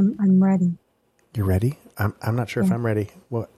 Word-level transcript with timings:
I'm 0.00 0.16
I'm 0.18 0.42
ready. 0.42 0.78
You're 1.36 1.44
ready? 1.44 1.78
I'm 1.98 2.14
I'm 2.22 2.34
not 2.34 2.48
sure 2.48 2.62
if 2.62 2.72
I'm 2.72 2.84
ready. 2.84 3.08
What? 3.28 3.50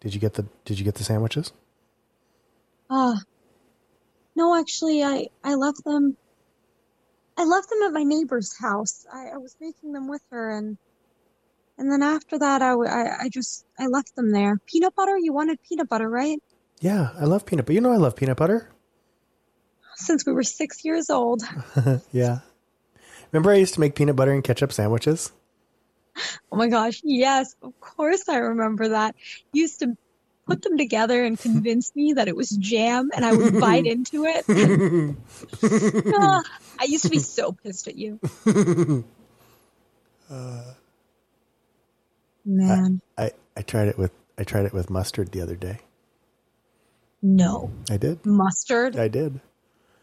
Did 0.00 0.14
you 0.14 0.20
get 0.20 0.34
the 0.34 0.46
Did 0.64 0.78
you 0.78 0.84
get 0.84 0.94
the 0.94 1.04
sandwiches? 1.04 1.52
Uh 2.88 3.16
no, 4.34 4.58
actually, 4.58 5.02
I 5.04 5.26
I 5.44 5.54
left 5.54 5.84
them. 5.84 6.16
I 7.36 7.44
left 7.44 7.68
them 7.68 7.82
at 7.82 7.92
my 7.92 8.02
neighbor's 8.02 8.56
house. 8.58 9.04
I, 9.12 9.34
I 9.34 9.36
was 9.36 9.54
making 9.60 9.92
them 9.92 10.08
with 10.08 10.22
her, 10.30 10.56
and 10.56 10.78
and 11.76 11.92
then 11.92 12.02
after 12.02 12.38
that, 12.38 12.62
I 12.62 12.72
I 12.72 13.28
just 13.30 13.66
I 13.78 13.88
left 13.88 14.16
them 14.16 14.30
there. 14.30 14.58
Peanut 14.66 14.94
butter. 14.94 15.18
You 15.18 15.34
wanted 15.34 15.58
peanut 15.68 15.90
butter, 15.90 16.08
right? 16.08 16.42
Yeah, 16.80 17.10
I 17.18 17.24
love 17.24 17.44
peanut 17.44 17.66
butter. 17.66 17.74
You 17.74 17.82
know 17.82 17.92
I 17.92 17.98
love 17.98 18.16
peanut 18.16 18.38
butter. 18.38 18.70
Since 19.96 20.24
we 20.26 20.32
were 20.32 20.42
six 20.42 20.82
years 20.82 21.10
old. 21.10 21.42
yeah. 22.12 22.38
Remember 23.30 23.52
I 23.52 23.56
used 23.56 23.74
to 23.74 23.80
make 23.80 23.94
peanut 23.94 24.16
butter 24.16 24.32
and 24.32 24.42
ketchup 24.42 24.72
sandwiches? 24.72 25.32
Oh 26.50 26.56
my 26.56 26.68
gosh, 26.68 27.00
yes, 27.04 27.54
of 27.62 27.78
course 27.80 28.28
I 28.28 28.36
remember 28.36 28.90
that. 28.90 29.14
Used 29.52 29.80
to 29.80 29.96
put 30.46 30.62
them 30.62 30.76
together 30.76 31.24
and 31.24 31.38
convince 31.38 31.94
me 31.94 32.14
that 32.14 32.28
it 32.28 32.36
was 32.36 32.50
jam, 32.50 33.10
and 33.14 33.24
I 33.24 33.32
would 33.32 33.60
bite 33.60 33.86
into 33.94 34.24
it. 34.26 35.16
Ah, 36.14 36.42
I 36.78 36.84
used 36.84 37.04
to 37.04 37.10
be 37.10 37.18
so 37.18 37.52
pissed 37.52 37.88
at 37.88 37.96
you. 37.96 38.20
Man, 42.44 43.00
I, 43.16 43.30
I 43.56 43.62
tried 43.62 43.88
it 43.88 43.98
with 43.98 44.10
I 44.38 44.44
tried 44.44 44.66
it 44.66 44.72
with 44.72 44.90
mustard 44.90 45.32
the 45.32 45.40
other 45.40 45.56
day. 45.56 45.78
no. 47.22 47.70
I 47.90 47.96
did. 47.96 48.24
Mustard? 48.26 48.96
I 48.96 49.08
did. 49.08 49.40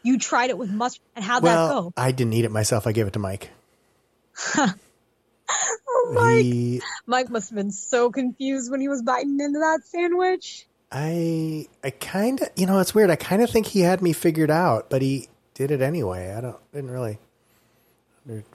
You 0.04 0.18
tried 0.18 0.50
it 0.50 0.58
with 0.58 0.72
mustard, 0.72 1.04
and 1.16 1.26
how'd 1.26 1.44
well, 1.44 1.68
that 1.68 1.74
go? 1.74 1.94
I 1.98 2.12
didn't 2.12 2.34
eat 2.34 2.46
it 2.46 2.52
myself. 2.52 2.88
I 2.88 2.92
gave 2.94 3.08
it 3.08 3.14
to 3.14 3.20
Mike. 3.20 3.50
Oh, 5.88 6.12
Mike. 6.16 6.44
He, 6.44 6.82
Mike 7.06 7.30
must 7.30 7.50
have 7.50 7.58
been 7.58 7.72
so 7.72 8.12
confused 8.12 8.72
when 8.72 8.82
he 8.82 8.88
was 8.88 9.02
biting 9.02 9.40
into 9.40 9.60
that 9.60 9.82
sandwich. 9.86 10.66
I 10.92 11.68
I 11.84 11.92
kind 11.92 12.42
of 12.42 12.50
you 12.56 12.66
know 12.66 12.80
it's 12.80 12.96
weird. 12.96 13.12
I 13.12 13.16
kind 13.16 13.42
of 13.44 13.50
think 13.50 13.68
he 13.68 13.82
had 13.82 14.02
me 14.02 14.12
figured 14.14 14.50
out, 14.50 14.90
but 14.90 15.02
he 15.02 15.28
did 15.54 15.70
it 15.72 15.82
anyway. 15.82 16.34
I 16.34 16.42
don't 16.42 16.72
didn't 16.74 16.92
really. 16.92 17.20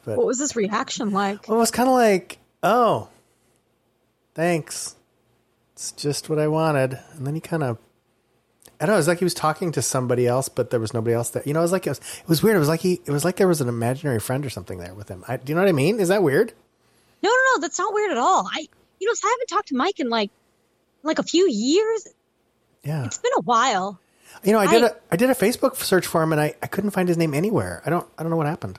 But 0.05 0.17
What 0.17 0.27
was 0.27 0.39
his 0.39 0.55
reaction 0.55 1.11
like? 1.11 1.49
Well, 1.49 1.57
it 1.57 1.61
was 1.61 1.71
kind 1.71 1.89
of 1.89 1.95
like, 1.95 2.39
oh, 2.63 3.09
thanks. 4.35 4.95
It's 5.73 5.91
just 5.93 6.29
what 6.31 6.39
I 6.39 6.47
wanted. 6.47 6.99
And 7.17 7.27
then 7.27 7.35
he 7.35 7.41
kind 7.41 7.65
of, 7.65 7.79
I 8.81 8.87
don't 8.87 8.93
know. 8.93 8.95
It 8.95 8.99
was 8.99 9.09
like 9.09 9.19
he 9.19 9.25
was 9.25 9.35
talking 9.35 9.73
to 9.73 9.83
somebody 9.83 10.29
else, 10.29 10.49
but 10.49 10.71
there 10.71 10.79
was 10.79 10.95
nobody 10.95 11.15
else 11.15 11.31
there. 11.31 11.43
You 11.45 11.55
know, 11.55 11.59
it 11.61 11.63
was 11.63 11.73
like 11.73 11.87
it 11.87 11.91
was, 11.91 11.99
it 11.99 12.29
was 12.29 12.43
weird. 12.43 12.55
It 12.57 12.61
was 12.61 12.69
like 12.69 12.81
he, 12.81 13.01
it 13.05 13.11
was 13.11 13.25
like 13.25 13.37
there 13.37 13.49
was 13.49 13.61
an 13.61 13.69
imaginary 13.69 14.21
friend 14.21 14.47
or 14.47 14.51
something 14.51 14.79
there 14.79 14.95
with 14.95 15.09
him. 15.09 15.25
I, 15.27 15.39
do 15.39 15.51
you 15.51 15.57
know 15.57 15.63
what 15.63 15.69
I 15.69 15.73
mean? 15.73 15.99
Is 15.99 16.09
that 16.09 16.23
weird? 16.23 16.53
No, 17.25 17.31
no, 17.31 17.37
no, 17.57 17.61
that's 17.63 17.79
not 17.79 17.93
weird 17.95 18.11
at 18.11 18.19
all. 18.19 18.47
I, 18.53 18.69
you 19.01 19.07
know, 19.09 19.15
so 19.15 19.27
I 19.27 19.31
haven't 19.31 19.47
talked 19.49 19.69
to 19.69 19.77
Mike 19.77 19.99
in 19.99 20.09
like, 20.11 20.31
like 21.03 21.19
a 21.19 21.23
few 21.23 21.49
years. 21.51 22.07
Yeah. 22.83 23.05
It's 23.07 23.19
been 23.19 23.33
a 23.39 23.43
while. 23.43 23.99
You 24.43 24.53
know, 24.53 24.59
I 24.59 24.67
did 24.71 24.83
I- 24.83 24.87
a, 24.89 24.91
I 25.13 25.17
did 25.17 25.31
a 25.31 25.35
Facebook 25.35 25.77
search 25.77 26.07
for 26.07 26.23
him, 26.23 26.33
and 26.33 26.41
I, 26.41 26.55
I 26.63 26.67
couldn't 26.67 26.91
find 26.91 27.09
his 27.09 27.17
name 27.17 27.33
anywhere. 27.35 27.83
I 27.87 27.91
don't, 27.91 28.07
I 28.19 28.23
don't 28.23 28.31
know 28.31 28.37
what 28.37 28.47
happened. 28.47 28.79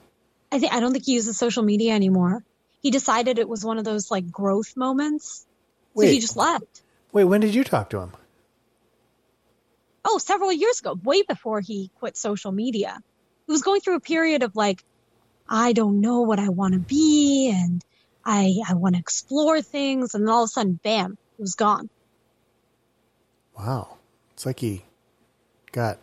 I 0.51 0.59
think 0.59 0.71
I 0.73 0.79
don't 0.79 0.91
think 0.93 1.05
he 1.05 1.13
uses 1.13 1.37
social 1.37 1.63
media 1.63 1.93
anymore. 1.93 2.43
He 2.81 2.91
decided 2.91 3.39
it 3.39 3.49
was 3.49 3.65
one 3.65 3.77
of 3.79 3.83
those 3.83 4.11
like 4.11 4.29
growth 4.31 4.77
moments, 4.77 5.45
so 5.95 6.03
he 6.03 6.19
just 6.19 6.37
left. 6.37 6.81
Wait, 7.11 7.23
when 7.23 7.41
did 7.41 7.55
you 7.55 7.63
talk 7.63 7.89
to 7.89 7.99
him? 7.99 8.11
Oh, 10.03 10.19
several 10.19 10.51
years 10.53 10.79
ago, 10.81 10.93
way 11.03 11.23
before 11.23 11.61
he 11.61 11.89
quit 11.99 12.15
social 12.15 12.51
media. 12.51 12.99
He 13.47 13.51
was 13.51 13.63
going 13.63 13.81
through 13.81 13.95
a 13.95 13.99
period 14.01 14.43
of 14.43 14.55
like, 14.55 14.83
I 15.49 15.73
don't 15.73 15.99
know 15.99 16.21
what 16.21 16.39
I 16.39 16.49
want 16.49 16.73
to 16.75 16.79
be, 16.79 17.49
and 17.55 17.83
I 18.25 18.55
I 18.67 18.73
want 18.73 18.95
to 18.95 18.99
explore 18.99 19.61
things, 19.61 20.15
and 20.15 20.25
then 20.25 20.33
all 20.33 20.43
of 20.43 20.47
a 20.47 20.49
sudden, 20.49 20.79
bam, 20.83 21.17
it 21.37 21.41
was 21.41 21.55
gone. 21.55 21.89
Wow, 23.57 23.97
it's 24.33 24.45
like 24.45 24.59
he 24.59 24.83
got, 25.71 25.99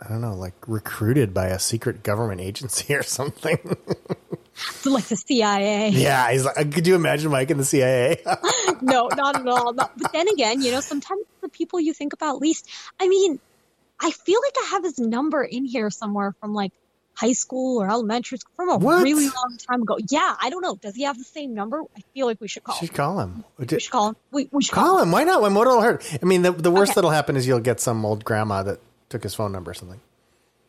I 0.00 0.08
don't 0.08 0.20
know, 0.20 0.34
like 0.34 0.54
recruited 0.66 1.34
by 1.34 1.48
a 1.48 1.58
secret 1.58 2.02
government 2.02 2.40
agency 2.40 2.94
or 2.96 3.02
something. 3.02 3.58
So 4.54 4.90
like 4.92 5.04
the 5.04 5.16
CIA. 5.16 5.90
Yeah, 5.90 6.30
he's 6.32 6.44
like, 6.44 6.58
uh, 6.58 6.64
could 6.64 6.86
you 6.86 6.94
imagine 6.94 7.30
Mike 7.30 7.50
in 7.50 7.58
the 7.58 7.64
CIA? 7.64 8.22
no, 8.80 9.08
not 9.14 9.36
at 9.36 9.46
all. 9.46 9.72
No. 9.72 9.88
But 9.96 10.12
then 10.12 10.28
again, 10.28 10.62
you 10.62 10.72
know, 10.72 10.80
sometimes 10.80 11.22
the 11.42 11.48
people 11.48 11.80
you 11.80 11.92
think 11.92 12.12
about 12.12 12.38
least. 12.40 12.68
I 12.98 13.08
mean, 13.08 13.38
I 14.00 14.10
feel 14.10 14.40
like 14.42 14.54
I 14.64 14.66
have 14.70 14.84
his 14.84 14.98
number 14.98 15.42
in 15.42 15.64
here 15.64 15.90
somewhere 15.90 16.34
from 16.40 16.54
like 16.54 16.72
high 17.16 17.32
school 17.32 17.80
or 17.82 17.90
elementary 17.90 18.38
school 18.38 18.52
from 18.56 18.68
a 18.70 18.76
What? 18.78 19.02
really 19.02 19.24
long 19.26 19.56
time 19.68 19.82
ago. 19.82 19.96
Yeah, 20.10 20.36
I 20.40 20.50
don't 20.50 20.60
know. 20.62 20.76
Does 20.76 20.94
he 20.94 21.02
have 21.04 21.16
the 21.18 21.24
same 21.24 21.54
number? 21.54 21.80
I 21.96 22.02
feel 22.14 22.26
like 22.26 22.40
we 22.40 22.46
should 22.48 22.62
call. 22.62 22.76
should 22.76 22.90
him. 22.90 22.94
call 22.94 23.20
him. 23.20 23.44
We 23.58 23.66
should 23.66 23.90
call 23.90 24.08
him. 24.10 24.16
We, 24.30 24.48
we 24.52 24.62
should 24.62 24.74
Call 24.74 24.98
him. 25.00 25.10
Why 25.10 25.24
not? 25.24 25.40
When 25.42 25.54
what'll 25.54 25.80
hurt? 25.80 26.06
I 26.22 26.24
mean, 26.26 26.42
the 26.42 26.52
the 26.52 26.70
worst 26.70 26.90
Okay. 26.90 26.96
that'll 26.96 27.10
happen 27.10 27.36
is 27.36 27.46
you'll 27.46 27.60
get 27.60 27.80
some 27.80 28.04
old 28.04 28.24
grandma 28.24 28.62
that 28.64 28.80
took 29.08 29.22
his 29.22 29.34
phone 29.34 29.50
number 29.52 29.70
or 29.70 29.74
something. 29.74 30.00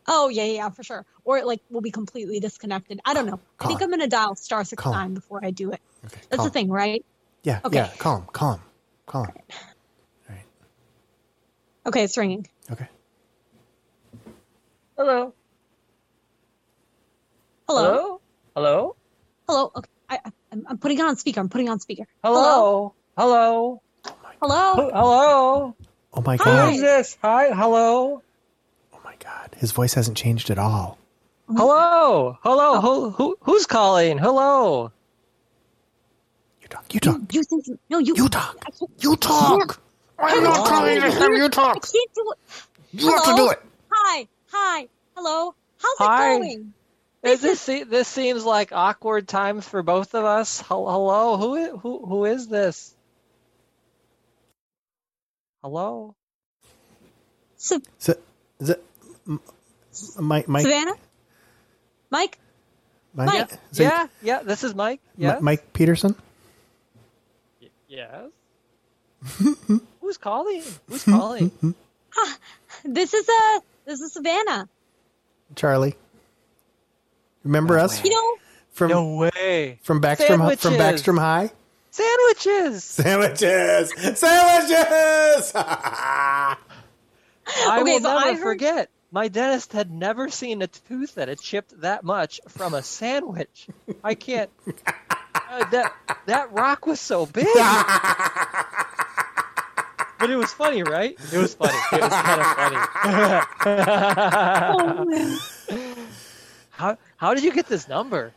Oh 0.07 0.29
yeah, 0.29 0.43
yeah, 0.45 0.53
yeah, 0.53 0.69
for 0.69 0.83
sure. 0.83 1.05
Or 1.25 1.43
like 1.43 1.59
we'll 1.69 1.81
be 1.81 1.91
completely 1.91 2.39
disconnected. 2.39 3.01
I 3.05 3.13
don't 3.13 3.25
know. 3.25 3.39
I 3.59 3.67
think 3.67 3.81
him. 3.81 3.85
I'm 3.85 3.89
gonna 3.91 4.07
dial 4.07 4.35
star 4.35 4.63
six 4.63 4.81
Call 4.81 4.93
him. 4.93 4.99
nine 4.99 5.13
before 5.15 5.41
I 5.43 5.51
do 5.51 5.71
it. 5.71 5.81
Okay, 6.05 6.21
That's 6.29 6.37
call 6.37 6.45
the 6.45 6.49
him. 6.49 6.53
thing, 6.53 6.69
right? 6.69 7.05
Yeah, 7.43 7.59
Okay. 7.65 7.75
yeah. 7.77 7.89
Call 7.97 8.17
him. 8.19 8.25
Call 8.31 8.53
him. 8.53 8.61
Call 9.05 9.23
him. 9.25 9.33
Okay, 11.85 12.03
it's 12.03 12.17
ringing. 12.17 12.45
Okay. 12.69 12.87
Hello. 14.97 15.33
Hello. 17.67 18.21
Hello. 18.55 18.95
Hello. 19.47 19.71
Okay, 19.75 19.89
I, 20.09 20.19
I, 20.25 20.31
I'm, 20.51 20.65
I'm 20.69 20.77
putting 20.77 20.97
it 20.99 21.03
on 21.05 21.17
speaker. 21.17 21.39
I'm 21.39 21.49
putting 21.49 21.67
it 21.67 21.69
on 21.71 21.79
speaker. 21.79 22.05
Hello. 22.23 22.93
Hello. 23.17 23.81
Hello. 24.41 24.73
Hello. 24.75 24.91
Oh, 24.93 25.75
oh 26.13 26.21
my 26.21 26.37
Who 26.37 26.43
god. 26.45 26.73
is 26.73 26.81
this? 26.81 27.17
Hi. 27.21 27.49
Hello. 27.53 28.21
Oh 28.93 28.99
my 29.03 29.15
god. 29.19 29.55
His 29.57 29.71
voice 29.71 29.93
hasn't 29.95 30.17
changed 30.17 30.49
at 30.49 30.57
all. 30.59 30.97
Hello. 31.49 32.37
Hello. 32.41 32.73
Oh. 32.75 32.81
Who, 32.81 33.09
who 33.11 33.37
who's 33.41 33.65
calling? 33.65 34.17
Hello. 34.17 34.91
You 36.61 36.67
talk. 36.67 36.93
You 36.93 36.99
talk. 36.99 37.15
You, 37.17 37.27
you 37.39 37.43
think 37.43 37.65
no? 37.89 37.99
You 37.99 38.13
You 38.15 38.29
talk. 38.29 38.57
I 38.65 38.71
can't- 38.71 38.91
You 38.99 39.15
talk. 39.17 39.81
I 40.19 40.23
I'm 40.23 40.29
can't- 40.29 40.43
not 40.43 40.67
calling 40.67 40.99
this 40.99 41.17
time. 41.17 41.33
You 41.33 41.49
talk. 41.49 41.77
I 41.77 41.79
can't 41.79 42.13
do 42.15 42.31
it. 42.33 43.01
You 43.01 43.11
have 43.11 43.23
to 43.23 43.29
Hello? 43.31 43.45
do 43.47 43.51
it. 43.51 43.61
Hi. 43.91 44.27
Hi. 44.51 44.87
Hello. 45.15 45.53
How's 45.79 45.97
Hi. 45.99 46.33
it 46.35 46.39
going? 46.39 46.73
Is 47.27 47.41
this 47.41 47.59
se- 47.61 47.83
this 47.83 48.07
seems 48.07 48.45
like 48.45 48.71
awkward 48.71 49.27
times 49.27 49.67
for 49.67 49.83
both 49.83 50.13
of 50.15 50.23
us? 50.23 50.61
Hello. 50.61 51.37
Who 51.37 51.77
who 51.77 52.05
who 52.05 52.25
is 52.25 52.47
this? 52.47 52.93
Hello. 55.63 56.15
So, 57.57 57.79
So, 57.97 58.13
is 58.59 58.69
it, 58.69 58.83
M- 59.27 59.41
Mike, 60.19 60.47
Mike, 60.47 60.63
Savannah. 60.63 60.93
Mike. 62.11 62.37
Mike, 63.13 63.27
Mike. 63.27 63.51
is 63.71 63.79
it 63.79 63.83
yeah. 63.83 64.07
Yeah. 64.21 64.43
This 64.43 64.63
is 64.63 64.75
Mike. 64.75 65.01
Mi- 65.17 65.25
Yeah. 65.25 65.39
Mike 65.41 65.73
Peterson. 65.73 66.15
Yes. 67.89 68.29
Who's 70.01 70.17
calling? 70.17 70.61
Who's 70.87 71.03
calling? 71.03 71.51
This 72.83 73.13
is 73.13 73.27
uh 73.27 73.59
This 73.85 74.01
is 74.01 74.13
Savannah. 74.13 74.69
Charlie. 75.55 75.95
Remember 77.47 77.79
us 77.79 78.03
You 78.03 78.11
know. 78.11 78.37
from 78.71 78.89
no 78.91 79.15
way. 79.15 79.79
from 79.83 80.01
Backstrom 80.01 80.57
from 80.59 80.73
Backstrom 80.73 81.17
High? 81.17 81.49
Sandwiches. 81.91 82.83
Sandwiches. 82.83 83.89
Sandwiches. 84.19 85.51
I 85.55 86.57
Okay, 87.79 87.83
will 87.83 87.99
so 88.01 88.09
never 88.13 88.29
I 88.29 88.33
heard- 88.33 88.41
forget. 88.41 88.89
My 89.09 89.29
dentist 89.29 89.71
had 89.71 89.89
never 89.89 90.27
seen 90.29 90.61
a 90.61 90.67
tooth 90.67 91.15
that 91.15 91.29
had 91.29 91.39
chipped 91.39 91.79
that 91.79 92.03
much 92.03 92.41
from 92.49 92.73
a 92.73 92.83
sandwich. 92.83 93.67
I 94.03 94.13
can't. 94.15 94.49
Uh, 95.49 95.63
that 95.69 95.93
that 96.25 96.51
rock 96.51 96.85
was 96.85 96.99
so 96.99 97.25
big. 97.25 97.47
but 100.19 100.29
it 100.29 100.35
was 100.35 100.51
funny, 100.51 100.83
right? 100.83 101.15
It 101.31 101.37
was 101.37 101.53
funny. 101.53 101.77
It 101.93 102.01
was 102.01 102.11
kind 102.11 102.41
of 102.41 102.47
funny. 102.57 102.77
Oh, 104.69 105.05
funny. 105.05 105.15
man. 105.15 105.37
how 106.71 106.97
how 107.17 107.33
did 107.33 107.43
you 107.43 107.51
get 107.51 107.67
this 107.67 107.87
number? 107.87 108.31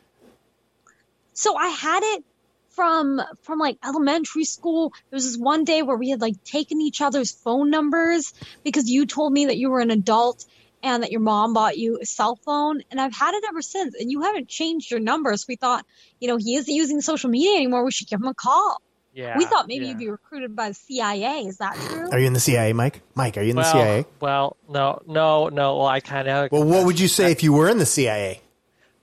So 1.32 1.56
I 1.56 1.69
had 1.69 2.00
it 2.03 2.25
from 2.71 3.21
from 3.43 3.59
like 3.59 3.79
elementary 3.85 4.44
school. 4.44 4.91
There 5.11 5.17
was 5.17 5.25
this 5.25 5.37
one 5.38 5.65
day 5.65 5.82
where 5.82 5.97
we 5.97 6.11
had 6.11 6.21
like 6.21 6.43
taken 6.44 6.81
each 6.81 7.00
other's 7.00 7.31
phone 7.32 7.71
numbers 7.71 8.32
because 8.65 8.88
you 8.91 9.06
told 9.06 9.32
me 9.32 9.47
that 9.47 9.56
you 9.56 9.71
were 9.71 9.81
an 9.81 9.91
adult 9.91 10.44
and 10.82 11.03
that 11.03 11.11
your 11.11 11.21
mom 11.21 11.53
bought 11.53 11.77
you 11.77 11.99
a 12.00 12.06
cell 12.06 12.37
phone 12.37 12.82
and 12.91 13.00
I've 13.00 13.15
had 13.15 13.35
it 13.35 13.44
ever 13.49 13.61
since 13.61 13.94
and 13.94 14.11
you 14.11 14.23
haven't 14.23 14.49
changed 14.49 14.91
your 14.91 15.00
number 15.00 15.37
so 15.37 15.44
we 15.49 15.56
thought 15.56 15.85
you 16.21 16.29
know 16.29 16.38
he 16.38 16.56
isn't 16.56 16.73
using 16.75 17.03
social 17.03 17.29
media 17.29 17.55
anymore 17.56 17.85
we 17.85 17.91
should 17.91 18.09
give 18.09 18.19
him 18.19 18.29
a 18.29 18.35
call 18.35 18.81
Yeah. 19.12 19.37
we 19.37 19.44
thought 19.44 19.69
maybe 19.69 19.85
yeah. 19.85 19.91
you'd 19.91 19.99
be 19.99 20.09
recruited 20.09 20.56
by 20.56 20.69
the 20.69 20.75
CIA 20.75 21.41
is 21.43 21.59
that 21.59 21.75
true 21.76 22.09
Are 22.11 22.19
you 22.19 22.26
in 22.26 22.33
the 22.33 22.41
CIA, 22.41 22.73
Mike? 22.73 23.03
Mike, 23.15 23.37
are 23.37 23.43
you 23.43 23.50
in 23.50 23.56
the 23.56 23.62
CIA? 23.71 24.06
Well, 24.21 24.56
no, 24.71 25.03
no, 25.06 25.49
no. 25.49 25.76
Well, 25.76 25.87
I 25.87 26.00
kind 26.00 26.29
of. 26.29 26.50
Well, 26.50 26.65
what 26.65 26.87
would 26.87 26.99
you 26.99 27.09
say 27.09 27.31
if 27.31 27.43
you 27.43 27.53
were 27.53 27.69
in 27.69 27.76
the 27.76 27.85
CIA? 27.87 28.41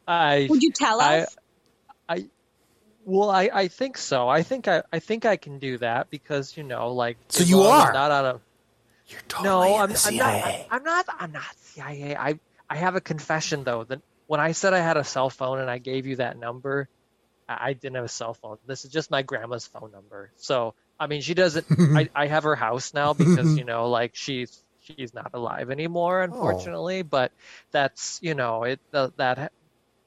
I 0.08 0.48
would 0.50 0.64
you 0.64 0.72
tell 0.72 1.02
I- 1.02 1.20
us 1.20 1.36
I 2.10 2.26
Well, 3.06 3.30
I, 3.30 3.50
I 3.54 3.68
think 3.68 3.98
so. 3.98 4.28
I 4.30 4.44
think 4.44 4.68
I, 4.68 4.84
I 4.92 5.00
think 5.00 5.26
I 5.26 5.36
can 5.38 5.60
do 5.60 5.78
that 5.80 6.10
because 6.10 6.56
you 6.58 6.64
know, 6.64 6.94
like. 6.94 7.18
So 7.30 7.42
as 7.42 7.50
you 7.50 7.58
long 7.58 7.82
as 7.82 7.88
are? 7.90 7.94
not 7.94 8.12
on 8.12 8.26
a. 8.26 8.40
You're 9.10 9.22
totally 9.30 9.50
No, 9.50 9.78
I'm, 9.78 9.90
the 9.92 10.04
I'm 10.06 10.16
not. 10.18 10.42
CIA. 10.44 10.68
I'm 10.70 10.84
not. 10.84 11.06
I'm 11.20 11.32
not 11.32 11.56
CIA. 11.62 12.16
I 12.16 12.40
I 12.70 12.76
have 12.76 12.96
a 12.96 13.02
confession 13.02 13.64
though 13.64 13.84
that 13.86 14.02
when 14.28 14.40
I 14.42 14.52
said 14.52 14.74
I 14.74 14.80
had 14.80 14.98
a 14.98 15.04
cell 15.06 15.30
phone 15.30 15.60
and 15.60 15.70
I 15.70 15.78
gave 15.78 16.06
you 16.06 16.18
that 16.18 16.38
number, 16.38 16.90
I, 17.48 17.70
I 17.70 17.74
didn't 17.74 17.96
have 17.96 18.06
a 18.06 18.10
cell 18.10 18.34
phone. 18.34 18.58
This 18.66 18.84
is 18.86 18.92
just 18.92 19.10
my 19.12 19.22
grandma's 19.22 19.68
phone 19.68 19.92
number. 19.92 20.32
So 20.36 20.74
I 21.00 21.08
mean, 21.08 21.22
she 21.22 21.34
doesn't. 21.34 21.66
I 21.80 22.10
I 22.16 22.28
have 22.28 22.44
her 22.44 22.56
house 22.56 22.94
now 22.94 23.14
because 23.14 23.58
you 23.58 23.64
know, 23.64 23.90
like 23.90 24.16
she's 24.16 24.62
she's 24.82 25.14
not 25.14 25.32
alive 25.34 25.72
anymore, 25.72 26.22
unfortunately. 26.24 27.04
But 27.04 27.32
that's 27.72 28.20
you 28.22 28.36
know, 28.36 28.64
it 28.64 28.80
uh, 28.94 29.10
that 29.18 29.54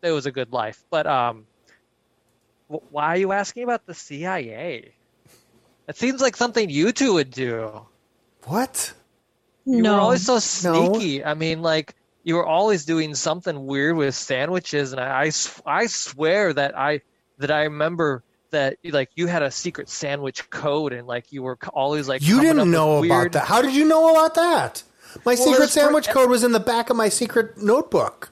it 0.03 0.11
was 0.11 0.27
a 0.27 0.33
good 0.33 0.53
life. 0.53 0.83
But 0.91 1.07
um, 1.07 1.47
wh- 2.69 2.93
why 2.93 3.07
are 3.07 3.17
you 3.17 3.33
asking 3.33 3.65
about 3.65 3.87
the 3.87 3.95
CIA? 3.95 4.93
It 5.89 5.97
seems 5.97 6.21
like 6.21 6.37
something 6.37 6.71
you 6.71 6.93
two 6.93 7.15
would 7.15 7.31
do. 7.31 7.87
What? 8.45 8.93
You 9.65 9.83
no. 9.83 9.95
were 9.95 10.01
always 10.01 10.25
so 10.25 10.35
No. 10.35 10.39
sneaky. 10.41 11.25
I 11.25 11.35
mean, 11.35 11.63
like 11.63 11.95
you 12.23 12.37
were 12.37 12.47
always 12.47 12.85
doing 12.85 13.15
something 13.15 13.67
weird 13.67 13.97
with 13.97 14.15
sandwiches, 14.15 14.93
and 14.93 15.01
I 15.01 15.31
I 15.67 15.87
swear 15.87 16.53
that 16.53 16.79
I 16.79 17.01
that 17.39 17.51
I 17.51 17.65
remember 17.65 18.23
that 18.51 18.77
like 18.85 19.11
you 19.15 19.27
had 19.27 19.43
a 19.43 19.51
secret 19.51 19.89
sandwich 19.89 20.49
code, 20.51 20.93
and 20.93 21.07
like 21.07 21.33
you 21.33 21.43
were 21.43 21.59
always 21.73 22.09
like 22.09 22.23
You 22.23 22.41
didn't 22.41 22.59
with 22.59 22.69
know 22.69 23.05
about 23.05 23.33
that. 23.33 23.45
How 23.47 23.61
did 23.63 23.75
you 23.75 23.85
know 23.87 24.11
about 24.11 24.35
that? 24.35 24.83
My 25.25 25.35
secret 25.35 25.59
there's 25.59 25.75
per- 25.75 25.81
sandwich 25.81 26.09
code 26.09 26.31
was 26.31 26.45
in 26.45 26.53
the 26.53 26.61
back 26.61 26.89
of 26.89 26.97
my 26.97 27.09
secret 27.09 27.59
notebook. 27.59 28.31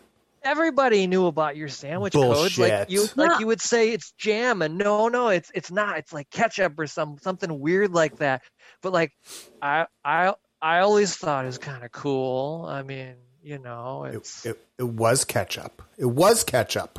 Everybody 0.49 1.06
knew 1.06 1.27
about 1.27 1.56
your 1.56 1.69
sandwich 1.69 2.15
codes. 2.15 2.59
Like 2.59 2.91
you, 2.91 3.06
like 3.17 3.33
Yeah. 3.33 3.39
you 3.41 3.47
would 3.49 3.61
say 3.61 3.91
it's 3.91 4.12
jam, 4.12 4.62
and 4.62 4.79
no, 4.79 5.09
no, 5.09 5.29
it's 5.29 5.50
it's 5.55 5.71
not. 5.71 5.99
It's 5.99 6.12
like 6.12 6.31
ketchup 6.31 6.79
or 6.79 6.87
some 6.87 7.19
something 7.21 7.61
weird 7.61 7.93
like 7.93 8.17
that. 8.19 8.43
But 8.81 8.93
like, 8.95 9.12
I 9.61 9.87
I 10.05 10.33
I 10.62 10.79
always 10.81 11.15
thought 11.15 11.45
it 11.45 11.49
was 11.49 11.59
kind 11.59 11.85
of 11.85 11.93
cool. 11.93 12.65
I 12.67 12.83
mean, 12.83 13.17
you 13.43 13.59
know, 13.59 14.05
It, 14.05 14.15
it's 14.17 14.47
it, 14.47 14.59
it 14.79 14.89
was 14.89 15.25
ketchup. 15.27 15.83
It 15.99 16.06
was 16.06 16.45
ketchup. 16.45 16.99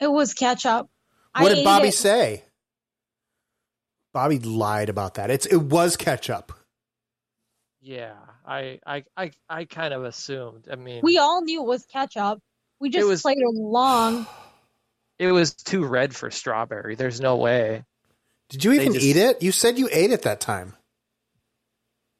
It 0.00 0.10
was 0.12 0.34
ketchup. 0.34 0.88
What 1.36 1.50
I 1.50 1.54
did 1.56 1.64
Bobby 1.64 1.88
it. 1.88 1.94
say? 1.94 2.44
Bobby 4.12 4.38
lied 4.38 4.88
about 4.88 5.14
that. 5.14 5.30
It's 5.30 5.46
it 5.46 5.56
was 5.56 5.96
ketchup. 5.96 6.52
Yeah, 7.80 8.14
I 8.46 8.78
I 8.86 9.04
I, 9.16 9.30
I 9.48 9.64
kind 9.64 9.94
of 9.94 10.04
assumed. 10.04 10.68
I 10.70 10.76
mean, 10.76 11.00
We 11.02 11.18
all 11.18 11.42
knew 11.42 11.62
it 11.62 11.66
was 11.66 11.84
ketchup. 11.86 12.40
We 12.80 12.90
just 12.90 13.06
was- 13.06 13.22
played 13.22 13.38
along. 13.42 14.26
it 15.18 15.32
was 15.32 15.54
too 15.54 15.84
red 15.84 16.14
for 16.14 16.30
strawberry. 16.30 16.94
There's 16.96 17.20
no 17.20 17.36
way. 17.36 17.84
Did 18.50 18.64
you 18.64 18.72
even 18.72 18.92
just- 18.94 19.04
eat 19.04 19.16
it? 19.16 19.42
You 19.42 19.52
said 19.52 19.78
you 19.78 19.88
ate 19.90 20.10
it 20.10 20.22
that 20.22 20.40
time. 20.40 20.74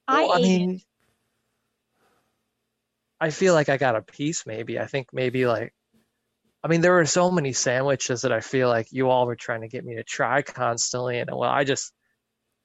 I 0.08 0.22
Well, 0.22 0.32
I 0.32 0.36
ate 0.38 0.42
mean, 0.42 0.70
it. 0.76 0.82
I 3.20 3.30
feel 3.30 3.54
like 3.54 3.68
I 3.68 3.76
got 3.76 3.96
a 3.96 4.02
piece. 4.02 4.46
Maybe 4.46 4.78
I 4.78 4.86
think 4.86 5.08
maybe 5.12 5.46
like, 5.46 5.72
I 6.62 6.68
mean, 6.68 6.80
there 6.80 6.92
were 6.92 7.06
so 7.06 7.30
many 7.30 7.52
sandwiches 7.52 8.22
that 8.22 8.32
I 8.32 8.40
feel 8.40 8.68
like 8.68 8.88
you 8.90 9.08
all 9.10 9.26
were 9.26 9.36
trying 9.36 9.60
to 9.62 9.68
get 9.68 9.84
me 9.84 9.96
to 9.96 10.04
try 10.04 10.42
constantly, 10.42 11.18
and 11.18 11.30
well, 11.30 11.50
I 11.50 11.64
just, 11.64 11.92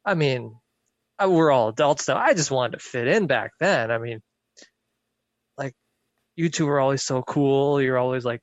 I 0.05 0.13
mean, 0.15 0.55
I, 0.55 0.68
we're 1.27 1.51
all 1.51 1.69
adults 1.69 2.07
now. 2.07 2.17
I 2.17 2.33
just 2.33 2.51
wanted 2.51 2.73
to 2.73 2.79
fit 2.79 3.07
in 3.07 3.27
back 3.27 3.51
then. 3.59 3.91
I 3.91 3.97
mean, 3.97 4.21
like, 5.57 5.73
you 6.35 6.49
two 6.49 6.65
were 6.65 6.79
always 6.79 7.03
so 7.03 7.21
cool. 7.21 7.81
You're 7.81 7.97
always 7.97 8.23
like 8.25 8.41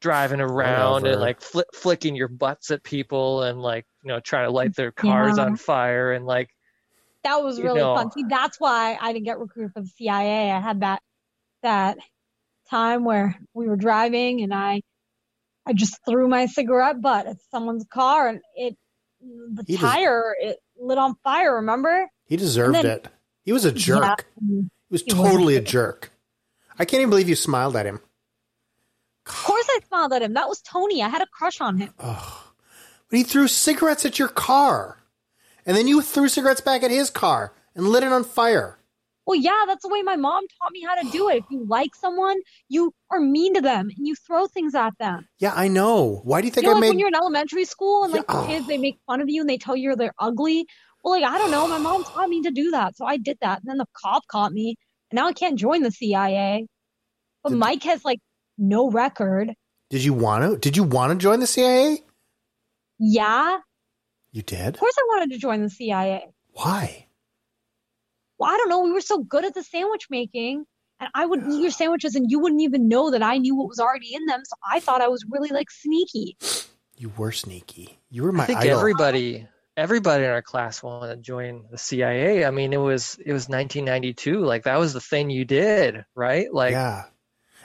driving 0.00 0.40
around 0.40 1.02
Whatever. 1.02 1.12
and 1.12 1.20
like 1.20 1.40
fli 1.40 1.62
flicking 1.74 2.14
your 2.14 2.28
butts 2.28 2.70
at 2.70 2.84
people 2.84 3.42
and 3.42 3.60
like 3.60 3.86
you 4.04 4.08
know 4.08 4.20
trying 4.20 4.46
to 4.46 4.52
light 4.52 4.76
their 4.76 4.92
cars 4.92 5.38
Yeah. 5.38 5.44
on 5.44 5.56
fire 5.56 6.12
and 6.12 6.26
like 6.26 6.48
That 7.24 7.42
was 7.42 7.58
you 7.58 7.64
really 7.64 7.80
know- 7.80 7.96
fun. 7.96 8.12
See, 8.12 8.24
that's 8.28 8.60
why 8.60 8.98
I 9.00 9.12
didn't 9.12 9.24
get 9.24 9.38
recruited 9.38 9.72
for 9.72 9.80
the 9.80 9.88
CIA. 9.88 10.50
I 10.52 10.60
had 10.60 10.80
that 10.80 11.00
that 11.62 11.96
time 12.70 13.04
where 13.04 13.36
we 13.54 13.66
were 13.68 13.76
driving 13.76 14.42
and 14.42 14.52
I 14.54 14.82
I 15.66 15.72
just 15.72 15.98
threw 16.06 16.28
my 16.28 16.46
cigarette 16.46 17.00
butt 17.00 17.26
at 17.26 17.36
someone's 17.50 17.86
car 17.90 18.28
and 18.28 18.40
it 18.54 18.76
the 19.20 19.64
He 19.66 19.72
just- 19.76 19.82
tire 19.82 20.36
it 20.38 20.58
lit 20.78 20.98
on 20.98 21.14
fire, 21.24 21.56
remember? 21.56 22.08
He 22.24 22.36
deserved 22.36 22.74
then- 22.76 22.86
it. 22.86 23.08
He 23.42 23.52
was 23.52 23.64
a 23.64 23.72
jerk. 23.72 24.02
Yeah. 24.02 24.14
He 24.48 24.54
was 24.90 25.02
He 25.02 25.12
was 25.14 25.24
a 25.24 25.30
totally 25.30 25.56
a 25.56 25.60
jerk. 25.60 26.02
jerk. 26.02 26.12
I 26.78 26.84
can't 26.84 27.00
even 27.00 27.10
believe 27.10 27.28
you 27.28 27.36
smiled 27.36 27.76
at 27.76 27.86
him. 27.86 28.00
Of 29.26 29.32
course 29.34 29.66
I 29.70 29.80
smiled 29.88 30.12
at 30.12 30.22
him. 30.22 30.34
That 30.34 30.48
was 30.48 30.60
Tony. 30.62 31.02
I 31.02 31.08
had 31.08 31.22
a 31.22 31.26
crush 31.26 31.60
on 31.60 31.78
him. 31.78 31.92
But 31.96 33.16
he 33.18 33.22
threw 33.22 33.46
cigarettes 33.48 34.04
at 34.04 34.18
your 34.18 34.28
car. 34.28 34.98
And 35.64 35.76
then 35.76 35.88
you 35.88 36.02
threw 36.02 36.28
cigarettes 36.28 36.60
back 36.60 36.82
at 36.82 36.90
his 36.90 37.10
car 37.10 37.52
and 37.74 37.88
lit 37.88 38.02
it 38.04 38.12
on 38.12 38.24
fire. 38.24 38.78
Well, 39.26 39.34
yeah, 39.38 39.64
that's 39.66 39.82
the 39.82 39.88
way 39.88 40.02
my 40.02 40.14
mom 40.16 40.44
taught 40.60 40.70
me 40.72 40.82
how 40.86 40.94
to 40.94 41.10
do 41.10 41.28
it. 41.28 41.38
If 41.38 41.44
you 41.50 41.64
like 41.66 41.94
someone, 41.96 42.36
you 42.68 42.92
are 43.10 43.18
mean 43.20 43.54
to 43.54 43.60
them 43.60 43.88
and 43.96 44.06
you 44.06 44.14
throw 44.14 44.46
things 44.46 44.74
at 44.74 44.96
them. 44.98 45.26
Yeah, 45.40 45.52
I 45.54 45.66
know. 45.68 46.20
Why 46.24 46.40
do 46.40 46.46
you 46.46 46.52
think 46.52 46.62
You 46.64 46.70
know, 46.70 46.72
I 46.72 46.74
like 46.74 46.80
made 46.82 46.88
when 46.90 46.98
you're 47.00 47.08
in 47.08 47.16
elementary 47.16 47.64
school 47.64 48.04
and 48.04 48.12
like 48.12 48.24
Yeah. 48.28 48.40
the 48.40 48.46
kids, 48.46 48.66
they 48.68 48.78
make 48.78 48.98
fun 49.06 49.20
of 49.20 49.28
you 49.28 49.40
and 49.40 49.50
they 49.50 49.58
tell 49.58 49.74
you 49.76 49.96
they're 49.96 50.14
ugly. 50.20 50.66
Well, 51.02 51.20
like 51.20 51.28
I 51.30 51.38
don't 51.38 51.50
know, 51.50 51.66
my 51.66 51.78
mom 51.78 52.04
taught 52.04 52.28
me 52.28 52.42
to 52.42 52.50
do 52.50 52.70
that, 52.70 52.96
so 52.96 53.04
I 53.04 53.16
did 53.16 53.38
that. 53.40 53.60
And 53.60 53.68
then 53.68 53.78
the 53.78 53.86
cop 53.96 54.22
caught 54.28 54.52
me, 54.52 54.76
and 55.10 55.16
now 55.16 55.26
I 55.26 55.32
can't 55.32 55.58
join 55.58 55.82
the 55.82 55.90
CIA. 55.90 56.66
But 57.42 57.50
Did- 57.50 57.58
Mike 57.58 57.82
has 57.84 58.04
like 58.04 58.20
no 58.58 58.90
record. 58.90 59.52
Did 59.90 60.02
you 60.04 60.14
want 60.14 60.42
to? 60.50 60.56
Did 60.58 60.76
you 60.76 60.82
want 60.84 61.12
to 61.12 61.18
join 61.18 61.40
the 61.40 61.46
CIA? 61.46 61.98
Yeah, 62.98 63.58
You 64.32 64.42
did? 64.42 64.74
of 64.74 64.80
course 64.80 64.94
I 64.98 65.02
wanted 65.08 65.32
to 65.34 65.38
join 65.38 65.62
the 65.62 65.70
CIA. 65.70 66.26
Why? 66.52 67.05
Well, 68.38 68.50
I 68.52 68.56
don't 68.56 68.68
know. 68.68 68.82
We 68.82 68.92
were 68.92 69.00
so 69.00 69.18
good 69.18 69.44
at 69.44 69.54
the 69.54 69.62
sandwich 69.62 70.06
making, 70.10 70.64
and 71.00 71.08
I 71.14 71.26
would 71.26 71.42
eat 71.48 71.62
your 71.62 71.70
sandwiches, 71.82 72.14
and 72.14 72.30
you 72.30 72.38
wouldn't 72.38 72.62
even 72.62 72.88
know 72.88 73.10
that 73.10 73.22
I 73.22 73.38
knew 73.38 73.56
what 73.56 73.68
was 73.68 73.80
already 73.80 74.14
in 74.14 74.26
them. 74.26 74.42
So 74.44 74.56
I 74.70 74.80
thought 74.80 75.00
I 75.00 75.08
was 75.08 75.24
really 75.30 75.50
like 75.50 75.70
sneaky. 75.70 76.36
You 76.96 77.12
were 77.16 77.32
sneaky. 77.32 77.98
You 78.10 78.22
were 78.22 78.32
my 78.32 78.44
I 78.44 78.46
think 78.46 78.60
idol. 78.60 78.78
everybody 78.78 79.46
everybody 79.76 80.24
in 80.24 80.30
our 80.30 80.42
class 80.42 80.82
wanted 80.82 81.14
to 81.14 81.20
join 81.20 81.66
the 81.70 81.78
CIA. 81.78 82.44
I 82.44 82.50
mean, 82.50 82.72
it 82.72 82.78
was 82.78 83.18
it 83.24 83.32
was 83.32 83.48
1992. 83.48 84.40
Like 84.40 84.64
that 84.64 84.78
was 84.78 84.92
the 84.92 85.00
thing 85.00 85.30
you 85.30 85.44
did, 85.44 86.04
right? 86.14 86.52
Like 86.52 86.72
yeah. 86.72 87.04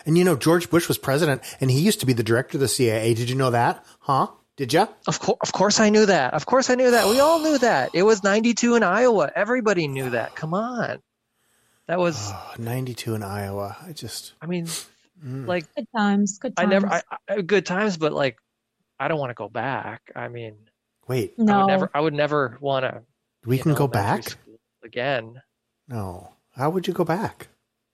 And 0.05 0.17
you 0.17 0.23
know, 0.23 0.35
George 0.35 0.69
Bush 0.69 0.87
was 0.87 0.97
president, 0.97 1.43
and 1.61 1.69
he 1.69 1.79
used 1.79 1.99
to 1.99 2.05
be 2.05 2.13
the 2.13 2.23
director 2.23 2.57
of 2.57 2.61
the 2.61 2.67
CIA. 2.67 3.13
Did 3.13 3.29
you 3.29 3.35
know 3.35 3.51
that? 3.51 3.85
Huh? 3.99 4.27
Did 4.57 4.73
you? 4.73 4.87
of 5.07 5.19
course 5.19 5.37
of 5.41 5.51
course 5.53 5.79
I 5.79 5.89
knew 5.89 6.05
that. 6.05 6.33
Of 6.33 6.45
course 6.45 6.69
I 6.69 6.75
knew 6.75 6.91
that. 6.91 7.07
We 7.07 7.19
all 7.19 7.39
knew 7.39 7.57
that. 7.59 7.91
It 7.93 8.03
was 8.03 8.23
92 8.23 8.75
in 8.75 8.83
Iowa. 8.83 9.31
Everybody 9.35 9.87
knew 9.87 10.11
that. 10.11 10.35
Come 10.35 10.53
on. 10.53 10.99
That 11.87 11.99
was 11.99 12.29
Oh, 12.31 12.53
92 12.59 13.15
in 13.15 13.23
Iowa. 13.23 13.77
I 13.85 13.93
just. 13.93 14.33
I 14.41 14.45
mean, 14.45 14.65
mm. 15.25 15.47
like 15.47 15.65
Good 15.75 15.87
times. 15.95 16.37
Good 16.39 16.55
times. 16.55 16.67
I 16.67 16.69
never 16.69 16.87
I, 16.87 17.01
I 17.29 17.41
good 17.41 17.65
times, 17.65 17.97
but 17.97 18.13
like 18.13 18.37
I 18.99 19.07
don't 19.07 19.19
want 19.19 19.31
to 19.31 19.35
go 19.35 19.49
back. 19.49 20.11
I 20.15 20.27
mean, 20.27 20.55
Wait, 21.07 21.33
I 21.39 21.43
no. 21.43 21.59
would 21.61 21.67
never 21.67 21.89
I 21.93 21.99
would 22.01 22.13
never 22.13 22.57
want 22.61 22.83
to 22.85 23.01
we 23.45 23.57
can 23.57 23.73
go 23.73 23.87
back? 23.87 24.25
again. 24.83 25.41
No. 25.87 26.33
How 26.55 26.69
would 26.69 26.87
you 26.87 26.93
go 26.93 27.03
back? 27.05 27.47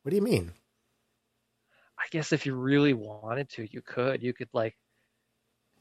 What 0.04 0.10
do 0.10 0.16
you 0.16 0.22
mean? 0.22 0.52
I 2.00 2.04
guess 2.12 2.32
if 2.34 2.46
you 2.46 2.56
really 2.56 2.94
wanted 2.94 3.50
to, 3.52 3.68
you 3.72 3.82
could. 3.82 4.22
You 4.24 4.34
could 4.34 4.50
like 4.54 4.76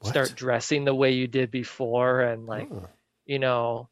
What? 0.00 0.10
start 0.10 0.34
dressing 0.36 0.84
the 0.84 0.94
way 0.94 1.12
you 1.12 1.26
did 1.26 1.50
before 1.50 2.20
and 2.20 2.46
like 2.46 2.68
Oh. 2.70 2.88
you 3.24 3.38
know 3.38 3.88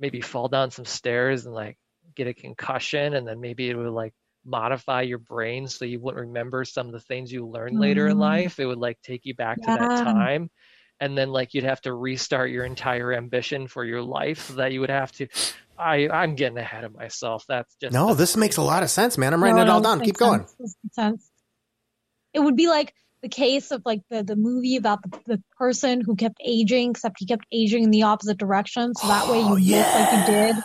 maybe 0.00 0.20
fall 0.20 0.48
down 0.48 0.70
some 0.70 0.84
stairs 0.84 1.46
and 1.46 1.54
like 1.54 1.78
get 2.14 2.26
a 2.26 2.34
concussion 2.34 3.14
and 3.14 3.26
then 3.26 3.40
maybe 3.40 3.68
it 3.70 3.76
would 3.76 3.88
like 3.88 4.12
modify 4.44 5.02
your 5.02 5.18
brain 5.18 5.66
so 5.68 5.84
you 5.84 5.98
wouldn't 6.00 6.26
remember 6.26 6.64
some 6.64 6.86
of 6.86 6.92
the 6.92 7.00
things 7.00 7.32
you 7.32 7.46
learned 7.46 7.78
later 7.78 8.06
in 8.08 8.16
Mm. 8.16 8.20
life 8.20 8.58
it 8.60 8.66
would 8.66 8.78
like 8.78 9.00
take 9.02 9.24
you 9.24 9.34
back 9.34 9.56
to 9.62 9.66
that 9.66 10.02
time 10.04 10.50
and 11.00 11.16
then 11.16 11.30
like 11.30 11.54
you'd 11.54 11.64
have 11.64 11.80
to 11.82 11.92
restart 11.94 12.50
your 12.50 12.64
entire 12.64 13.12
ambition 13.12 13.66
for 13.68 13.84
your 13.84 14.02
life 14.02 14.48
so 14.48 14.54
that 14.54 14.72
you 14.72 14.80
would 14.80 14.90
have 14.90 15.10
to 15.12 15.28
i 15.78 16.08
i'm 16.08 16.34
getting 16.34 16.58
ahead 16.58 16.84
of 16.84 16.94
myself 16.94 17.44
that's 17.48 17.74
just 17.76 17.92
No, 17.94 18.12
this 18.14 18.36
makes 18.36 18.56
a 18.58 18.62
lot 18.62 18.82
of 18.82 18.90
sense, 18.90 19.16
man. 19.18 19.32
I'm 19.32 19.42
writing 19.42 19.56
No, 19.56 19.62
it 19.62 19.68
all 19.68 19.80
no, 19.80 19.90
down. 19.90 19.98
Keep 20.00 20.06
makes 20.08 20.18
going. 20.20 20.40
sense. 20.40 20.54
This 20.58 20.76
makes 20.84 20.94
sense. 20.94 21.30
It 22.32 22.40
would 22.40 22.56
be 22.56 22.68
like 22.68 22.92
the 23.24 23.30
case 23.30 23.70
of 23.70 23.80
like 23.86 24.02
the, 24.10 24.22
the 24.22 24.36
movie 24.36 24.76
about 24.76 25.02
the, 25.02 25.18
the 25.26 25.42
person 25.56 26.02
who 26.02 26.14
kept 26.14 26.36
aging, 26.44 26.90
except 26.90 27.16
he 27.18 27.24
kept 27.24 27.46
aging 27.50 27.82
in 27.82 27.90
the 27.90 28.02
opposite 28.02 28.36
direction. 28.36 28.94
So 28.94 29.08
that 29.08 29.28
way 29.30 29.38
you 29.40 29.46
Oh, 29.46 29.54
look 29.54 29.94
like 29.94 30.12
you 30.28 30.34
did. 30.34 30.56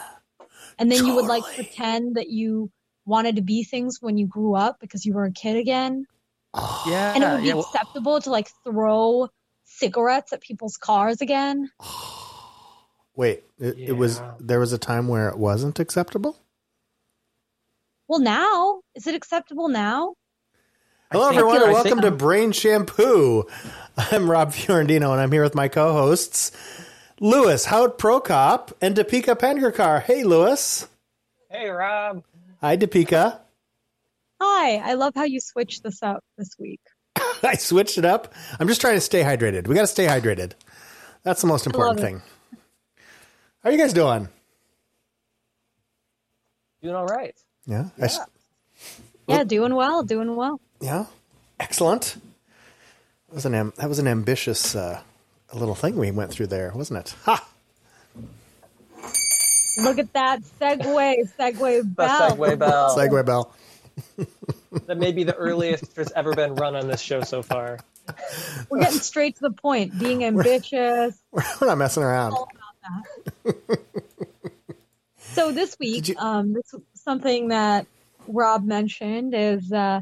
And 0.77 0.91
then 0.91 1.05
you 1.05 1.15
would 1.15 1.25
like 1.25 1.43
pretend 1.55 2.17
that 2.17 2.29
you 2.29 2.69
wanted 3.05 3.37
to 3.37 3.41
be 3.41 3.63
things 3.63 3.99
when 4.01 4.17
you 4.17 4.27
grew 4.27 4.55
up 4.55 4.77
because 4.81 5.05
you 5.05 5.13
were 5.13 5.23
a 5.23 5.31
kid 5.31 5.55
again. 5.55 6.05
Oh, 6.53 6.83
yeah 6.89 7.13
And 7.15 7.23
it 7.23 7.31
would 7.31 7.41
be 7.41 7.47
yeah 7.47 7.53
well, 7.53 7.63
acceptable 7.63 8.19
to 8.19 8.29
like 8.29 8.49
throw 8.65 9.29
cigarettes 9.63 10.33
at 10.33 10.41
people's 10.41 10.75
cars 10.75 11.21
again. 11.21 11.69
Wait, 13.15 13.43
it, 13.57 13.77
it 13.79 13.91
was 13.93 14.21
there 14.39 14.59
was 14.59 14.73
a 14.73 14.77
time 14.77 15.07
where 15.07 15.29
it 15.29 15.37
wasn't 15.37 15.79
acceptable? 15.79 16.37
Well, 18.09 18.19
now, 18.19 18.81
is 18.95 19.07
it 19.07 19.15
acceptable 19.15 19.69
now? 19.69 20.15
Hello, 21.11 21.29
think- 21.29 21.39
everyone, 21.39 21.63
and 21.63 21.73
welcome 21.73 22.01
to 22.01 22.11
Brain 22.11 22.51
Shampoo. 22.51 23.45
I'm 23.97 24.29
Rob 24.29 24.53
Fiorentino, 24.53 25.11
and 25.11 25.19
I'm 25.21 25.31
here 25.31 25.43
with 25.43 25.55
my 25.55 25.67
co-hosts, 25.67 26.51
Lewis 27.19 27.65
Hout 27.65 27.97
Prokop 27.97 28.71
and 28.81 28.95
Deepika 28.95 29.35
Pengerkar. 29.35 30.01
Hey, 30.03 30.23
Lewis. 30.23 30.87
Hey, 31.49 31.67
Rob. 31.69 32.23
Hi, 32.61 32.77
Deepika. 32.77 33.39
Hi, 34.41 34.77
I 34.77 34.93
love 34.93 35.13
how 35.15 35.23
you 35.23 35.39
switched 35.39 35.83
this 35.83 36.01
up 36.03 36.23
this 36.37 36.51
week. 36.59 36.79
I 37.43 37.55
switched 37.55 37.97
it 37.97 38.05
up. 38.05 38.33
I'm 38.59 38.67
just 38.67 38.79
trying 38.79 38.95
to 38.95 39.01
stay 39.01 39.21
hydrated. 39.23 39.67
We 39.67 39.75
got 39.75 39.81
to 39.81 39.87
stay 39.87 40.05
hydrated. 40.05 40.53
That's 41.23 41.41
the 41.41 41.47
most 41.47 41.65
important 41.65 41.99
thing. 41.99 42.21
How 43.63 43.69
are 43.69 43.71
you 43.71 43.77
guys 43.77 43.91
doing? 43.93 44.29
Doing 46.81 46.95
all 46.95 47.05
right. 47.07 47.35
Yeah. 47.65 47.85
I 47.99 48.05
s- 48.05 48.19
Yeah, 49.27 49.43
doing 49.43 49.75
well, 49.75 50.03
doing 50.03 50.35
well. 50.37 50.61
Yeah. 50.81 51.05
Excellent. 51.59 52.15
That 53.29 53.35
was 53.35 53.45
an 53.45 53.53
am- 53.55 53.73
that 53.77 53.87
was 53.89 53.99
an 53.99 54.07
ambitious 54.07 54.75
uh, 54.75 55.01
little 55.53 55.75
thing 55.75 55.95
we 55.97 56.11
went 56.11 56.31
through 56.31 56.47
there, 56.47 56.71
wasn't 56.73 56.99
it? 56.99 57.15
Ha! 57.25 57.47
Look 59.81 59.97
at 59.99 60.11
that 60.13 60.41
segue, 60.59 61.29
segue 61.37 61.77
The 61.79 61.83
bell. 61.85 62.35
segue 62.35 62.59
bell. 62.59 62.95
Segue 62.97 63.25
bell. 63.25 63.53
That 64.87 64.97
may 64.97 65.11
be 65.11 65.23
the 65.23 65.35
earliest 65.35 65.95
there's 65.95 66.11
ever 66.13 66.33
been 66.33 66.55
run 66.55 66.75
on 66.75 66.87
this 66.87 67.01
show 67.01 67.21
so 67.21 67.41
far. 67.43 67.79
We're 68.69 68.79
getting 68.79 68.99
straight 68.99 69.35
to 69.35 69.41
the 69.41 69.51
point. 69.51 69.97
Being 69.99 70.23
ambitious. 70.23 71.17
We're 71.31 71.43
not 71.61 71.77
messing 71.77 72.03
around. 72.03 72.35
So 75.19 75.51
this 75.51 75.77
week, 75.79 76.07
you- 76.09 76.17
um, 76.17 76.53
this 76.53 76.73
something 76.95 77.49
that 77.49 77.85
Rob 78.27 78.65
mentioned 78.65 79.33
is, 79.35 79.71
uh, 79.71 80.01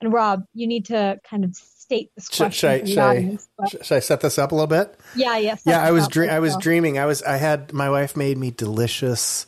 and 0.00 0.12
Rob, 0.12 0.44
you 0.54 0.66
need 0.66 0.86
to 0.86 1.20
kind 1.28 1.44
of 1.44 1.54
state 1.54 2.10
this 2.14 2.28
question 2.28 2.50
should, 2.50 2.70
I, 2.70 2.84
should, 2.84 2.98
I, 2.98 3.16
audience. 3.16 3.48
sh- 3.68 3.86
should 3.86 3.96
I 3.96 4.00
set 4.00 4.20
this 4.20 4.38
up 4.38 4.52
a 4.52 4.54
little 4.54 4.66
bit? 4.66 4.98
yeah, 5.16 5.36
yes. 5.38 5.62
Yeah, 5.64 5.82
I 5.82 5.90
was 5.90 6.06
dre-. 6.08 6.28
I 6.28 6.38
was 6.38 6.56
dreaming. 6.56 6.98
I 6.98 7.06
was 7.06 7.22
I 7.22 7.36
had 7.36 7.72
my 7.72 7.90
wife 7.90 8.16
made 8.16 8.38
me 8.38 8.50
delicious 8.50 9.46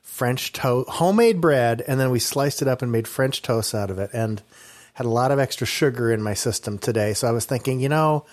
French 0.00 0.52
toast, 0.52 0.88
homemade 0.90 1.40
bread, 1.40 1.82
and 1.86 1.98
then 1.98 2.10
we 2.10 2.18
sliced 2.18 2.62
it 2.62 2.68
up 2.68 2.82
and 2.82 2.92
made 2.92 3.08
French 3.08 3.42
toast 3.42 3.74
out 3.74 3.90
of 3.90 3.98
it, 3.98 4.10
and 4.12 4.42
had 4.94 5.06
a 5.06 5.10
lot 5.10 5.30
of 5.30 5.38
extra 5.38 5.66
sugar 5.66 6.12
in 6.12 6.22
my 6.22 6.34
system 6.34 6.78
today. 6.78 7.14
So 7.14 7.26
I 7.26 7.32
was 7.32 7.44
thinking, 7.44 7.80
you 7.80 7.88
know, 7.88 8.24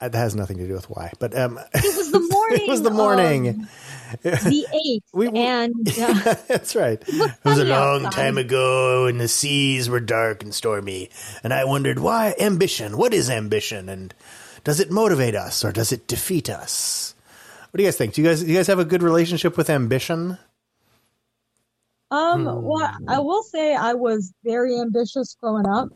that 0.00 0.14
has 0.14 0.34
nothing 0.34 0.58
to 0.58 0.66
do 0.66 0.72
with 0.74 0.88
why, 0.90 1.12
but 1.18 1.36
um, 1.36 1.58
It 1.74 1.96
was 1.96 2.10
the 2.10 2.20
morning. 2.20 2.60
it 2.62 2.68
was 2.68 2.82
the 2.82 2.90
morning. 2.90 3.68
the 4.22 4.66
eighth, 4.86 5.04
We- 5.12 5.28
we- 5.28 5.38
and 5.38 5.74
uh, 6.00 6.34
That's 6.48 6.74
right. 6.74 7.02
It 7.06 7.32
was 7.44 7.58
a 7.58 7.64
long 7.64 8.06
outside. 8.06 8.12
time 8.12 8.38
ago, 8.38 9.06
and 9.06 9.20
the 9.20 9.28
seas 9.28 9.88
were 9.90 10.00
dark 10.00 10.42
and 10.42 10.54
stormy. 10.54 11.10
And 11.44 11.52
I 11.52 11.64
wondered 11.64 11.98
why 11.98 12.34
ambition. 12.40 12.96
What 12.96 13.12
is 13.14 13.28
ambition, 13.30 13.88
and 13.88 14.14
does 14.64 14.80
it 14.80 14.90
motivate 14.90 15.34
us 15.34 15.64
or 15.64 15.72
does 15.72 15.92
it 15.92 16.06
defeat 16.08 16.50
us? 16.50 17.14
What 17.70 17.78
do 17.78 17.82
you 17.84 17.86
guys 17.88 17.96
think? 17.96 18.14
Do 18.14 18.22
you 18.22 18.28
guys 18.28 18.42
do 18.42 18.48
you 18.48 18.56
guys 18.56 18.66
have 18.66 18.78
a 18.80 18.84
good 18.84 19.02
relationship 19.02 19.56
with 19.56 19.70
ambition? 19.70 20.38
Um, 22.10 22.44
Hmm. 22.46 22.62
well, 22.62 22.90
I 23.06 23.20
will 23.20 23.42
say 23.44 23.74
I 23.74 23.94
was 23.94 24.32
very 24.44 24.76
ambitious 24.80 25.36
growing 25.40 25.68
up. 25.68 25.88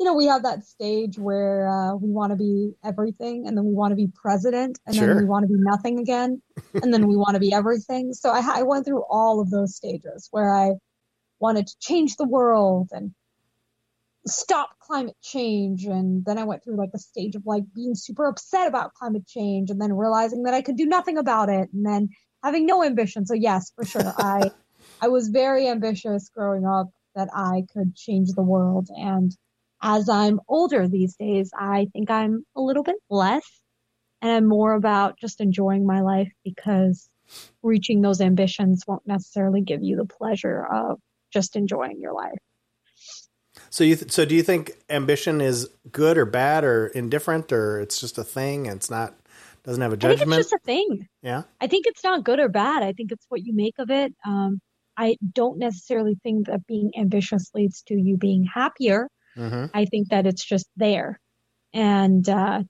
You 0.00 0.06
know, 0.06 0.14
we 0.14 0.26
have 0.26 0.42
that 0.42 0.64
stage 0.64 1.18
where 1.18 1.68
uh, 1.68 1.94
we 1.94 2.10
want 2.10 2.30
to 2.32 2.36
be 2.36 2.72
everything, 2.84 3.46
and 3.46 3.56
then 3.56 3.64
we 3.64 3.72
want 3.74 3.92
to 3.92 3.96
be 3.96 4.10
president, 4.14 4.78
and 4.86 4.94
Sure. 4.94 5.06
then 5.06 5.16
we 5.18 5.24
want 5.24 5.44
to 5.44 5.48
be 5.48 5.58
nothing 5.58 6.00
again, 6.00 6.42
and 6.82 6.92
then 6.92 7.06
we 7.06 7.16
want 7.16 7.34
to 7.34 7.40
be 7.40 7.52
everything. 7.52 8.12
So 8.12 8.30
I, 8.30 8.60
I 8.60 8.62
went 8.62 8.84
through 8.86 9.04
all 9.08 9.40
of 9.40 9.50
those 9.50 9.76
stages 9.76 10.28
where 10.32 10.52
I 10.54 10.72
wanted 11.38 11.68
to 11.68 11.76
change 11.80 12.16
the 12.16 12.26
world 12.26 12.88
and 12.92 13.14
stop 14.26 14.70
climate 14.80 15.16
change, 15.22 15.84
and 15.84 16.24
then 16.24 16.38
I 16.38 16.44
went 16.44 16.64
through 16.64 16.76
like 16.76 16.90
a 16.94 16.98
stage 16.98 17.36
of 17.36 17.46
like 17.46 17.62
being 17.74 17.94
super 17.94 18.26
upset 18.26 18.66
about 18.66 18.94
climate 18.94 19.26
change, 19.28 19.70
and 19.70 19.80
then 19.80 19.92
realizing 19.92 20.42
that 20.44 20.54
I 20.54 20.62
could 20.62 20.76
do 20.76 20.86
nothing 20.86 21.18
about 21.18 21.48
it, 21.50 21.68
and 21.72 21.86
then 21.86 22.08
having 22.42 22.66
no 22.66 22.82
ambition. 22.82 23.26
So 23.26 23.34
yes, 23.34 23.72
for 23.76 23.84
sure, 23.84 24.12
I. 24.18 24.50
I 25.00 25.08
was 25.08 25.28
very 25.28 25.68
ambitious 25.68 26.30
growing 26.34 26.64
up 26.64 26.88
that 27.14 27.28
I 27.34 27.64
could 27.74 27.94
change 27.94 28.30
the 28.30 28.42
world. 28.42 28.88
And 28.96 29.36
as 29.84 30.08
I'm 30.08 30.40
older 30.48 30.88
these 30.88 31.14
days, 31.14 31.50
I 31.56 31.88
think 31.92 32.10
I'm 32.10 32.44
a 32.56 32.62
little 32.62 32.82
bit 32.82 32.96
less 33.10 33.44
and 34.22 34.32
I'm 34.32 34.48
more 34.48 34.72
about 34.72 35.18
just 35.20 35.42
enjoying 35.42 35.86
my 35.86 36.00
life 36.00 36.32
because 36.42 37.10
reaching 37.62 38.00
those 38.00 38.22
ambitions 38.22 38.84
won't 38.86 39.06
necessarily 39.06 39.60
give 39.60 39.82
you 39.82 39.96
the 39.96 40.06
pleasure 40.06 40.64
of 40.64 40.98
just 41.32 41.54
enjoying 41.54 42.00
your 42.00 42.14
life. 42.14 42.38
So 43.68 43.84
you 43.84 43.96
th- 43.96 44.10
so 44.10 44.24
do 44.24 44.34
you 44.34 44.42
think 44.42 44.72
ambition 44.88 45.42
is 45.42 45.68
good 45.92 46.16
or 46.16 46.24
bad 46.24 46.64
or 46.64 46.86
indifferent 46.88 47.52
or 47.52 47.78
it's 47.80 48.00
just 48.00 48.16
a 48.16 48.24
thing 48.24 48.66
and 48.66 48.76
it's 48.76 48.90
not 48.90 49.14
doesn't 49.64 49.82
have 49.82 49.92
a 49.92 49.96
judgment? 49.98 50.22
I 50.22 50.24
think 50.24 50.40
it's 50.40 50.50
just 50.50 50.62
a 50.62 50.64
thing. 50.64 51.08
yeah. 51.22 51.42
I 51.60 51.66
think 51.66 51.86
it's 51.86 52.02
not 52.02 52.24
good 52.24 52.40
or 52.40 52.48
bad. 52.48 52.82
I 52.82 52.92
think 52.92 53.12
it's 53.12 53.26
what 53.28 53.44
you 53.44 53.54
make 53.54 53.74
of 53.78 53.90
it. 53.90 54.14
Um, 54.24 54.60
I 54.96 55.16
don't 55.32 55.58
necessarily 55.58 56.16
think 56.22 56.46
that 56.46 56.66
being 56.66 56.92
ambitious 56.98 57.50
leads 57.54 57.82
to 57.88 57.94
you 57.94 58.16
being 58.16 58.44
happier. 58.44 59.08
Hmm 59.36 59.66
I 59.74 59.84
think 59.86 60.08
that 60.10 60.26
it's 60.26 60.44
just 60.44 60.68
there. 60.76 61.20
And 61.72 62.28
uh, 62.28 62.62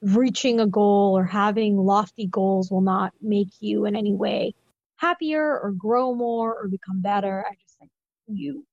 reaching 0.00 0.60
a 0.60 0.66
goal 0.66 1.16
or 1.16 1.24
having 1.24 1.76
lofty 1.76 2.26
goals 2.26 2.70
will 2.70 2.82
not 2.82 3.12
make 3.20 3.50
you 3.60 3.86
in 3.86 3.96
any 3.96 4.14
way 4.14 4.54
happier 4.96 5.58
or 5.58 5.72
grow 5.72 6.14
more 6.14 6.54
or 6.54 6.68
become 6.68 7.00
better. 7.02 7.44
I 7.48 7.54
just 7.54 7.78
think 7.78 7.90
you 8.28 8.64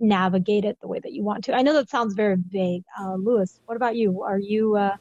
navigate 0.00 0.64
it 0.64 0.78
the 0.80 0.88
way 0.88 1.00
that 1.00 1.12
you 1.12 1.22
want 1.22 1.44
to. 1.44 1.54
I 1.54 1.62
know 1.62 1.74
that 1.74 1.90
sounds 1.90 2.14
very 2.14 2.36
vague. 2.38 2.82
Uh, 2.98 3.14
Lewis, 3.14 3.60
what 3.66 3.76
about 3.76 3.96
you? 3.96 4.22
Are 4.22 4.38
you, 4.38 4.76
uh, 4.76 4.96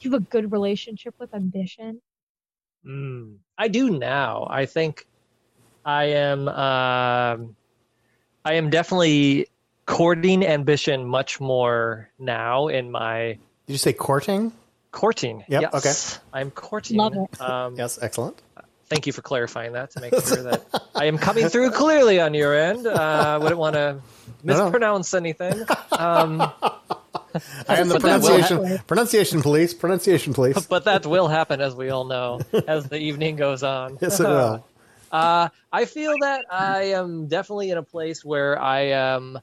do 0.00 0.08
you 0.08 0.12
have 0.12 0.22
a 0.22 0.26
good 0.26 0.52
relationship 0.52 1.14
with 1.18 1.34
ambition? 1.34 2.00
Mm, 2.86 3.38
I 3.58 3.68
do 3.68 3.98
now. 3.98 4.46
I 4.48 4.66
think 4.66 5.06
I 5.84 6.04
am. 6.04 6.48
Um, 6.48 7.56
I 8.44 8.54
am 8.54 8.70
definitely 8.70 9.48
courting 9.86 10.44
ambition 10.44 11.04
much 11.06 11.40
more 11.40 12.10
now 12.18 12.68
in 12.68 12.90
my 12.90 13.38
Did 13.66 13.72
you 13.72 13.78
say 13.78 13.92
courting? 13.92 14.52
courting. 14.92 15.44
Yep, 15.48 15.62
Yes, 15.62 15.74
Okay. 15.74 16.22
I'm 16.32 16.50
courting. 16.50 16.96
Love 16.96 17.14
it. 17.14 17.40
Um, 17.40 17.76
Yes, 17.76 17.98
excellent. 18.00 18.40
Thank 18.88 19.06
you 19.06 19.12
for 19.12 19.20
clarifying 19.20 19.72
that 19.72 19.90
to 19.92 20.00
make 20.00 20.14
sure 20.26 20.42
that 20.44 20.64
I 20.94 21.06
am 21.06 21.18
coming 21.18 21.48
through 21.48 21.72
clearly 21.72 22.20
on 22.20 22.34
your 22.34 22.54
end. 22.54 22.86
Uh, 22.86 22.92
I 22.94 23.36
wouldn't 23.38 23.58
want 23.58 23.74
to 23.74 24.00
No, 24.44 24.56
no. 24.56 24.64
mispronounce 24.64 25.12
anything. 25.12 25.64
Um, 25.92 26.40
I 27.68 27.76
am 27.80 27.88
the 27.88 27.94
But 27.94 28.02
that 28.02 28.22
will 28.22 28.28
pronunciation 28.38 28.78
pronunciation 28.86 29.42
police. 29.42 29.74
Pronunciation 29.74 30.32
police. 30.32 30.66
but 30.68 30.84
that 30.84 31.04
will 31.04 31.28
happen, 31.28 31.60
as 31.60 31.74
we 31.74 31.90
all 31.90 32.04
know, 32.04 32.40
as 32.68 32.88
the 32.88 32.98
evening 32.98 33.36
goes 33.36 33.62
on. 33.62 33.98
Yes, 34.00 34.20
it 34.20 34.24
will. 34.28 34.64
Uh, 35.12 35.48
I 35.72 35.84
feel 35.84 36.14
that 36.22 36.44
I 36.50 36.92
am 36.94 37.26
definitely 37.28 37.70
in 37.70 37.78
a 37.78 37.82
place 37.82 38.24
where 38.24 38.58
I 38.60 38.80
am 38.92 39.38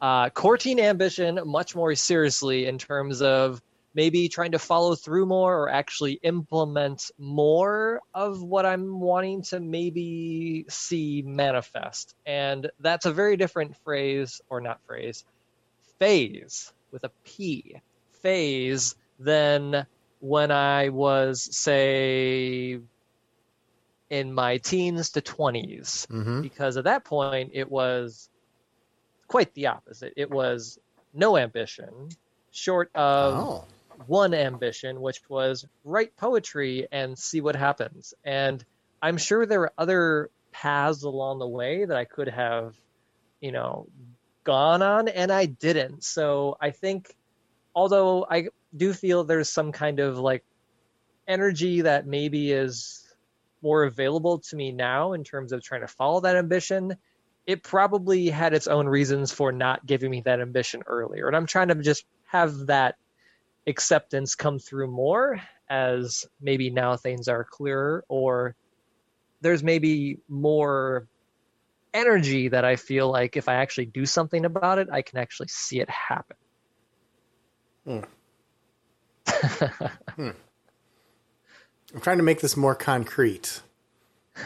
uh, 0.00 0.30
core 0.30 0.56
courting 0.56 0.80
ambition 0.80 1.40
much 1.44 1.74
more 1.74 1.94
seriously 1.94 2.66
in 2.66 2.78
terms 2.78 3.22
of 3.22 3.60
maybe 3.94 4.28
trying 4.28 4.52
to 4.52 4.58
follow 4.58 4.94
through 4.94 5.24
more 5.24 5.56
or 5.56 5.70
actually 5.70 6.20
implement 6.22 7.10
more 7.18 8.00
of 8.14 8.42
what 8.42 8.66
I'm 8.66 9.00
wanting 9.00 9.42
to 9.44 9.58
maybe 9.58 10.66
see 10.68 11.22
manifest. 11.26 12.14
And 12.26 12.70
that's 12.78 13.06
a 13.06 13.12
very 13.12 13.38
different 13.38 13.74
phrase, 13.84 14.40
or 14.50 14.60
not 14.60 14.80
phrase, 14.86 15.24
phase 15.98 16.72
with 16.92 17.04
a 17.04 17.10
P, 17.24 17.76
phase 18.22 18.94
than 19.18 19.86
when 20.20 20.50
I 20.50 20.90
was, 20.90 21.48
say, 21.56 22.78
in 24.10 24.32
my 24.32 24.58
teens 24.58 25.10
to 25.10 25.20
20s 25.20 26.06
hmm 26.06 26.40
because 26.40 26.76
at 26.76 26.84
that 26.84 27.04
point 27.04 27.50
it 27.54 27.68
was 27.68 28.28
quite 29.28 29.52
the 29.54 29.66
opposite. 29.66 30.14
It 30.16 30.30
was 30.30 30.78
no 31.12 31.36
ambition, 31.36 32.08
short 32.50 32.90
of 32.94 33.34
Oh. 33.34 33.64
one 34.06 34.34
ambition, 34.34 35.00
which 35.00 35.20
was 35.28 35.66
write 35.84 36.16
poetry 36.16 36.86
and 36.92 37.18
see 37.18 37.40
what 37.40 37.56
happens. 37.56 38.14
And 38.24 38.64
I'm 39.02 39.16
sure 39.16 39.46
there 39.46 39.60
were 39.60 39.72
other 39.78 40.30
paths 40.52 41.02
along 41.02 41.38
the 41.38 41.48
way 41.48 41.84
that 41.84 41.96
I 41.96 42.04
could 42.04 42.28
have, 42.28 42.74
you 43.40 43.52
know, 43.52 43.88
gone 44.44 44.82
on, 44.82 45.08
and 45.08 45.32
I 45.32 45.46
didn't. 45.46 46.04
So 46.04 46.56
I 46.60 46.70
think, 46.70 47.16
although 47.74 48.26
I 48.28 48.48
do 48.76 48.92
feel 48.92 49.24
there's 49.24 49.50
some 49.50 49.72
kind 49.72 50.00
of 50.00 50.18
like 50.18 50.44
energy 51.26 51.82
that 51.82 52.06
maybe 52.06 52.52
is 52.52 53.02
more 53.62 53.84
available 53.84 54.38
to 54.38 54.56
me 54.56 54.72
now 54.72 55.12
in 55.14 55.24
terms 55.24 55.52
of 55.52 55.62
trying 55.62 55.80
to 55.80 55.88
follow 55.88 56.20
that 56.20 56.36
ambition, 56.36 56.96
it 57.46 57.62
probably 57.62 58.28
had 58.28 58.52
its 58.52 58.66
own 58.66 58.88
reasons 58.88 59.32
for 59.32 59.52
not 59.52 59.86
giving 59.86 60.10
me 60.10 60.20
that 60.22 60.40
ambition 60.40 60.82
earlier. 60.86 61.28
And 61.28 61.36
I'm 61.36 61.46
trying 61.46 61.68
to 61.68 61.74
just 61.76 62.04
have 62.26 62.66
that 62.66 62.96
acceptance 63.66 64.34
come 64.34 64.58
through 64.58 64.88
more 64.88 65.40
as 65.68 66.24
maybe 66.40 66.70
now 66.70 66.96
things 66.96 67.28
are 67.28 67.44
clearer 67.44 68.04
or 68.08 68.54
there's 69.40 69.62
maybe 69.62 70.18
more 70.28 71.08
energy 71.94 72.48
that 72.48 72.64
I 72.64 72.76
feel 72.76 73.10
like 73.10 73.36
if 73.36 73.48
I 73.48 73.54
actually 73.54 73.86
do 73.86 74.06
something 74.06 74.44
about 74.44 74.78
it, 74.78 74.88
I 74.92 75.02
can 75.02 75.18
actually 75.18 75.48
see 75.48 75.80
it 75.80 75.90
happen. 75.90 76.36
Hmm. 77.84 78.00
Hmm. 80.16 80.30
I'm 81.94 82.00
trying 82.00 82.16
to 82.16 82.22
make 82.22 82.40
this 82.40 82.56
more 82.56 82.74
concrete. 82.74 83.60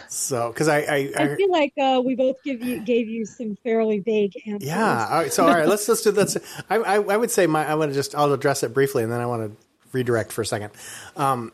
So, 0.08 0.50
because 0.52 0.68
I, 0.68 0.78
I, 0.78 1.12
I, 1.16 1.36
feel 1.36 1.50
like 1.50 1.72
uh, 1.80 2.00
we 2.04 2.14
both 2.14 2.42
give 2.44 2.62
you 2.62 2.80
gave 2.80 3.08
you 3.08 3.26
some 3.26 3.56
fairly 3.56 3.98
vague 3.98 4.34
answers. 4.46 4.68
Yeah. 4.68 5.06
All 5.10 5.18
right, 5.18 5.32
so, 5.32 5.44
all 5.44 5.52
right, 5.52 5.66
let's 5.66 5.88
let's 5.88 6.02
do 6.02 6.10
let's. 6.12 6.36
I, 6.68 6.76
I, 6.76 6.94
I 6.96 7.16
would 7.16 7.30
say 7.30 7.46
my 7.46 7.66
I 7.66 7.74
want 7.74 7.90
to 7.90 7.94
just 7.94 8.14
I'll 8.14 8.32
address 8.32 8.62
it 8.62 8.72
briefly, 8.72 9.02
and 9.02 9.12
then 9.12 9.20
I 9.20 9.26
want 9.26 9.50
to 9.50 9.66
redirect 9.92 10.32
for 10.32 10.42
a 10.42 10.46
second. 10.46 10.72
Um, 11.16 11.52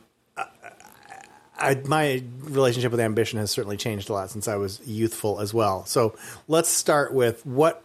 I, 1.59 1.75
my 1.87 2.23
relationship 2.41 2.91
with 2.91 3.01
ambition 3.01 3.39
has 3.39 3.51
certainly 3.51 3.77
changed 3.77 4.11
a 4.11 4.13
lot 4.13 4.31
since 4.31 4.47
I 4.49 4.57
was 4.57 4.81
youthful 4.87 5.41
as 5.41 5.55
well. 5.55 5.87
So 5.87 6.17
let's 6.49 6.69
start 6.69 7.15
with 7.15 7.45
what. 7.47 7.83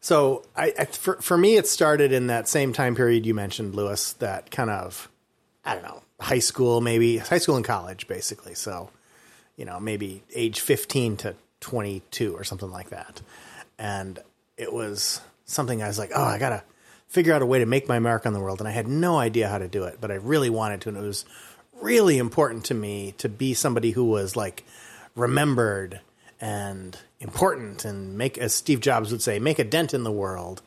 So 0.00 0.44
I, 0.56 0.72
I 0.78 0.84
for 0.84 1.20
for 1.20 1.36
me, 1.36 1.56
it 1.56 1.66
started 1.66 2.12
in 2.12 2.28
that 2.28 2.48
same 2.48 2.72
time 2.72 2.94
period 2.94 3.26
you 3.26 3.34
mentioned, 3.34 3.74
Lewis. 3.74 4.12
That 4.14 4.50
kind 4.50 4.70
of, 4.70 5.08
I 5.64 5.74
don't 5.74 5.84
know, 5.84 6.02
high 6.20 6.38
school, 6.38 6.80
maybe 6.80 7.18
high 7.18 7.38
school 7.38 7.56
and 7.56 7.64
college, 7.64 8.06
basically. 8.06 8.54
So 8.54 8.90
you 9.56 9.64
know, 9.64 9.78
maybe 9.80 10.22
age 10.34 10.60
15 10.60 11.16
to 11.18 11.34
22 11.60 12.34
or 12.36 12.44
something 12.44 12.70
like 12.70 12.90
that. 12.90 13.20
And 13.78 14.18
it 14.56 14.72
was 14.72 15.20
something 15.44 15.82
I 15.82 15.88
was 15.88 15.98
like, 15.98 16.10
oh, 16.14 16.24
I 16.24 16.38
got 16.38 16.50
to 16.50 16.62
figure 17.08 17.32
out 17.32 17.42
a 17.42 17.46
way 17.46 17.60
to 17.60 17.66
make 17.66 17.88
my 17.88 17.98
mark 17.98 18.26
on 18.26 18.32
the 18.32 18.40
world. 18.40 18.60
And 18.60 18.68
I 18.68 18.72
had 18.72 18.88
no 18.88 19.18
idea 19.18 19.48
how 19.48 19.58
to 19.58 19.68
do 19.68 19.84
it, 19.84 19.98
but 20.00 20.10
I 20.10 20.14
really 20.14 20.50
wanted 20.50 20.80
to. 20.82 20.88
And 20.90 20.98
it 20.98 21.02
was 21.02 21.24
really 21.80 22.18
important 22.18 22.64
to 22.66 22.74
me 22.74 23.14
to 23.18 23.28
be 23.28 23.54
somebody 23.54 23.92
who 23.92 24.04
was 24.04 24.36
like 24.36 24.64
remembered 25.14 26.00
and 26.40 26.98
important 27.20 27.84
and 27.84 28.18
make, 28.18 28.36
as 28.38 28.54
Steve 28.54 28.80
Jobs 28.80 29.10
would 29.12 29.22
say, 29.22 29.38
make 29.38 29.58
a 29.58 29.64
dent 29.64 29.94
in 29.94 30.02
the 30.04 30.12
world 30.12 30.62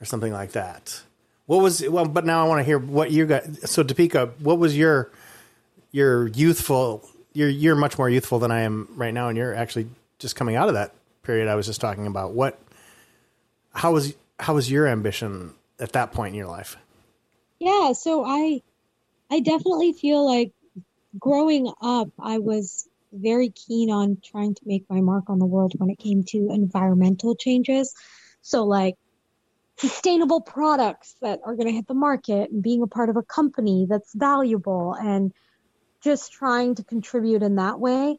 or 0.00 0.04
something 0.04 0.32
like 0.32 0.52
that. 0.52 1.02
What 1.46 1.62
was, 1.62 1.86
well, 1.88 2.04
but 2.04 2.24
now 2.24 2.44
I 2.44 2.48
want 2.48 2.60
to 2.60 2.64
hear 2.64 2.78
what 2.78 3.10
you 3.10 3.26
got. 3.26 3.44
So, 3.68 3.82
Deepika, 3.82 4.38
what 4.40 4.58
was 4.58 4.76
your, 4.76 5.10
your 5.90 6.28
youthful 6.28 7.08
you're 7.32 7.48
you're 7.48 7.76
much 7.76 7.98
more 7.98 8.08
youthful 8.08 8.38
than 8.38 8.50
I 8.50 8.60
am 8.60 8.88
right 8.96 9.14
now, 9.14 9.28
and 9.28 9.36
you're 9.36 9.54
actually 9.54 9.88
just 10.18 10.36
coming 10.36 10.56
out 10.56 10.68
of 10.68 10.74
that 10.74 10.94
period 11.22 11.48
I 11.48 11.54
was 11.54 11.66
just 11.66 11.80
talking 11.80 12.06
about. 12.06 12.32
What, 12.32 12.58
how 13.74 13.92
was 13.92 14.14
how 14.38 14.54
was 14.54 14.70
your 14.70 14.86
ambition 14.86 15.54
at 15.78 15.92
that 15.92 16.12
point 16.12 16.34
in 16.34 16.38
your 16.38 16.48
life? 16.48 16.76
Yeah, 17.58 17.92
so 17.92 18.24
I, 18.24 18.60
I 19.30 19.40
definitely 19.40 19.92
feel 19.92 20.26
like 20.26 20.52
growing 21.18 21.72
up, 21.80 22.08
I 22.18 22.38
was 22.38 22.88
very 23.12 23.50
keen 23.50 23.90
on 23.90 24.18
trying 24.24 24.54
to 24.54 24.62
make 24.64 24.84
my 24.88 25.00
mark 25.00 25.28
on 25.28 25.38
the 25.38 25.46
world 25.46 25.74
when 25.76 25.90
it 25.90 25.98
came 25.98 26.24
to 26.24 26.48
environmental 26.50 27.36
changes. 27.36 27.94
So 28.40 28.64
like 28.64 28.96
sustainable 29.76 30.40
products 30.40 31.14
that 31.20 31.40
are 31.44 31.54
going 31.54 31.68
to 31.68 31.72
hit 31.72 31.86
the 31.86 31.94
market 31.94 32.50
and 32.50 32.62
being 32.62 32.82
a 32.82 32.86
part 32.86 33.10
of 33.10 33.16
a 33.16 33.22
company 33.22 33.86
that's 33.88 34.12
valuable 34.14 34.94
and 34.94 35.32
just 36.02 36.32
trying 36.32 36.74
to 36.76 36.84
contribute 36.84 37.42
in 37.42 37.56
that 37.56 37.78
way. 37.78 38.18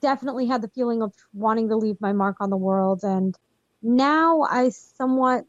Definitely 0.00 0.46
had 0.46 0.62
the 0.62 0.68
feeling 0.68 1.02
of 1.02 1.12
wanting 1.32 1.68
to 1.68 1.76
leave 1.76 2.00
my 2.00 2.12
mark 2.12 2.36
on 2.40 2.50
the 2.50 2.56
world. 2.56 3.00
And 3.02 3.36
now 3.82 4.42
I 4.42 4.70
somewhat, 4.70 5.44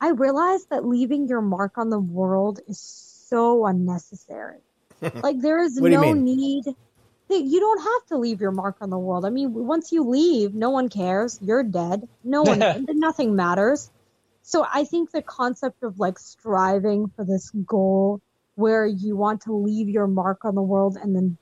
I 0.00 0.10
realize 0.10 0.64
that 0.66 0.86
leaving 0.86 1.28
your 1.28 1.40
mark 1.40 1.78
on 1.78 1.90
the 1.90 1.98
world 1.98 2.60
is 2.68 2.80
so 2.80 3.66
unnecessary. 3.66 4.60
like 5.22 5.40
there 5.40 5.60
is 5.60 5.76
no 5.76 6.12
need. 6.12 6.64
You 7.28 7.60
don't 7.60 7.82
have 7.82 8.06
to 8.08 8.18
leave 8.18 8.42
your 8.42 8.50
mark 8.50 8.76
on 8.82 8.90
the 8.90 8.98
world. 8.98 9.24
I 9.24 9.30
mean, 9.30 9.54
once 9.54 9.90
you 9.90 10.04
leave, 10.04 10.54
no 10.54 10.68
one 10.68 10.90
cares. 10.90 11.38
You're 11.40 11.62
dead. 11.62 12.06
No 12.22 12.42
one, 12.42 12.62
nothing 12.90 13.34
matters. 13.34 13.90
So 14.42 14.66
I 14.70 14.84
think 14.84 15.10
the 15.10 15.22
concept 15.22 15.82
of 15.82 15.98
like 15.98 16.18
striving 16.18 17.10
for 17.16 17.24
this 17.24 17.50
goal 17.64 18.20
where 18.62 18.86
you 18.86 19.16
want 19.16 19.40
to 19.42 19.52
leave 19.52 19.88
your 19.88 20.06
mark 20.06 20.44
on 20.44 20.54
the 20.54 20.62
world 20.62 20.96
and 21.02 21.16
then 21.16 21.36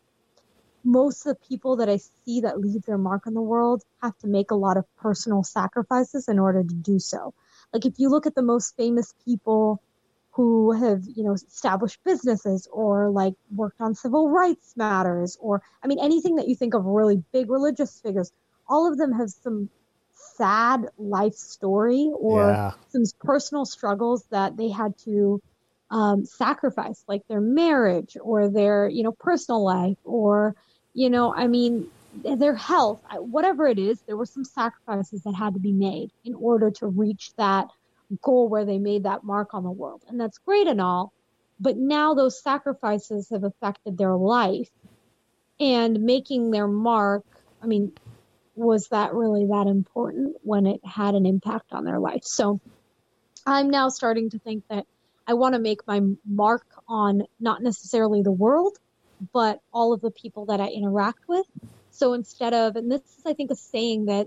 most 0.83 1.27
of 1.27 1.37
the 1.37 1.47
people 1.47 1.77
that 1.77 1.91
I 1.91 1.99
see 1.99 2.41
that 2.41 2.59
leave 2.59 2.83
their 2.87 2.97
mark 2.97 3.27
on 3.27 3.35
the 3.35 3.43
world 3.43 3.83
have 4.03 4.17
to 4.19 4.27
make 4.27 4.51
a 4.51 4.55
lot 4.55 4.79
of 4.79 4.85
personal 4.97 5.43
sacrifices 5.43 6.29
in 6.29 6.39
order 6.39 6.63
to 6.63 6.75
do 6.75 6.99
so. 6.99 7.35
Like 7.75 7.85
if 7.85 7.99
you 7.99 8.09
look 8.09 8.27
at 8.27 8.35
the 8.35 8.43
most 8.43 8.75
famous 8.75 9.13
people 9.23 9.83
who 10.31 10.73
have, 10.73 11.03
you 11.15 11.23
know, 11.23 11.35
established 11.35 12.03
businesses 12.05 12.67
or 12.73 13.11
like 13.11 13.35
worked 13.55 13.83
on 13.83 13.95
civil 13.95 14.31
rights 14.31 14.73
matters 14.75 15.37
or 15.41 15.61
I 15.83 15.89
mean 15.89 15.99
anything 16.01 16.37
that 16.37 16.49
you 16.49 16.55
think 16.55 16.73
of 16.73 16.87
really 16.87 17.23
big 17.35 17.51
religious 17.51 18.01
figures, 18.01 18.33
all 18.67 18.91
of 18.91 18.97
them 18.97 19.13
have 19.13 19.29
some 19.29 19.69
sad 20.13 20.87
life 20.97 21.35
story 21.35 22.11
or 22.15 22.49
yeah. 22.49 22.73
some 22.89 23.05
personal 23.21 23.67
struggles 23.67 24.25
that 24.31 24.57
they 24.57 24.71
had 24.71 24.97
to 25.05 25.43
um, 25.91 26.25
sacrifice, 26.25 27.05
like 27.09 27.27
their 27.29 27.41
marriage 27.41 28.17
or 28.21 28.49
their, 28.49 28.89
you 28.89 29.03
know, 29.03 29.13
personal 29.13 29.65
life 29.65 29.99
or, 30.05 30.55
you 30.95 31.11
know, 31.11 31.35
I 31.35 31.47
mean, 31.47 31.89
their 32.23 32.55
health, 32.55 33.03
whatever 33.19 33.67
it 33.67 33.79
is, 33.79 34.01
there 34.03 34.17
were 34.17 34.27
some 34.27 34.45
sacrifices 34.45 35.23
that 35.23 35.35
had 35.35 35.55
to 35.55 35.61
be 35.61 35.73
made 35.73 36.11
in 36.25 36.35
order 36.35 36.71
to 36.71 36.87
reach 36.87 37.33
that 37.37 37.69
goal 38.23 38.49
where 38.49 38.65
they 38.65 38.79
made 38.79 39.05
that 39.05 39.25
mark 39.25 39.55
on 39.55 39.63
the 39.63 39.71
world. 39.71 40.03
And 40.09 40.21
that's 40.21 40.39
great 40.39 40.67
and 40.67 40.81
all, 40.81 41.13
but 41.61 41.77
now 41.77 42.15
those 42.15 42.43
sacrifices 42.43 43.29
have 43.31 43.45
affected 43.45 43.97
their 43.97 44.15
life 44.15 44.71
and 45.61 46.03
making 46.03 46.51
their 46.51 46.67
mark. 46.67 47.25
I 47.63 47.67
mean, 47.67 47.93
was 48.57 48.89
that 48.89 49.15
really 49.15 49.47
that 49.47 49.67
important 49.69 50.37
when 50.43 50.67
it 50.67 50.81
had 50.85 51.15
an 51.15 51.27
impact 51.27 51.73
on 51.73 51.85
their 51.85 52.01
life? 52.01 52.25
So 52.25 52.61
I'm 53.47 53.71
now 53.71 53.89
starting 53.89 54.31
to 54.31 54.39
think 54.39 54.65
that 54.69 54.87
I 55.31 55.35
want 55.35 55.55
to 55.55 55.61
make 55.61 55.87
my 55.87 56.01
mark 56.29 56.67
on 56.89 57.23
not 57.39 57.63
necessarily 57.63 58.21
the 58.23 58.33
world, 58.33 58.77
but 59.33 59.61
all 59.73 59.93
of 59.93 60.01
the 60.01 60.11
people 60.11 60.47
that 60.47 60.61
I 60.61 60.67
interact 60.67 61.29
with. 61.29 61.47
So 61.93 62.15
instead 62.15 62.53
of, 62.53 62.75
and 62.75 62.91
this 62.91 63.01
is, 63.03 63.25
I 63.25 63.35
think, 63.35 63.53
a 63.53 63.55
saying 63.55 64.07
that 64.07 64.27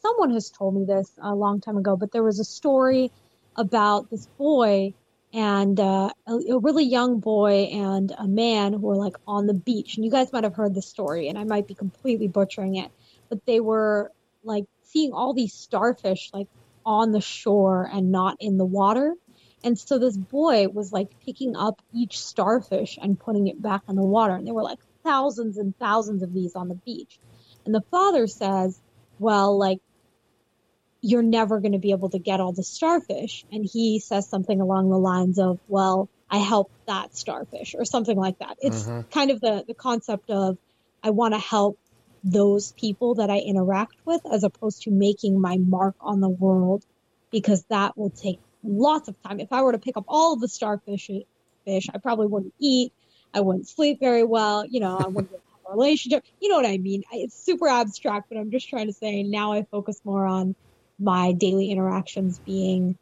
someone 0.00 0.30
has 0.30 0.48
told 0.48 0.76
me 0.76 0.86
this 0.86 1.12
a 1.20 1.34
long 1.34 1.60
time 1.60 1.76
ago, 1.76 1.94
but 1.94 2.10
there 2.10 2.22
was 2.22 2.40
a 2.40 2.44
story 2.44 3.12
about 3.54 4.08
this 4.08 4.24
boy 4.38 4.94
and 5.34 5.78
uh, 5.78 6.10
a, 6.26 6.32
a, 6.32 6.58
really 6.58 6.86
young 6.86 7.20
boy 7.20 7.68
and 7.70 8.10
a 8.16 8.26
man 8.26 8.72
who 8.72 8.78
were 8.78 8.96
like 8.96 9.16
on 9.26 9.46
the 9.46 9.52
beach. 9.52 9.96
And 9.96 10.06
you 10.06 10.10
guys 10.10 10.32
might 10.32 10.44
have 10.44 10.56
heard 10.56 10.74
the 10.74 10.80
story, 10.80 11.28
and 11.28 11.38
I 11.38 11.44
might 11.44 11.68
be 11.68 11.74
completely 11.74 12.28
butchering 12.28 12.76
it, 12.76 12.90
but 13.28 13.44
they 13.44 13.60
were 13.60 14.10
like 14.42 14.64
seeing 14.84 15.12
all 15.12 15.34
these 15.34 15.52
starfish 15.52 16.30
like 16.32 16.48
on 16.86 17.12
the 17.12 17.20
shore 17.20 17.90
and 17.92 18.10
not 18.10 18.38
in 18.40 18.56
the 18.56 18.64
water. 18.64 19.14
And 19.62 19.78
so 19.78 19.98
this 19.98 20.16
boy 20.16 20.68
was 20.68 20.92
like 20.92 21.08
picking 21.24 21.56
up 21.56 21.80
each 21.92 22.18
starfish 22.18 22.98
and 23.00 23.18
putting 23.18 23.48
it 23.48 23.60
back 23.60 23.82
in 23.88 23.96
the 23.96 24.02
water. 24.02 24.34
And 24.34 24.46
there 24.46 24.54
were 24.54 24.62
like 24.62 24.78
thousands 25.04 25.58
and 25.58 25.76
thousands 25.78 26.22
of 26.22 26.32
these 26.32 26.54
on 26.54 26.68
the 26.68 26.74
beach. 26.74 27.18
And 27.64 27.74
the 27.74 27.82
father 27.90 28.26
says, 28.26 28.80
well, 29.18 29.58
like, 29.58 29.80
you're 31.02 31.22
never 31.22 31.60
going 31.60 31.72
to 31.72 31.78
be 31.78 31.92
able 31.92 32.10
to 32.10 32.18
get 32.18 32.40
all 32.40 32.52
the 32.52 32.62
starfish. 32.62 33.44
And 33.52 33.64
he 33.64 34.00
says 34.00 34.28
something 34.28 34.60
along 34.60 34.90
the 34.90 34.98
lines 34.98 35.38
of, 35.38 35.58
well, 35.68 36.08
I 36.30 36.38
helped 36.38 36.72
that 36.86 37.16
starfish 37.16 37.74
or 37.76 37.84
something 37.84 38.16
like 38.16 38.38
that. 38.38 38.56
It's 38.60 38.84
mm-hmm. 38.84 39.08
kind 39.10 39.30
of 39.30 39.40
the, 39.40 39.64
the 39.66 39.74
concept 39.74 40.30
of, 40.30 40.58
I 41.02 41.10
want 41.10 41.34
to 41.34 41.40
help 41.40 41.78
those 42.22 42.72
people 42.72 43.16
that 43.16 43.30
I 43.30 43.38
interact 43.38 43.96
with 44.04 44.20
as 44.30 44.44
opposed 44.44 44.82
to 44.82 44.90
making 44.90 45.40
my 45.40 45.56
mark 45.56 45.94
on 46.00 46.20
the 46.20 46.28
world 46.28 46.84
because 47.30 47.64
that 47.70 47.96
will 47.96 48.10
take 48.10 48.40
lots 48.62 49.08
of 49.08 49.20
time. 49.22 49.40
If 49.40 49.52
I 49.52 49.62
were 49.62 49.72
to 49.72 49.78
pick 49.78 49.96
up 49.96 50.04
all 50.08 50.36
the 50.36 50.48
starfish, 50.48 51.10
fish, 51.64 51.86
I 51.92 51.98
probably 51.98 52.26
wouldn't 52.26 52.54
eat. 52.58 52.92
I 53.32 53.40
wouldn't 53.40 53.68
sleep 53.68 54.00
very 54.00 54.24
well. 54.24 54.66
You 54.66 54.80
know, 54.80 54.98
I 54.98 55.06
wouldn't 55.06 55.32
have 55.32 55.40
a 55.68 55.72
relationship. 55.72 56.24
You 56.40 56.48
know 56.48 56.56
what 56.56 56.66
I 56.66 56.78
mean? 56.78 57.04
It's 57.12 57.34
super 57.34 57.68
abstract, 57.68 58.28
but 58.28 58.38
I'm 58.38 58.50
just 58.50 58.68
trying 58.68 58.86
to 58.86 58.92
say 58.92 59.22
now 59.22 59.52
I 59.52 59.64
focus 59.70 60.00
more 60.04 60.26
on 60.26 60.54
my 60.98 61.32
daily 61.32 61.70
interactions 61.70 62.38
being 62.40 62.98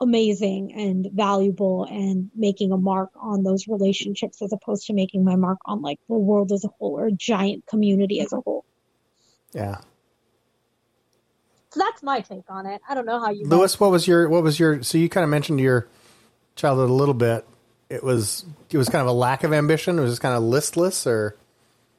amazing 0.00 0.72
and 0.74 1.08
valuable 1.12 1.84
and 1.84 2.30
making 2.34 2.72
a 2.72 2.76
mark 2.76 3.10
on 3.16 3.44
those 3.44 3.68
relationships 3.68 4.42
as 4.42 4.52
opposed 4.52 4.86
to 4.86 4.92
making 4.92 5.24
my 5.24 5.36
mark 5.36 5.58
on 5.66 5.82
like 5.82 5.98
the 6.08 6.14
world 6.14 6.52
as 6.52 6.64
a 6.64 6.68
whole 6.68 6.98
or 6.98 7.06
a 7.06 7.12
giant 7.12 7.64
community 7.66 8.20
as 8.20 8.32
a 8.32 8.40
whole. 8.40 8.64
Yeah. 9.52 9.80
So 11.74 11.80
that's 11.80 12.04
my 12.04 12.20
take 12.20 12.44
on 12.48 12.66
it. 12.66 12.80
I 12.88 12.94
don't 12.94 13.04
know 13.04 13.18
how 13.18 13.30
you. 13.30 13.46
Lewis, 13.46 13.80
what 13.80 13.90
was 13.90 14.06
your 14.06 14.28
what 14.28 14.44
was 14.44 14.60
your? 14.60 14.84
So 14.84 14.96
you 14.96 15.08
kind 15.08 15.24
of 15.24 15.30
mentioned 15.30 15.58
your 15.58 15.88
childhood 16.54 16.88
a 16.88 16.92
little 16.92 17.14
bit. 17.14 17.44
It 17.90 18.04
was 18.04 18.44
it 18.70 18.78
was 18.78 18.88
kind 18.88 19.02
of 19.02 19.08
a 19.08 19.12
lack 19.12 19.42
of 19.42 19.52
ambition. 19.52 19.98
It 19.98 20.02
was 20.02 20.12
just 20.12 20.22
kind 20.22 20.36
of 20.36 20.44
listless, 20.44 21.04
or 21.04 21.34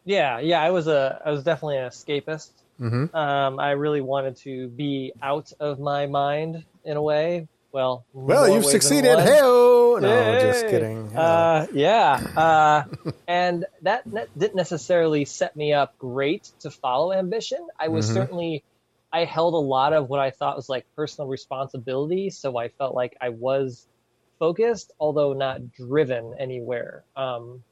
yeah, 0.05 0.39
yeah. 0.39 0.61
I 0.61 0.69
was 0.71 0.87
a 0.87 1.21
I 1.25 1.31
was 1.31 1.43
definitely 1.43 1.75
an 1.75 1.89
escapist. 1.89 2.51
Mm-hmm. 2.79 3.13
Um, 3.13 3.59
I 3.59 3.71
really 3.71 3.99
wanted 3.99 4.37
to 4.37 4.69
be 4.69 5.11
out 5.21 5.51
of 5.59 5.77
my 5.77 6.07
mind 6.07 6.63
in 6.85 6.95
a 6.95 7.01
way. 7.01 7.49
Well, 7.73 8.05
well, 8.13 8.47
you've 8.47 8.63
succeeded. 8.63 9.19
Hey, 9.19 9.41
no, 9.41 9.99
hey. 9.99 10.39
just 10.53 10.67
kidding. 10.67 11.13
Uh, 11.13 11.67
yeah, 11.73 12.13
uh, 12.37 13.11
and 13.27 13.65
that, 13.81 14.03
that, 14.05 14.39
didn't 14.39 14.55
necessarily 14.55 15.25
set 15.25 15.57
me 15.57 15.73
up 15.73 15.97
great 15.97 16.49
to 16.61 16.71
follow 16.71 17.11
ambition. 17.11 17.67
I 17.77 17.89
was 17.89 18.05
mm-hmm. 18.05 18.15
certainly 18.15 18.63
I 19.15 19.23
held 19.23 19.53
a 19.53 19.57
lot 19.57 19.93
of 19.93 20.09
what 20.09 20.19
I 20.19 20.29
thought 20.29 20.57
was 20.57 20.67
like 20.67 20.85
personal 20.93 21.29
responsibility. 21.29 22.29
So 22.29 22.57
I 22.57 22.67
felt 22.67 22.93
like 22.93 23.15
I 23.21 23.29
was 23.29 23.87
focused, 24.39 24.91
although 24.99 25.31
not 25.31 25.71
driven 25.71 26.35
anywhere. 26.37 27.05
Um, 27.15 27.63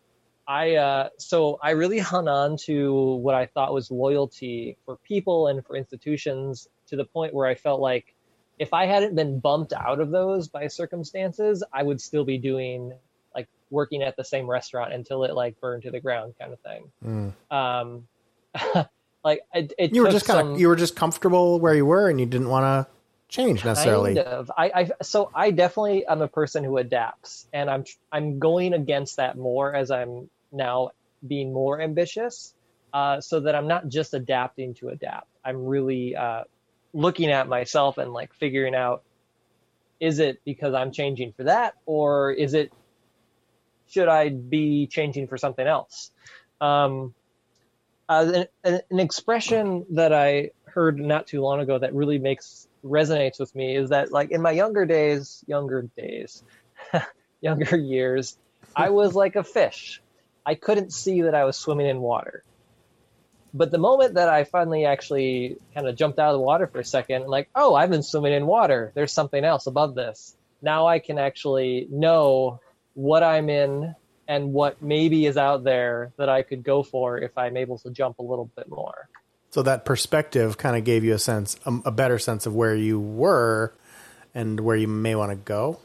I 0.47 0.75
uh, 0.75 1.09
so 1.17 1.59
I 1.61 1.71
really 1.71 1.99
hung 2.13 2.29
on 2.29 2.55
to 2.67 3.15
what 3.15 3.35
I 3.35 3.47
thought 3.47 3.73
was 3.73 3.91
loyalty 3.91 4.77
for 4.85 4.95
people 4.95 5.47
and 5.47 5.65
for 5.65 5.75
institutions 5.75 6.69
to 6.87 6.95
the 6.95 7.03
point 7.03 7.33
where 7.33 7.45
I 7.45 7.55
felt 7.55 7.81
like 7.81 8.15
if 8.57 8.71
I 8.71 8.85
hadn't 8.85 9.15
been 9.15 9.41
bumped 9.41 9.73
out 9.73 9.99
of 9.99 10.11
those 10.11 10.47
by 10.47 10.67
circumstances, 10.67 11.61
I 11.73 11.83
would 11.83 11.99
still 11.99 12.23
be 12.23 12.37
doing 12.37 12.93
like 13.35 13.49
working 13.69 14.01
at 14.01 14.15
the 14.15 14.23
same 14.23 14.49
restaurant 14.49 14.93
until 14.93 15.25
it 15.25 15.33
like 15.33 15.59
burned 15.59 15.83
to 15.83 15.91
the 15.91 15.99
ground, 15.99 16.35
kind 16.39 16.53
of 16.53 16.59
thing. 16.61 16.89
Mm. 17.03 17.53
Um, 17.53 18.07
like 19.23 19.41
it, 19.53 19.73
it 19.77 19.93
You 19.93 20.03
were 20.03 20.11
just 20.11 20.25
kind 20.25 20.47
of 20.47 20.59
you 20.59 20.67
were 20.67 20.75
just 20.75 20.95
comfortable 20.95 21.59
where 21.59 21.73
you 21.73 21.85
were, 21.85 22.09
and 22.09 22.19
you 22.19 22.25
didn't 22.25 22.49
want 22.49 22.63
to 22.63 22.91
change 23.29 23.63
necessarily. 23.65 24.15
Kind 24.15 24.27
of. 24.27 24.51
I, 24.55 24.71
I 24.75 24.89
so 25.01 25.31
I 25.33 25.51
definitely 25.51 26.05
am 26.05 26.21
a 26.21 26.27
person 26.27 26.63
who 26.63 26.77
adapts, 26.77 27.47
and 27.53 27.69
I'm 27.69 27.85
I'm 28.11 28.39
going 28.39 28.73
against 28.73 29.17
that 29.17 29.37
more 29.37 29.73
as 29.73 29.91
I'm 29.91 30.29
now 30.51 30.91
being 31.25 31.53
more 31.53 31.81
ambitious, 31.81 32.53
uh, 32.93 33.21
so 33.21 33.41
that 33.41 33.55
I'm 33.55 33.67
not 33.67 33.87
just 33.87 34.13
adapting 34.13 34.73
to 34.75 34.89
adapt. 34.89 35.27
I'm 35.43 35.65
really 35.65 36.15
uh, 36.15 36.43
looking 36.93 37.31
at 37.31 37.47
myself 37.47 37.97
and 37.97 38.13
like 38.13 38.33
figuring 38.33 38.75
out 38.75 39.03
is 39.99 40.19
it 40.19 40.41
because 40.43 40.73
I'm 40.73 40.91
changing 40.91 41.31
for 41.31 41.45
that, 41.45 41.75
or 41.85 42.31
is 42.31 42.53
it 42.53 42.73
should 43.87 44.09
I 44.09 44.29
be 44.29 44.87
changing 44.87 45.27
for 45.27 45.37
something 45.37 45.65
else? 45.65 46.11
Um, 46.59 47.13
uh, 48.09 48.45
an, 48.63 48.81
an 48.89 48.99
expression 48.99 49.85
that 49.91 50.13
I 50.13 50.51
heard 50.65 50.99
not 50.99 51.27
too 51.27 51.41
long 51.41 51.59
ago 51.59 51.77
that 51.77 51.93
really 51.93 52.19
makes 52.19 52.67
resonates 52.83 53.39
with 53.39 53.55
me 53.55 53.75
is 53.75 53.89
that 53.89 54.11
like 54.11 54.31
in 54.31 54.41
my 54.41 54.51
younger 54.51 54.85
days, 54.85 55.43
younger 55.47 55.83
days, 55.97 56.43
younger 57.41 57.77
years, 57.77 58.37
I 58.75 58.89
was 58.89 59.15
like 59.23 59.35
a 59.35 59.43
fish. 59.43 60.01
I 60.45 60.55
couldn't 60.55 60.91
see 60.91 61.21
that 61.21 61.35
I 61.35 61.45
was 61.45 61.55
swimming 61.55 61.87
in 61.87 61.99
water. 61.99 62.43
But 63.53 63.69
the 63.69 63.77
moment 63.77 64.15
that 64.15 64.29
I 64.29 64.45
finally 64.45 64.85
actually 64.85 65.57
kind 65.75 65.87
of 65.87 65.95
jumped 65.95 66.17
out 66.17 66.29
of 66.29 66.39
the 66.39 66.43
water 66.43 66.65
for 66.65 66.79
a 66.79 66.85
second, 66.85 67.27
like, 67.27 67.49
oh, 67.53 67.75
I've 67.75 67.91
been 67.91 68.01
swimming 68.01 68.33
in 68.33 68.47
water. 68.47 68.91
There's 68.95 69.13
something 69.13 69.43
else 69.45 69.67
above 69.67 69.93
this. 69.93 70.35
Now 70.61 70.87
I 70.87 70.97
can 70.97 71.19
actually 71.19 71.87
know 71.91 72.59
what 72.95 73.21
I'm 73.21 73.49
in 73.49 73.95
and 74.27 74.53
what 74.53 74.81
maybe 74.81 75.25
is 75.25 75.37
out 75.37 75.63
there 75.63 76.11
that 76.17 76.29
I 76.29 76.43
could 76.43 76.63
go 76.63 76.83
for 76.83 77.17
if 77.17 77.37
I'm 77.37 77.57
able 77.57 77.77
to 77.79 77.89
jump 77.89 78.19
a 78.19 78.23
little 78.23 78.49
bit 78.55 78.69
more. 78.69 79.09
So 79.49 79.61
that 79.63 79.85
perspective 79.85 80.57
kind 80.57 80.75
of 80.75 80.83
gave 80.83 81.03
you 81.03 81.13
a 81.13 81.19
sense, 81.19 81.57
a, 81.65 81.73
a 81.85 81.91
better 81.91 82.17
sense 82.17 82.45
of 82.45 82.55
where 82.55 82.75
you 82.75 82.99
were 82.99 83.73
and 84.33 84.59
where 84.59 84.75
you 84.75 84.87
may 84.87 85.15
want 85.15 85.31
to 85.31 85.35
go. 85.35 85.79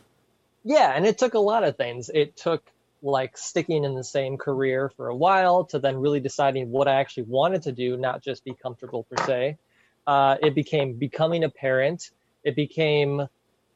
Yeah, 0.64 0.92
and 0.94 1.06
it 1.06 1.18
took 1.18 1.34
a 1.34 1.38
lot 1.38 1.64
of 1.64 1.76
things. 1.76 2.10
It 2.12 2.36
took 2.36 2.62
like 3.02 3.36
sticking 3.36 3.84
in 3.84 3.94
the 3.94 4.04
same 4.04 4.36
career 4.36 4.90
for 4.96 5.08
a 5.08 5.14
while 5.14 5.64
to 5.64 5.78
then 5.78 5.98
really 5.98 6.20
deciding 6.20 6.70
what 6.70 6.88
I 6.88 6.94
actually 6.94 7.24
wanted 7.24 7.62
to 7.62 7.72
do, 7.72 7.96
not 7.96 8.22
just 8.22 8.44
be 8.44 8.54
comfortable 8.54 9.04
per 9.04 9.24
se. 9.24 9.58
Uh, 10.06 10.36
it 10.42 10.54
became 10.54 10.94
becoming 10.94 11.44
a 11.44 11.48
parent. 11.48 12.10
It 12.42 12.56
became 12.56 13.28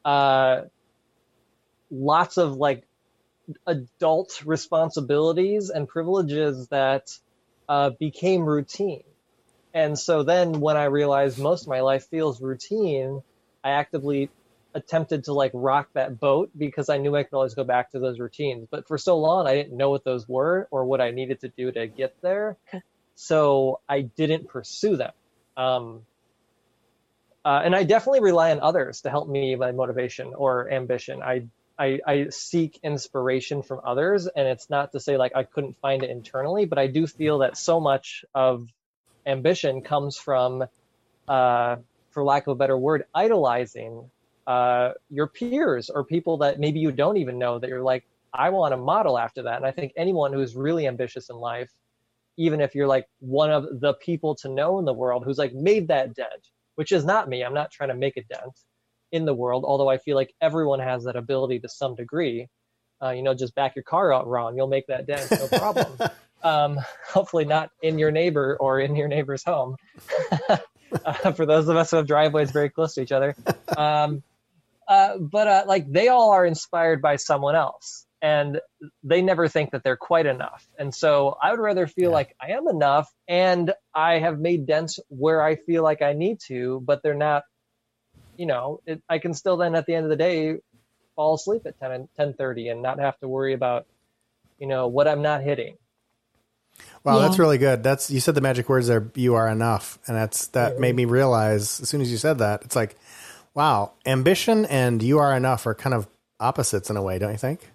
uh, 0.03 0.61
lots 1.91 2.37
of 2.37 2.55
like 2.55 2.85
adult 3.67 4.41
responsibilities 4.45 5.69
and 5.69 5.87
privileges 5.87 6.67
that 6.69 7.07
uh, 7.69 7.91
became 7.99 8.43
routine. 8.45 9.03
And 9.73 9.97
so 9.97 10.23
then 10.23 10.59
when 10.59 10.77
I 10.77 10.85
realized 10.85 11.39
most 11.39 11.63
of 11.63 11.67
my 11.69 11.81
life 11.81 12.07
feels 12.09 12.41
routine, 12.41 13.21
I 13.63 13.71
actively 13.71 14.29
attempted 14.75 15.25
to 15.25 15.33
like 15.33 15.51
rock 15.53 15.89
that 15.93 16.19
boat 16.19 16.51
because 16.57 16.89
I 16.89 16.97
knew 16.97 17.15
I 17.15 17.23
could 17.23 17.35
always 17.35 17.53
go 17.55 17.63
back 17.63 17.91
to 17.91 17.99
those 17.99 18.19
routines. 18.19 18.67
But 18.69 18.87
for 18.87 18.97
so 18.97 19.17
long, 19.17 19.47
I 19.47 19.55
didn't 19.55 19.77
know 19.77 19.89
what 19.89 20.03
those 20.03 20.27
were 20.27 20.67
or 20.71 20.85
what 20.85 21.01
I 21.01 21.11
needed 21.11 21.41
to 21.41 21.49
do 21.49 21.71
to 21.71 21.87
get 21.87 22.15
there. 22.21 22.57
So 23.15 23.81
I 23.87 24.01
didn't 24.01 24.47
pursue 24.47 24.97
them. 24.97 25.11
Um, 25.57 26.01
uh, 27.45 27.61
and 27.63 27.75
I 27.75 27.83
definitely 27.83 28.21
rely 28.21 28.51
on 28.51 28.59
others 28.61 29.01
to 29.01 29.09
help 29.09 29.27
me 29.27 29.55
my 29.55 29.71
motivation 29.71 30.33
or 30.33 30.71
ambition. 30.71 31.21
I, 31.21 31.47
I 31.77 31.99
I 32.05 32.27
seek 32.29 32.79
inspiration 32.83 33.63
from 33.63 33.81
others, 33.83 34.27
and 34.27 34.47
it's 34.47 34.69
not 34.69 34.91
to 34.91 34.99
say 34.99 35.17
like 35.17 35.35
I 35.35 35.43
couldn't 35.43 35.77
find 35.77 36.03
it 36.03 36.09
internally, 36.09 36.65
but 36.65 36.77
I 36.77 36.87
do 36.87 37.07
feel 37.07 37.39
that 37.39 37.57
so 37.57 37.79
much 37.79 38.25
of 38.33 38.67
ambition 39.25 39.81
comes 39.81 40.17
from, 40.17 40.65
uh, 41.27 41.77
for 42.11 42.23
lack 42.23 42.47
of 42.47 42.51
a 42.51 42.55
better 42.55 42.77
word, 42.77 43.05
idolizing 43.15 44.09
uh, 44.45 44.91
your 45.09 45.27
peers 45.27 45.89
or 45.89 46.03
people 46.03 46.37
that 46.37 46.59
maybe 46.59 46.79
you 46.79 46.91
don't 46.91 47.17
even 47.17 47.39
know 47.39 47.57
that 47.59 47.69
you're 47.69 47.81
like, 47.81 48.05
I 48.33 48.49
want 48.49 48.73
to 48.73 48.77
model 48.77 49.17
after 49.17 49.43
that. 49.43 49.57
And 49.57 49.65
I 49.65 49.71
think 49.71 49.93
anyone 49.95 50.33
who's 50.33 50.55
really 50.55 50.87
ambitious 50.87 51.29
in 51.29 51.37
life, 51.37 51.71
even 52.37 52.61
if 52.61 52.75
you're 52.75 52.87
like 52.87 53.07
one 53.19 53.51
of 53.51 53.79
the 53.79 53.93
people 53.93 54.35
to 54.35 54.49
know 54.49 54.79
in 54.79 54.85
the 54.85 54.93
world 54.93 55.23
who's 55.23 55.37
like 55.37 55.53
made 55.53 55.87
that 55.87 56.15
dent, 56.15 56.49
which 56.75 56.91
is 56.91 57.05
not 57.05 57.29
me, 57.29 57.43
I'm 57.43 57.53
not 57.53 57.71
trying 57.71 57.89
to 57.89 57.95
make 57.95 58.17
a 58.17 58.23
dent 58.23 58.59
in 59.13 59.25
the 59.25 59.33
world, 59.33 59.63
although 59.65 59.89
I 59.89 59.99
feel 59.99 60.17
like 60.17 60.33
everyone 60.41 60.79
has 60.79 61.03
that 61.05 61.15
ability 61.15 61.59
to 61.59 61.69
some 61.69 61.95
degree. 61.95 62.49
Uh, 63.01 63.11
you 63.11 63.21
know, 63.21 63.33
just 63.33 63.53
back 63.53 63.75
your 63.75 63.83
car 63.83 64.11
out 64.13 64.27
wrong, 64.27 64.57
you'll 64.57 64.67
make 64.67 64.87
that 64.87 65.05
dent, 65.05 65.29
no 65.31 65.47
problem. 65.47 65.99
um, 66.43 66.79
hopefully 67.09 67.45
not 67.45 67.69
in 67.81 67.99
your 67.99 68.11
neighbor 68.11 68.57
or 68.59 68.79
in 68.79 68.95
your 68.95 69.07
neighbor's 69.07 69.43
home. 69.43 69.75
uh, 71.05 71.31
for 71.33 71.45
those 71.45 71.67
of 71.67 71.77
us 71.77 71.91
who 71.91 71.97
have 71.97 72.07
driveways 72.07 72.51
very 72.51 72.69
close 72.69 72.95
to 72.95 73.01
each 73.01 73.11
other. 73.11 73.35
Um, 73.77 74.23
uh, 74.87 75.17
but 75.19 75.47
uh, 75.47 75.63
like 75.67 75.89
they 75.91 76.07
all 76.07 76.31
are 76.31 76.45
inspired 76.45 77.01
by 77.01 77.17
someone 77.17 77.55
else 77.55 78.05
and 78.21 78.59
they 79.03 79.21
never 79.21 79.47
think 79.47 79.71
that 79.71 79.83
they're 79.83 79.97
quite 79.97 80.25
enough. 80.25 80.65
And 80.79 80.93
so 80.95 81.37
I 81.41 81.51
would 81.51 81.59
rather 81.59 81.87
feel 81.87 82.09
Yeah. 82.09 82.15
like 82.15 82.35
I 82.41 82.51
am 82.51 82.67
enough 82.67 83.11
and 83.27 83.73
I 83.93 84.19
have 84.19 84.39
made 84.39 84.65
dents 84.65 84.99
where 85.09 85.43
I 85.43 85.55
feel 85.57 85.83
like 85.83 86.01
I 86.01 86.13
need 86.13 86.39
to, 86.47 86.81
but 86.85 87.03
they're 87.03 87.13
not, 87.13 87.43
you 88.37 88.45
know, 88.45 88.81
it, 88.85 89.01
I 89.09 89.19
can 89.19 89.33
still 89.33 89.57
then 89.57 89.75
at 89.75 89.85
the 89.85 89.95
end 89.95 90.05
of 90.05 90.09
the 90.09 90.15
day 90.15 90.57
fall 91.15 91.35
asleep 91.35 91.63
at 91.65 91.79
10 91.79 91.91
and 91.91 92.07
10:30 92.37 92.71
and 92.71 92.81
not 92.81 92.99
have 92.99 93.17
to 93.19 93.27
worry 93.27 93.53
about, 93.53 93.85
you 94.59 94.67
know, 94.67 94.87
what 94.87 95.07
I'm 95.07 95.21
not 95.21 95.41
hitting. 95.41 95.77
Wow, 97.03 97.17
Yeah. 97.17 97.27
that's 97.27 97.39
really 97.39 97.57
good. 97.57 97.83
That's 97.83 98.09
you 98.09 98.19
said 98.19 98.35
the 98.35 98.41
magic 98.41 98.69
words 98.69 98.87
there. 98.87 99.11
You 99.15 99.35
are 99.35 99.47
enough, 99.47 99.99
and 100.07 100.17
that's 100.17 100.47
that 100.47 100.73
mm-hmm. 100.73 100.81
made 100.81 100.95
me 100.95 101.05
realize 101.05 101.79
as 101.81 101.89
soon 101.89 102.01
as 102.01 102.11
you 102.11 102.17
said 102.17 102.39
that 102.39 102.63
it's 102.63 102.75
like, 102.75 102.95
wow, 103.53 103.93
ambition 104.05 104.65
and 104.65 105.03
you 105.03 105.19
are 105.19 105.35
enough 105.35 105.67
are 105.67 105.75
kind 105.75 105.93
of 105.93 106.07
opposites 106.39 106.89
in 106.89 106.97
a 106.97 107.01
way, 107.01 107.19
don't 107.19 107.31
you 107.31 107.37
think? 107.37 107.69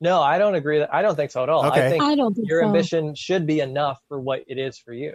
No, 0.00 0.20
I 0.20 0.38
don't 0.38 0.54
agree 0.54 0.80
that 0.80 0.92
I 0.92 1.02
don't 1.02 1.14
think 1.14 1.30
so 1.30 1.42
at 1.42 1.48
all. 1.48 1.66
Okay. 1.66 1.86
I 1.86 1.90
think 1.90 2.02
I 2.02 2.14
don't 2.14 2.34
think 2.34 2.48
your 2.48 2.62
so. 2.62 2.66
ambition 2.66 3.14
should 3.14 3.46
be 3.46 3.60
enough 3.60 4.00
for 4.08 4.18
what 4.18 4.44
it 4.48 4.58
is 4.58 4.76
for 4.78 4.92
you. 4.92 5.14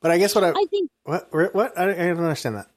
But 0.00 0.10
I 0.12 0.18
guess 0.18 0.34
what 0.34 0.44
I 0.44 0.50
I 0.52 0.66
think 0.70 0.90
what 1.04 1.32
what 1.54 1.78
I, 1.78 1.90
I 1.90 1.94
don't 2.08 2.18
understand 2.20 2.56
that. 2.56 2.68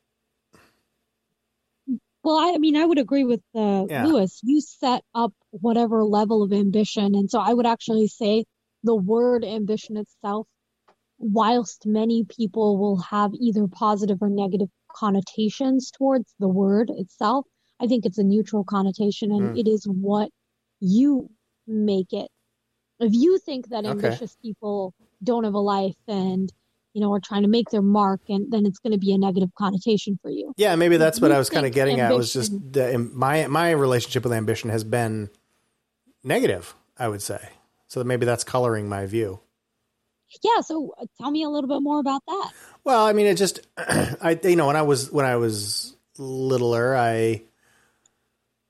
Well, 2.23 2.37
I, 2.37 2.53
I 2.55 2.57
mean, 2.57 2.75
I 2.77 2.85
would 2.85 2.99
agree 2.99 3.23
with 3.23 3.41
uh, 3.55 3.85
Yeah. 3.89 4.05
Lewis. 4.05 4.39
You 4.43 4.61
set 4.61 5.03
up 5.15 5.33
whatever 5.51 6.03
level 6.03 6.43
of 6.43 6.53
ambition. 6.53 7.15
And 7.15 7.29
so 7.31 7.39
I 7.39 7.53
would 7.53 7.65
actually 7.67 8.07
say 8.07 8.45
the 8.83 8.95
word 8.95 9.45
ambition 9.45 9.97
itself, 9.97 10.47
whilst 11.19 11.85
many 11.85 12.25
people 12.25 12.77
will 12.77 12.97
have 13.01 13.31
either 13.35 13.67
positive 13.67 14.19
or 14.21 14.29
negative 14.29 14.69
connotations 14.95 15.91
towards 15.91 16.33
the 16.39 16.47
word 16.49 16.91
itself, 16.91 17.45
I 17.79 17.87
think 17.87 18.05
it's 18.05 18.17
a 18.19 18.23
neutral 18.23 18.63
connotation 18.65 19.31
and 19.31 19.55
Mm. 19.55 19.59
it 19.59 19.69
is 19.69 19.85
what 19.85 20.29
you 20.81 21.29
make 21.67 22.13
it. 22.13 22.29
If 22.99 23.13
you 23.13 23.39
think 23.39 23.69
that 23.69 23.85
Okay. 23.85 23.91
ambitious 23.91 24.35
people 24.41 24.93
don't 25.23 25.45
have 25.45 25.55
a 25.55 25.59
life 25.59 25.97
and, 26.07 26.51
you 26.93 27.01
know, 27.01 27.13
are 27.13 27.19
trying 27.19 27.43
to 27.43 27.47
make 27.47 27.69
their 27.69 27.81
mark, 27.81 28.21
and 28.29 28.51
then 28.51 28.65
it's 28.65 28.79
going 28.79 28.93
to 28.93 28.99
be 28.99 29.13
a 29.13 29.17
negative 29.17 29.49
connotation 29.57 30.19
for 30.21 30.29
you. 30.29 30.53
Yeah, 30.57 30.75
maybe 30.75 30.97
that's 30.97 31.21
what 31.21 31.29
You 31.29 31.35
I 31.35 31.39
was 31.39 31.49
kind 31.49 31.65
of 31.65 31.71
getting 31.71 31.99
at. 31.99 32.13
Was 32.13 32.33
just 32.33 32.51
the, 32.73 32.97
my 32.97 33.47
my 33.47 33.71
relationship 33.71 34.23
with 34.23 34.33
ambition 34.33 34.69
has 34.69 34.83
been 34.83 35.29
negative. 36.23 36.73
I 36.97 37.07
would 37.07 37.21
say 37.21 37.49
so. 37.87 38.03
Maybe 38.03 38.25
that's 38.25 38.43
coloring 38.43 38.89
my 38.89 39.05
view. 39.05 39.39
Yeah, 40.43 40.61
so 40.61 40.93
uh, 40.99 41.05
tell 41.19 41.31
me 41.31 41.43
a 41.43 41.49
little 41.49 41.67
bit 41.67 41.81
more 41.81 41.99
about 41.99 42.21
that. 42.27 42.51
Well, 42.83 43.05
I 43.05 43.13
mean, 43.13 43.25
it 43.25 43.35
just, 43.35 43.61
I, 43.77 44.39
you 44.43 44.55
know, 44.55 44.67
when 44.67 44.75
I 44.75 44.83
was, 44.83 45.11
when 45.11 45.25
I 45.25 45.37
was 45.37 45.95
littler, 46.17 46.95
I 46.95 47.41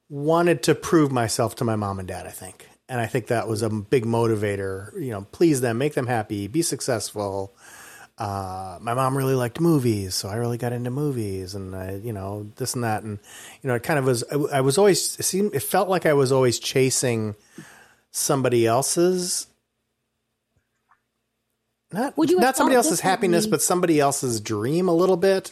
wanted 0.10 0.64
to 0.64 0.76
prove 0.76 1.12
myself 1.12 1.56
to 1.58 1.64
my 1.66 1.76
mom 1.76 2.00
and 2.00 2.08
dad, 2.08 2.26
I 2.26 2.32
think. 2.32 2.68
And 2.88 3.00
I 3.00 3.06
think 3.06 3.28
that 3.28 3.48
was 3.48 3.62
a 3.62 3.70
big 3.70 4.06
motivator, 4.06 4.94
you 5.00 5.12
know, 5.12 5.28
please 5.32 5.62
them, 5.62 5.78
make 5.78 5.94
them 5.94 6.08
happy, 6.08 6.48
be 6.48 6.62
successful. 6.62 7.56
Uh, 8.20 8.78
my 8.82 8.94
mom 8.94 9.18
really 9.18 9.34
liked 9.34 9.62
movies, 9.62 10.14
so 10.14 10.28
I 10.28 10.36
really 10.36 10.58
got 10.58 10.74
into 10.74 10.92
movies 10.92 11.56
and 11.56 11.74
I, 11.74 11.96
you 11.96 12.12
know, 12.12 12.52
this 12.58 12.76
and 12.76 12.84
that. 12.84 13.04
And, 13.04 13.18
you 13.62 13.70
know, 13.70 13.76
it 13.76 13.84
kind 13.84 13.98
of 13.98 14.06
was, 14.06 14.24
I, 14.30 14.58
I 14.58 14.62
was 14.62 14.78
always, 14.78 15.18
it 15.18 15.24
seemed, 15.24 15.56
it 15.56 15.64
felt 15.64 15.88
like 15.88 16.06
I 16.06 16.14
was 16.14 16.32
always 16.32 16.60
chasing 16.60 17.36
somebody 18.12 18.68
else's 18.68 19.48
not 21.92 22.16
Would 22.18 22.30
you 22.30 22.40
not 22.40 22.56
somebody 22.56 22.76
else's 22.76 23.00
happiness, 23.00 23.48
but 23.48 23.62
somebody 23.62 24.00
else's 24.00 24.40
dream 24.40 24.88
a 24.88 24.94
little 24.94 25.18
bit. 25.18 25.52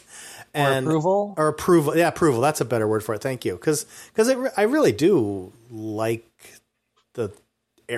and 0.54 0.86
approval? 0.86 1.34
or 1.36 1.48
approval. 1.48 1.96
Yeah, 1.96 2.08
approval. 2.08 2.40
That's 2.40 2.60
a 2.60 2.64
better 2.64 2.86
word 2.86 3.02
for 3.02 3.14
it. 3.14 3.20
Thank 3.20 3.44
you. 3.44 3.54
Because 3.54 3.86
because 4.14 4.28
I 4.56 4.62
really 4.62 4.92
do 4.92 5.52
like 5.70 6.24
the 7.14 7.32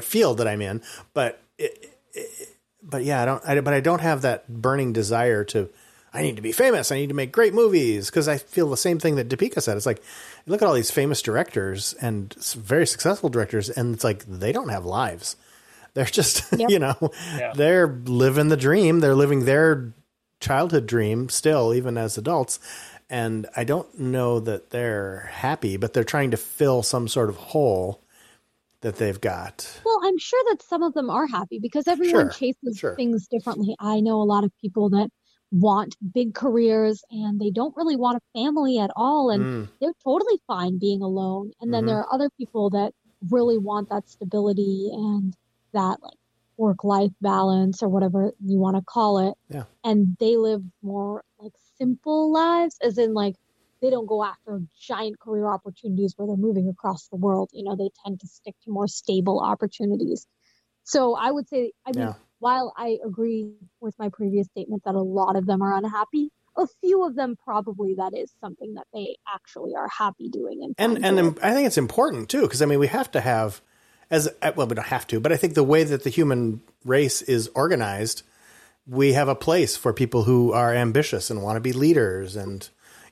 field 0.01 0.39
that 0.39 0.49
I'm 0.49 0.63
in, 0.63 0.81
but 1.13 1.43
it, 1.59 1.93
it, 2.15 2.50
but 2.83 3.05
yeah, 3.05 3.23
I 3.23 3.25
don't. 3.25 3.43
I, 3.47 3.61
but 3.61 3.75
I 3.75 3.81
don't 3.81 4.01
have 4.01 4.23
that 4.23 4.49
burning 4.49 4.93
desire 4.93 5.45
to. 5.45 5.69
I 6.13 6.23
need 6.23 6.37
to 6.37 6.43
be 6.43 6.51
famous. 6.53 6.91
I 6.91 6.97
need 6.97 7.11
to 7.11 7.15
make 7.15 7.31
great 7.31 7.55
movies 7.55 8.11
because 8.11 8.27
I 8.27 8.39
feel 8.39 8.69
the 8.69 8.77
same 8.77 8.99
thing 8.99 9.15
that 9.17 9.29
Deepika 9.29 9.63
said. 9.63 9.77
It's 9.77 9.87
like 9.87 10.03
look 10.47 10.61
at 10.61 10.67
all 10.67 10.75
these 10.75 10.91
famous 10.91 11.23
directors 11.23 11.93
and 12.01 12.35
very 12.55 12.87
successful 12.87 13.29
directors, 13.29 13.71
and 13.71 13.95
it's 13.95 14.03
like 14.05 14.25
they 14.25 14.51
don't 14.51 14.71
have 14.71 14.85
lives. 14.85 15.37
They're 15.95 16.05
just 16.05 16.45
Yep. 16.57 16.71
you 16.71 16.79
know 16.79 16.97
Yeah. 17.37 17.53
they're 17.55 17.87
living 17.89 18.49
the 18.49 18.57
dream. 18.57 19.01
They're 19.01 19.15
living 19.15 19.45
their 19.45 19.93
childhood 20.41 20.87
dream 20.87 21.29
still, 21.29 21.75
even 21.75 21.97
as 21.99 22.17
adults. 22.19 22.59
And 23.09 23.47
I 23.57 23.65
don't 23.65 23.99
know 23.99 24.39
that 24.41 24.71
they're 24.71 25.29
happy, 25.33 25.77
but 25.77 25.93
they're 25.93 26.05
trying 26.05 26.31
to 26.31 26.37
fill 26.37 26.83
some 26.85 27.09
sort 27.09 27.29
of 27.29 27.37
hole 27.37 28.01
that 28.83 28.97
they've 28.97 29.21
got. 29.21 29.81
Well, 29.85 30.01
I'm 30.03 30.19
sure 30.19 30.43
that 30.51 30.63
some 30.63 30.83
of 30.83 30.95
them 30.95 31.11
are 31.11 31.27
happy 31.27 31.59
because 31.59 31.87
everyone 31.89 32.29
Sure, 32.29 32.31
chases 32.31 32.79
sure. 32.79 32.95
things 32.97 33.29
differently. 33.29 33.75
I 33.79 34.01
know 34.01 34.21
a 34.21 34.25
lot 34.25 34.45
of 34.45 34.53
people 34.61 34.91
that 34.91 35.11
want 35.53 35.97
big 36.15 36.35
careers 36.35 37.03
and 37.11 37.41
they 37.41 37.51
don't 37.51 37.77
really 37.77 37.97
want 37.97 38.19
a 38.19 38.39
family 38.39 38.79
at 38.79 38.91
all 38.95 39.31
and 39.31 39.45
Mm, 39.45 39.69
they're 39.81 39.93
totally 40.05 40.39
fine 40.47 40.79
being 40.79 41.03
alone. 41.03 41.53
And 41.61 41.75
then 41.75 41.85
Mhm. 41.85 41.87
there 41.89 41.99
are 41.99 42.13
other 42.15 42.31
people 42.31 42.71
that 42.71 42.93
really 43.31 43.59
want 43.59 43.89
that 43.91 44.09
stability 44.09 44.91
and 44.93 45.35
that 45.73 46.03
like 46.03 46.19
work 46.57 46.85
life 46.85 47.13
balance 47.21 47.83
or 47.83 47.89
whatever 47.89 48.33
you 48.45 48.59
want 48.59 48.77
to 48.77 48.83
call 48.83 49.19
it. 49.19 49.35
Yeah. 49.49 49.65
And 49.83 50.17
they 50.21 50.37
live 50.37 50.63
more 50.83 51.25
like 51.39 51.53
simple 51.79 52.31
lives, 52.33 52.77
as 52.83 52.99
in 52.99 53.15
like 53.15 53.35
they 53.81 53.91
don't 53.91 54.07
go 54.07 54.23
after 54.25 54.61
giant 54.79 55.19
career 55.19 55.47
opportunities 55.47 56.15
where 56.17 56.27
they're 56.29 56.37
moving 56.37 56.69
across 56.69 57.09
the 57.09 57.17
world. 57.17 57.51
You 57.53 57.65
know, 57.65 57.77
they 57.77 57.91
tend 58.05 58.21
to 58.21 58.27
stick 58.27 58.55
to 58.65 58.71
more 58.71 58.89
stable 58.89 59.41
opportunities. 59.41 60.27
So 60.85 61.15
I 61.15 61.31
would 61.31 61.49
say, 61.49 61.73
I 61.87 61.93
mean, 61.93 62.09
Yeah. 62.09 62.15
while 62.39 62.73
I 62.77 62.99
agree 63.05 63.55
with 63.81 63.99
my 63.99 64.09
previous 64.11 64.47
statement 64.49 64.85
that 64.85 64.95
a 64.95 65.01
lot 65.03 65.37
of 65.37 65.47
them 65.47 65.63
are 65.63 65.77
unhappy, 65.77 66.31
a 66.57 66.67
few 66.81 67.05
of 67.05 67.15
them 67.15 67.37
probably 67.43 67.95
that 67.95 68.13
is 68.17 68.33
something 68.41 68.75
that 68.75 68.87
they 68.93 69.17
actually 69.33 69.75
are 69.77 69.89
happy 69.89 70.29
doing. 70.29 70.75
And 70.79 71.05
and 71.05 71.19
and 71.19 71.39
I 71.43 71.55
think 71.55 71.67
it's 71.67 71.79
important 71.79 72.29
too 72.29 72.43
because 72.43 72.61
I 72.63 72.67
mean 72.67 72.79
we 72.79 72.89
have 72.89 73.11
to 73.13 73.21
have 73.21 73.61
as 74.11 74.29
well 74.57 74.67
we 74.67 74.75
don't 74.75 74.87
have 74.87 75.07
to, 75.09 75.21
but 75.21 75.33
I 75.33 75.37
think 75.37 75.55
the 75.55 75.63
way 75.63 75.85
that 75.85 76.03
the 76.03 76.11
human 76.11 76.61
race 76.85 77.23
is 77.23 77.49
organized, 77.55 78.23
we 78.87 79.13
have 79.13 79.29
a 79.29 79.37
place 79.37 79.77
for 79.77 79.93
people 79.93 80.25
who 80.25 80.53
are 80.53 80.75
ambitious 80.75 81.31
and 81.31 81.43
want 81.43 81.57
to 81.57 81.61
be 81.61 81.73
leaders 81.73 82.35
and 82.35 82.69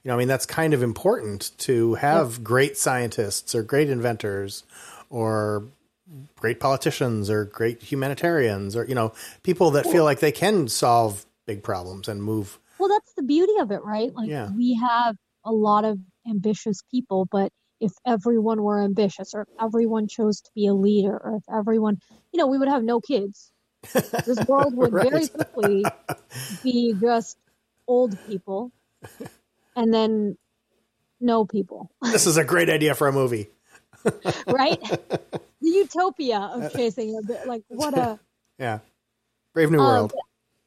you 0.08 0.12
know 0.12 0.16
I 0.16 0.20
mean 0.20 0.28
that's 0.28 0.46
kind 0.46 0.72
of 0.72 0.82
important 0.82 1.50
to 1.58 1.92
have 1.96 2.42
great 2.42 2.78
scientists 2.78 3.54
or 3.54 3.62
great 3.62 3.90
inventors 3.90 4.64
or 5.10 5.64
great 6.36 6.60
politicians 6.60 7.28
or 7.28 7.44
great 7.44 7.82
humanitarians 7.82 8.74
or 8.74 8.86
you 8.86 8.94
know 8.94 9.12
people 9.42 9.70
that 9.72 9.84
feel 9.84 10.04
like 10.04 10.20
they 10.20 10.32
can 10.32 10.66
solve 10.66 11.26
big 11.46 11.62
problems 11.62 12.08
and 12.08 12.22
move 12.22 12.58
Well, 12.78 12.88
that's 12.88 13.12
the 13.18 13.22
beauty 13.22 13.52
of 13.60 13.70
it, 13.70 13.84
right? 13.84 14.10
Like 14.14 14.30
Yeah. 14.30 14.48
we 14.50 14.80
have 14.80 15.14
a 15.44 15.52
lot 15.52 15.84
of 15.84 15.98
ambitious 16.26 16.80
people, 16.90 17.28
but 17.30 17.52
if 17.78 17.92
everyone 18.06 18.62
were 18.62 18.82
ambitious 18.82 19.34
or 19.34 19.42
if 19.42 19.48
everyone 19.60 20.08
chose 20.08 20.40
to 20.40 20.50
be 20.54 20.68
a 20.68 20.74
leader 20.74 21.20
or 21.22 21.36
if 21.36 21.44
everyone, 21.54 21.98
you 22.32 22.38
know, 22.38 22.46
we 22.46 22.56
would 22.56 22.68
have 22.68 22.82
no 22.82 22.98
kids. 23.00 23.52
This 23.92 24.40
world 24.48 24.74
would 24.74 24.92
very 25.10 25.28
quickly 25.28 25.84
be 26.62 26.94
just 26.98 27.36
old 27.86 28.16
people 28.26 28.72
and 29.78 29.94
then 29.94 30.36
no 31.20 31.44
people, 31.46 31.90
this 32.02 32.26
is 32.26 32.36
a 32.36 32.44
great 32.44 32.68
idea 32.70 32.94
for 32.94 33.08
a 33.08 33.12
movie. 33.12 33.48
right? 34.48 34.80
the 35.60 35.70
utopia 35.70 36.38
of 36.40 36.72
chasing 36.72 37.18
a 37.18 37.26
bit 37.26 37.46
like 37.46 37.62
what 37.68 37.96
a 37.96 38.18
Yeah. 38.58 38.80
Brave 39.54 39.70
New 39.70 39.78
Um, 39.80 39.86
World. 39.86 40.12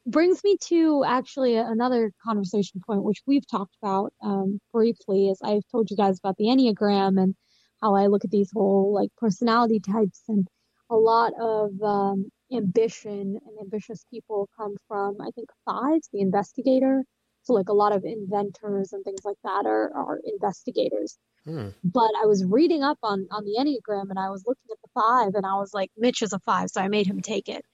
brings 0.06 0.42
me 0.44 0.56
to 0.68 1.04
actually 1.06 1.56
another 1.56 2.12
conversation 2.24 2.80
point, 2.86 3.02
which 3.04 3.22
we've 3.26 3.46
talked 3.46 3.76
about 3.82 4.12
um, 4.22 4.60
briefly, 4.72 5.28
is 5.28 5.40
I've 5.42 5.66
told 5.70 5.90
you 5.90 5.96
guys 5.96 6.18
about 6.18 6.36
the 6.38 6.46
Enneagram 6.46 7.20
and 7.22 7.34
how 7.82 7.94
I 7.96 8.06
look 8.08 8.24
at 8.24 8.30
these 8.30 8.50
whole 8.52 8.92
like 8.94 9.10
personality 9.18 9.80
types, 9.80 10.22
and 10.28 10.46
a 10.90 10.96
lot 10.96 11.32
of 11.40 11.70
um, 11.82 12.30
ambition 12.52 13.38
and 13.46 13.58
ambitious 13.60 14.04
people 14.10 14.48
come 14.58 14.76
from, 14.88 15.16
I 15.20 15.30
think, 15.34 15.48
fives, 15.64 16.08
the 16.12 16.20
investigator. 16.20 17.04
So 17.42 17.54
like 17.54 17.68
a 17.68 17.74
lot 17.74 17.94
of 17.94 18.04
inventors 18.04 18.92
and 18.92 19.04
things 19.04 19.24
like 19.24 19.38
that 19.42 19.66
are, 19.66 19.92
are 19.94 20.20
investigators. 20.24 21.18
Hmm. 21.44 21.68
But 21.82 22.10
I 22.22 22.26
was 22.26 22.44
reading 22.44 22.82
up 22.82 22.98
on 23.02 23.26
on 23.30 23.44
the 23.44 23.56
Enneagram 23.58 24.10
and 24.10 24.18
I 24.18 24.30
was 24.30 24.44
looking 24.46 24.68
at 24.70 24.78
the 24.82 25.00
five 25.00 25.34
and 25.34 25.44
I 25.44 25.54
was 25.54 25.74
like, 25.74 25.90
Mitch 25.96 26.22
is 26.22 26.32
a 26.32 26.38
five, 26.40 26.70
so 26.70 26.80
I 26.80 26.88
made 26.88 27.06
him 27.06 27.20
take 27.20 27.48
it. 27.48 27.64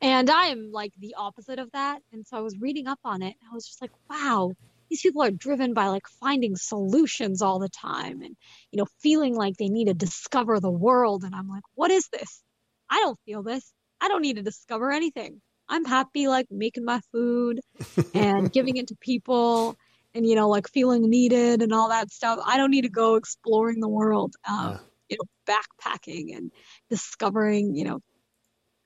And 0.00 0.30
I 0.30 0.46
am 0.46 0.70
like 0.72 0.92
the 0.98 1.14
opposite 1.16 1.58
of 1.58 1.72
that. 1.72 2.00
And 2.12 2.26
so 2.26 2.36
I 2.36 2.40
was 2.40 2.58
reading 2.60 2.86
up 2.86 3.00
on 3.04 3.22
it 3.22 3.34
and 3.40 3.50
I 3.50 3.54
was 3.54 3.66
just 3.66 3.80
like, 3.80 3.92
wow, 4.10 4.52
these 4.88 5.00
people 5.00 5.22
are 5.22 5.30
driven 5.30 5.74
by 5.74 5.88
like 5.88 6.06
finding 6.20 6.54
solutions 6.54 7.42
all 7.42 7.58
the 7.58 7.68
time 7.68 8.22
and, 8.22 8.36
you 8.70 8.78
know, 8.78 8.86
feeling 9.00 9.34
like 9.34 9.56
they 9.56 9.68
need 9.68 9.86
to 9.86 9.94
discover 9.94 10.60
the 10.60 10.70
world. 10.70 11.24
And 11.24 11.34
I'm 11.34 11.48
like, 11.48 11.64
what 11.74 11.90
is 11.90 12.08
this? 12.08 12.42
I 12.90 13.00
don't 13.00 13.18
feel 13.24 13.42
this. 13.42 13.72
I 14.00 14.08
don't 14.08 14.22
need 14.22 14.36
to 14.36 14.42
discover 14.42 14.92
anything. 14.92 15.40
I'm 15.68 15.84
happy 15.84 16.28
like 16.28 16.46
making 16.50 16.84
my 16.84 17.00
food 17.12 17.60
and 18.14 18.52
giving 18.52 18.76
it 18.76 18.88
to 18.88 18.96
people 19.00 19.76
and, 20.14 20.26
you 20.26 20.34
know, 20.34 20.48
like 20.48 20.68
feeling 20.68 21.08
needed 21.08 21.62
and 21.62 21.72
all 21.72 21.90
that 21.90 22.10
stuff. 22.10 22.38
I 22.44 22.56
don't 22.56 22.70
need 22.70 22.82
to 22.82 22.88
go 22.88 23.16
exploring 23.16 23.80
the 23.80 23.88
world, 23.88 24.34
um, 24.48 24.78
you 25.08 25.18
know, 25.18 25.54
backpacking 25.54 26.36
and 26.36 26.50
discovering, 26.88 27.74
you 27.74 27.84
know, 27.84 28.00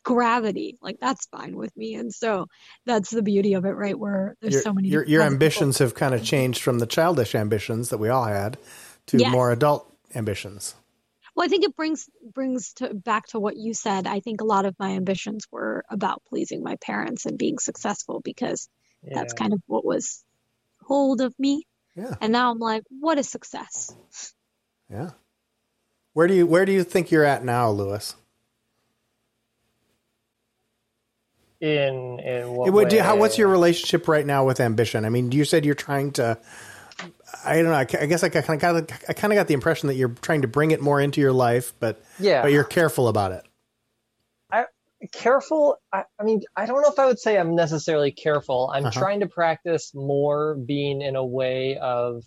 gravity 0.03 0.79
like 0.81 0.97
that's 0.99 1.27
fine 1.27 1.55
with 1.55 1.77
me 1.77 1.95
and 1.95 2.13
so 2.13 2.47
that's 2.87 3.11
the 3.11 3.23
beauty 3.23 3.53
of 3.53 3.67
it 3.67 3.73
right 3.73 3.99
where 3.99 4.35
there's 4.41 4.55
your, 4.55 4.63
so 4.63 4.73
many 4.73 4.89
your, 4.89 5.05
your 5.05 5.21
people. 5.21 5.35
ambitions 5.35 5.79
have 5.79 5.95
kind 5.95 6.15
of 6.15 6.25
changed 6.25 6.63
from 6.63 6.79
the 6.79 6.87
childish 6.87 7.35
ambitions 7.35 7.91
that 7.91 7.99
we 7.99 8.09
all 8.09 8.25
had 8.25 8.57
to 9.07 9.19
Yes. 9.19 9.31
more 9.31 9.53
adult 9.53 9.93
ambitions. 10.15 10.75
Well 11.41 11.47
i 11.47 11.49
think 11.49 11.65
it 11.65 11.75
brings 11.75 12.07
brings 12.35 12.75
to 12.75 12.93
back 12.93 13.27
to 13.27 13.41
what 13.41 13.57
you 13.57 13.73
said 13.73 14.07
i 14.07 14.21
think 14.21 14.43
a 14.43 14.45
lot 14.45 14.67
of 14.67 14.75
my 14.79 14.91
ambitions 14.91 15.47
were 15.51 15.85
about 15.91 16.23
pleasing 16.29 16.63
my 16.63 16.77
parents 16.77 17.25
and 17.25 17.39
being 17.39 17.59
successful 17.59 18.21
because 18.23 18.69
that's 19.03 19.33
kind 19.33 19.55
of 19.55 19.61
what 19.67 19.83
was 19.85 20.23
hold 20.83 21.23
of 21.23 21.35
me 21.39 21.67
Yeah. 21.97 22.15
and 22.21 22.31
now 22.31 22.51
i'm 22.51 22.59
like 22.59 22.83
what 22.91 23.19
a 23.19 23.23
success 23.23 23.95
Yeah. 24.91 25.11
Where 26.13 26.27
do 26.27 26.35
you 26.35 26.47
where 26.47 26.67
do 26.67 26.73
you 26.73 26.83
think 26.85 27.11
you're 27.11 27.25
at 27.25 27.45
now, 27.45 27.71
Lewis? 27.71 28.17
in 31.61 32.19
in 32.21 32.51
what 32.55 32.69
It 32.69 32.73
would- 32.73 32.89
do 32.89 32.97
you- 32.97 33.03
how, 33.03 33.15
way? 33.15 33.21
what's 33.21 33.39
your 33.39 33.49
relationship 33.49 34.09
right 34.09 34.25
now 34.27 34.45
with 34.47 34.61
ambition? 34.61 35.05
I 35.05 35.11
mean, 35.11 35.31
you 35.31 35.45
said 35.45 35.65
you're 35.65 35.75
trying 35.75 36.11
to. 36.13 36.39
I 37.45 37.57
don't 37.57 37.67
know. 37.67 37.73
I, 37.73 37.87
I 38.01 38.07
guess 38.07 38.23
I 38.23 38.29
kind 38.29 38.51
of 38.51 38.61
got 38.61 38.93
I 39.09 39.13
kind 39.13 39.33
of 39.33 39.37
got 39.37 39.47
the 39.49 39.55
impression 39.55 39.89
that 39.89 39.95
you're 39.95 40.11
trying 40.23 40.43
to 40.43 40.49
bring 40.49 40.71
it 40.73 40.81
more 40.81 41.01
into 41.01 41.21
your 41.21 41.33
life, 41.33 41.73
but 41.81 42.03
yeah 42.19 42.43
but 42.43 42.53
you're 42.53 42.65
careful 42.65 43.09
about 43.09 43.33
it. 43.33 43.45
careful 45.13 45.77
I, 45.93 46.05
I 46.19 46.25
mean 46.25 46.43
i 46.57 46.67
don't 46.67 46.83
know 46.83 46.91
if 46.91 46.99
i 46.99 47.07
would 47.07 47.19
say 47.19 47.39
i'm 47.39 47.55
necessarily 47.55 48.13
careful 48.13 48.71
i'm 48.75 48.85
Uh-huh. 48.87 48.91
trying 48.91 49.21
to 49.21 49.27
practice 49.27 49.93
more 49.95 50.57
being 50.57 51.01
in 51.03 51.17
a 51.17 51.25
way 51.25 51.79
of 51.79 52.23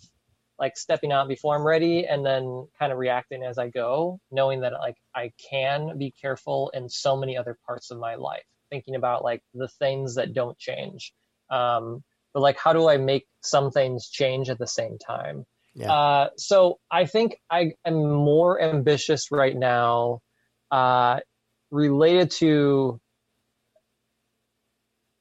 like 0.58 0.76
stepping 0.76 1.12
out 1.12 1.28
before 1.28 1.54
i'm 1.56 1.66
ready 1.66 2.06
and 2.06 2.26
then 2.26 2.66
kind 2.78 2.92
of 2.92 2.98
reacting 2.98 3.44
as 3.44 3.58
i 3.58 3.68
go 3.68 4.20
knowing 4.32 4.60
that 4.60 4.72
like 4.74 4.96
i 5.14 5.32
can 5.50 5.96
be 5.98 6.10
careful 6.20 6.70
in 6.74 6.88
so 6.88 7.16
many 7.16 7.36
other 7.36 7.56
parts 7.66 7.90
of 7.90 7.98
my 7.98 8.16
life 8.16 8.44
thinking 8.70 8.96
about 8.96 9.22
like 9.22 9.42
the 9.54 9.68
things 9.68 10.16
that 10.16 10.32
don't 10.34 10.58
change 10.58 11.12
um 11.50 12.02
but 12.34 12.40
like 12.40 12.58
how 12.58 12.72
do 12.72 12.88
i 12.88 12.98
make 12.98 13.26
some 13.40 13.70
things 13.70 14.10
change 14.10 14.50
at 14.50 14.58
the 14.58 14.66
same 14.66 14.98
time? 14.98 15.46
Yeah. 15.74 15.92
uh 15.92 16.28
so 16.36 16.78
i 16.90 17.06
think 17.06 17.36
i 17.50 17.72
am 17.84 18.12
more 18.12 18.60
ambitious 18.60 19.30
right 19.30 19.56
now 19.56 20.20
uh 20.70 21.20
related 21.70 22.30
to 22.32 23.00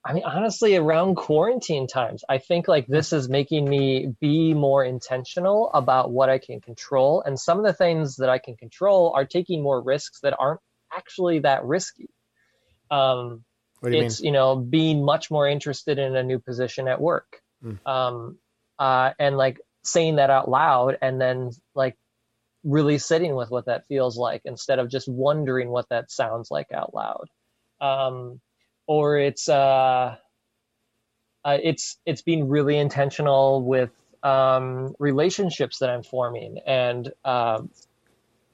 I 0.05 0.13
mean 0.13 0.23
honestly 0.25 0.75
around 0.75 1.15
quarantine 1.15 1.87
times. 1.87 2.25
I 2.27 2.37
think 2.37 2.67
like 2.67 2.87
this 2.87 3.13
is 3.13 3.29
making 3.29 3.69
me 3.69 4.13
be 4.19 4.53
more 4.53 4.83
intentional 4.83 5.71
about 5.73 6.11
what 6.11 6.29
I 6.29 6.39
can 6.39 6.59
control 6.59 7.23
and 7.25 7.39
some 7.39 7.57
of 7.57 7.63
the 7.63 7.73
things 7.73 8.17
that 8.17 8.29
I 8.29 8.37
can 8.37 8.57
control 8.57 9.13
are 9.15 9.25
taking 9.25 9.63
more 9.63 9.81
risks 9.81 10.19
that 10.21 10.35
aren't 10.37 10.59
actually 10.91 11.39
that 11.39 11.63
risky. 11.63 12.09
Um 12.91 13.45
What 13.83 13.91
do 13.91 13.97
you 13.97 14.03
it's 14.05 14.19
you 14.19 14.31
know 14.31 14.55
being 14.55 15.03
much 15.03 15.29
more 15.29 15.47
interested 15.47 15.99
in 15.99 16.15
a 16.15 16.23
new 16.23 16.39
position 16.39 16.87
at 16.87 16.99
work 17.01 17.41
Mm. 17.63 17.79
um 17.85 18.37
uh 18.77 19.11
and 19.17 19.37
like 19.37 19.57
saying 19.83 20.17
that 20.17 20.29
out 20.29 20.49
loud 20.49 20.97
and 21.01 21.21
then 21.21 21.51
like 21.75 21.95
really 22.65 22.97
sitting 22.97 23.35
with 23.35 23.49
what 23.49 23.67
that 23.67 23.85
feels 23.87 24.17
like 24.17 24.41
instead 24.43 24.79
of 24.79 24.89
just 24.89 25.07
wondering 25.07 25.69
what 25.69 25.87
that 25.87 26.11
sounds 26.11 26.51
like 26.51 26.73
out 26.73 26.93
loud 26.93 27.29
um 27.79 28.41
or 28.85 29.17
it's 29.17 29.47
uh 29.47 30.17
uh, 31.45 31.57
it's 31.61 31.97
it's 32.05 32.21
being 32.21 32.47
really 32.47 32.77
intentional 32.77 33.61
with 33.63 33.91
um, 34.23 34.95
relationships 34.99 35.79
that 35.79 35.89
I'm 35.89 36.03
forming 36.03 36.59
and 36.65 37.11
um, 37.25 37.69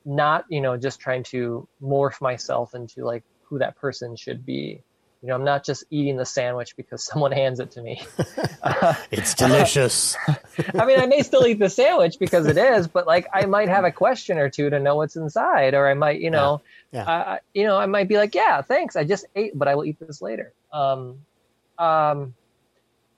not 0.06 0.46
you 0.50 0.62
know 0.62 0.78
just 0.78 1.00
trying 1.00 1.24
to 1.26 1.68
morph 1.82 2.22
myself 2.22 2.74
into 2.74 3.06
like 3.06 3.24
who 3.44 3.60
that 3.60 3.76
person 3.78 4.16
should 4.16 4.46
be. 4.46 4.82
You 5.22 5.28
know, 5.28 5.36
I'm 5.36 5.44
not 5.44 5.66
just 5.66 5.84
eating 5.90 6.16
the 6.16 6.26
sandwich 6.26 6.76
because 6.78 7.04
someone 7.06 7.32
hands 7.32 7.60
it 7.60 7.72
to 7.72 7.82
me. 7.82 8.02
it's 9.12 9.34
delicious. 9.34 10.16
I 10.74 10.86
mean, 10.86 11.00
I 11.00 11.06
may 11.06 11.24
still 11.24 11.46
eat 11.46 11.60
the 11.60 11.70
sandwich 11.70 12.20
because 12.20 12.48
it 12.48 12.58
is, 12.58 12.88
but 12.88 13.06
like 13.06 13.28
I 13.34 13.46
might 13.46 13.70
have 13.70 13.84
a 13.84 13.92
question 13.92 14.38
or 14.38 14.50
two 14.50 14.70
to 14.70 14.80
know 14.80 14.96
what's 14.96 15.16
inside, 15.16 15.74
or 15.74 15.88
I 15.88 15.94
might, 15.94 16.22
you 16.22 16.32
know, 16.32 16.62
Yeah. 16.64 16.70
Yeah. 16.92 17.04
Uh, 17.04 17.38
you 17.54 17.66
know, 17.66 17.78
I 17.78 17.86
might 17.86 18.08
be 18.08 18.18
like, 18.18 18.34
yeah, 18.34 18.62
thanks, 18.62 18.96
I 18.96 19.04
just 19.04 19.26
ate, 19.36 19.52
but 19.58 19.68
I 19.68 19.76
will 19.76 19.86
eat 19.86 20.00
this 20.00 20.22
later. 20.22 20.54
Um, 20.74 21.20
um, 21.78 22.34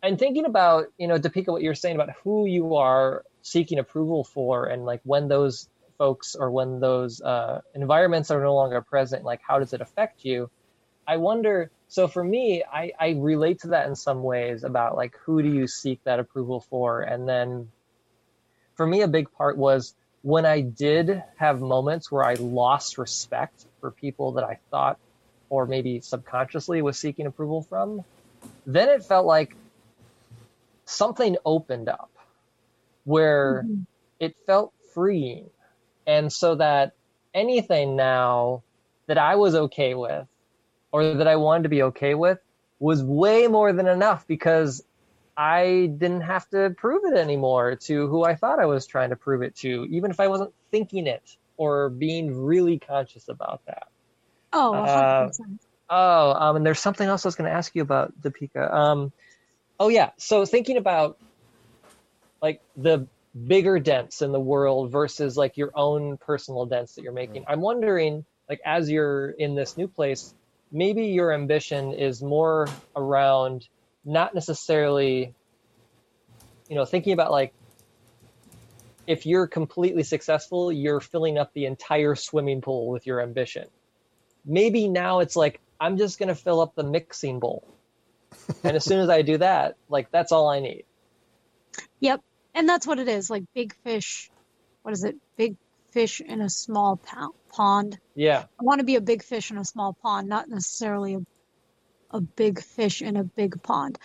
and 0.04 0.20
thinking 0.20 0.46
about, 0.46 0.88
you 0.98 1.08
know, 1.08 1.18
Deepika, 1.18 1.48
what 1.48 1.62
you're 1.62 1.76
saying 1.76 1.96
about 1.96 2.10
who 2.24 2.46
you 2.46 2.76
are 2.76 3.24
seeking 3.44 3.80
approval 3.80 4.24
for, 4.24 4.66
and 4.66 4.86
like 4.86 5.02
when 5.04 5.28
those 5.28 5.70
folks 5.98 6.36
or 6.36 6.50
when 6.52 6.80
those 6.80 7.22
uh, 7.22 7.62
environments 7.76 8.32
are 8.32 8.42
no 8.42 8.56
longer 8.56 8.82
present, 8.82 9.24
like 9.24 9.40
how 9.48 9.60
does 9.60 9.74
it 9.74 9.82
affect 9.82 10.26
you? 10.26 10.50
I 11.08 11.18
wonder. 11.18 11.72
So 11.92 12.08
for 12.08 12.24
me, 12.24 12.64
I, 12.64 12.94
I 12.98 13.10
relate 13.20 13.60
to 13.62 13.70
that 13.70 13.90
in 13.90 13.98
some 13.98 14.24
ways 14.24 14.64
about 14.64 14.96
like 14.96 15.14
who 15.26 15.44
do 15.44 15.50
you 15.50 15.68
seek 15.68 16.00
that 16.06 16.22
approval 16.22 16.62
for, 16.70 17.02
and 17.02 17.28
then 17.28 17.74
for 18.78 18.88
me, 18.88 19.02
a 19.02 19.10
big 19.10 19.30
part 19.34 19.58
was 19.58 19.94
when 20.22 20.46
I 20.46 20.62
did 20.62 21.22
have 21.38 21.60
moments 21.60 22.12
where 22.12 22.24
I 22.24 22.36
lost 22.36 22.98
respect 22.98 23.66
for 23.82 23.92
people 23.92 24.34
that 24.34 24.46
I 24.46 24.60
thought, 24.72 25.00
or 25.50 25.68
maybe 25.68 26.00
subconsciously, 26.02 26.82
was 26.82 26.98
seeking 26.98 27.28
approval 27.28 27.64
from. 27.70 28.04
Then 28.66 28.90
it 28.90 29.04
felt 29.04 29.26
like 29.26 29.50
something 30.86 31.38
opened 31.46 31.90
up 31.90 32.12
where 33.04 33.68
Mhm. 33.68 33.86
it 34.20 34.36
felt 34.46 34.74
freeing. 34.94 35.50
And 36.08 36.32
so 36.32 36.56
that 36.56 36.94
anything 37.34 37.98
now 37.98 38.64
that 39.08 39.18
I 39.18 39.36
was 39.36 39.56
okay 39.56 39.96
with 39.96 40.28
or 40.92 41.16
that 41.16 41.28
I 41.28 41.36
wanted 41.38 41.64
to 41.64 41.70
be 41.70 41.84
okay 41.84 42.16
with 42.16 42.40
was 42.80 43.04
way 43.04 43.48
more 43.48 43.74
than 43.74 43.88
enough 43.88 44.26
because 44.28 44.84
I 45.38 45.90
didn't 45.98 46.22
have 46.22 46.48
to 46.50 46.72
prove 46.78 47.04
it 47.06 47.18
anymore 47.18 47.76
to 47.84 48.08
who 48.08 48.24
I 48.24 48.36
thought 48.36 48.60
I 48.60 48.66
was 48.66 48.86
trying 48.86 49.12
to 49.12 49.16
prove 49.16 49.42
it 49.42 49.56
to, 49.58 49.86
even 49.90 50.12
if 50.12 50.20
I 50.20 50.28
wasn't 50.28 50.54
thinking 50.72 51.08
it 51.08 51.24
or 51.58 51.90
being 51.90 52.36
really 52.36 52.80
conscious 52.80 53.28
about 53.28 53.62
that. 53.68 53.88
Oh, 54.54 54.74
Uh, 54.74 55.28
100%. 55.30 55.60
Oh, 55.90 56.32
um, 56.34 56.56
and 56.56 56.66
there's 56.66 56.80
something 56.80 57.08
else 57.08 57.26
I 57.26 57.28
was 57.28 57.36
going 57.36 57.50
to 57.50 57.56
ask 57.56 57.76
you 57.76 57.82
about, 57.82 58.14
Deepika. 58.22 58.74
Um, 58.74 59.12
oh 59.80 59.90
yeah, 59.90 60.12
so 60.18 60.46
thinking 60.46 60.78
about 60.78 61.18
like 62.42 62.62
the 62.78 63.08
bigger 63.48 63.80
dents 63.80 64.22
in 64.22 64.32
the 64.32 64.40
world 64.40 64.92
versus 64.92 65.38
like 65.38 65.58
your 65.58 65.72
own 65.76 66.18
personal 66.18 66.66
dents 66.66 66.96
that 66.96 67.04
you're 67.04 67.14
making. 67.14 67.46
I'm 67.48 67.62
wondering, 67.62 68.26
like, 68.50 68.62
as 68.66 68.90
you're 68.90 69.32
in 69.32 69.56
this 69.56 69.78
new 69.78 69.88
place, 69.88 70.34
maybe 70.72 71.08
your 71.08 71.34
ambition 71.34 71.94
is 71.94 72.22
more 72.22 72.68
around 72.96 73.68
not 74.06 74.34
necessarily, 74.34 75.34
you 76.70 76.76
know, 76.76 76.86
thinking 76.86 77.14
about 77.14 77.32
like 77.32 77.54
if 79.08 79.26
you're 79.26 79.48
completely 79.48 80.04
successful, 80.04 80.72
you're 80.72 81.00
filling 81.00 81.38
up 81.38 81.54
the 81.54 81.66
entire 81.66 82.16
swimming 82.16 82.62
pool 82.62 82.88
with 82.88 83.06
your 83.06 83.22
ambition. 83.22 83.68
Maybe 84.46 84.88
now 84.88 85.20
it's 85.20 85.36
like 85.36 85.60
I'm 85.80 85.98
just 85.98 86.20
going 86.20 86.30
to 86.30 86.36
fill 86.36 86.62
up 86.62 86.76
the 86.76 86.84
mixing 86.84 87.40
bowl. 87.40 87.68
and 88.64 88.76
as 88.76 88.86
soon 88.86 89.00
as 89.00 89.10
I 89.10 89.24
do 89.24 89.38
that, 89.40 89.76
like 89.90 90.12
that's 90.12 90.32
all 90.32 90.48
I 90.50 90.60
need. 90.60 90.86
Yep. 92.00 92.22
And 92.54 92.68
that's 92.68 92.86
what 92.86 93.00
it 93.00 93.08
is. 93.08 93.30
Like 93.30 93.44
big 93.54 93.76
fish. 93.84 94.30
What 94.84 94.94
is 94.94 95.04
it? 95.04 95.16
Big 95.38 95.56
fish 95.92 96.22
in 96.22 96.42
a 96.42 96.50
small 96.50 96.98
pound, 96.98 97.34
pond. 97.52 97.98
Yeah. 98.16 98.46
I 98.60 98.64
want 98.64 98.80
to 98.80 98.86
be 98.86 98.96
a 98.96 99.02
big 99.02 99.24
fish 99.24 99.52
in 99.52 99.58
a 99.58 99.66
small 99.66 99.96
pond, 100.02 100.28
not 100.28 100.50
necessarily 100.50 101.16
a, 101.16 101.20
a 102.12 102.22
big 102.22 102.62
fish 102.62 103.02
in 103.02 103.18
a 103.18 103.24
big 103.24 103.62
pond. 103.64 103.98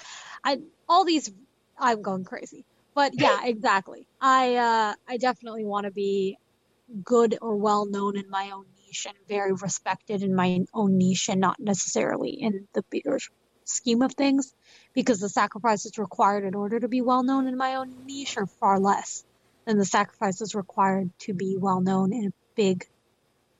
I 0.44 0.58
all 0.88 1.04
these 1.04 1.30
I'm 1.78 2.02
going 2.02 2.24
crazy. 2.24 2.64
But 2.94 3.12
yeah, 3.14 3.40
exactly. 3.44 4.06
I 4.20 4.56
uh 4.56 4.94
I 5.08 5.16
definitely 5.18 5.64
want 5.64 5.84
to 5.84 5.92
be 5.92 6.38
good 7.04 7.36
or 7.42 7.56
well 7.56 7.86
known 7.86 8.16
in 8.16 8.30
my 8.30 8.50
own 8.52 8.64
niche 8.76 9.06
and 9.06 9.16
very 9.28 9.52
respected 9.52 10.22
in 10.22 10.34
my 10.34 10.60
own 10.72 10.96
niche 10.96 11.28
and 11.28 11.40
not 11.40 11.58
necessarily 11.58 12.30
in 12.30 12.68
the 12.74 12.82
bigger 12.90 13.18
scheme 13.64 14.02
of 14.02 14.12
things 14.14 14.54
because 14.94 15.18
the 15.18 15.28
sacrifices 15.28 15.98
required 15.98 16.44
in 16.44 16.54
order 16.54 16.78
to 16.78 16.88
be 16.88 17.02
well 17.02 17.24
known 17.24 17.48
in 17.48 17.56
my 17.56 17.74
own 17.74 18.06
niche 18.06 18.36
are 18.36 18.46
far 18.60 18.78
less 18.78 19.24
than 19.66 19.78
the 19.78 19.84
sacrifices 19.84 20.54
required 20.54 21.10
to 21.18 21.34
be 21.34 21.56
well 21.58 21.80
known 21.80 22.12
in 22.12 22.26
a 22.26 22.34
big 22.54 22.84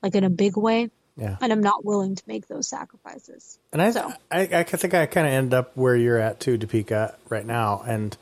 like 0.06 0.14
in 0.14 0.24
a 0.24 0.30
big 0.30 0.56
way 0.56 0.90
Yeah. 1.16 1.36
and 1.40 1.52
I'm 1.52 1.60
not 1.62 1.84
willing 1.84 2.14
to 2.14 2.22
make 2.26 2.46
those 2.46 2.68
sacrifices. 2.68 3.58
And 3.72 3.82
I, 3.82 3.90
So. 3.90 4.12
I, 4.30 4.40
I 4.52 4.62
think 4.64 4.94
I 4.94 5.06
kind 5.06 5.26
of 5.26 5.32
end 5.32 5.52
up 5.54 5.72
where 5.76 5.96
you're 5.96 6.18
at 6.18 6.40
too, 6.40 6.56
Deepika, 6.58 7.14
right 7.28 7.44
now. 7.46 7.82
And 7.86 8.16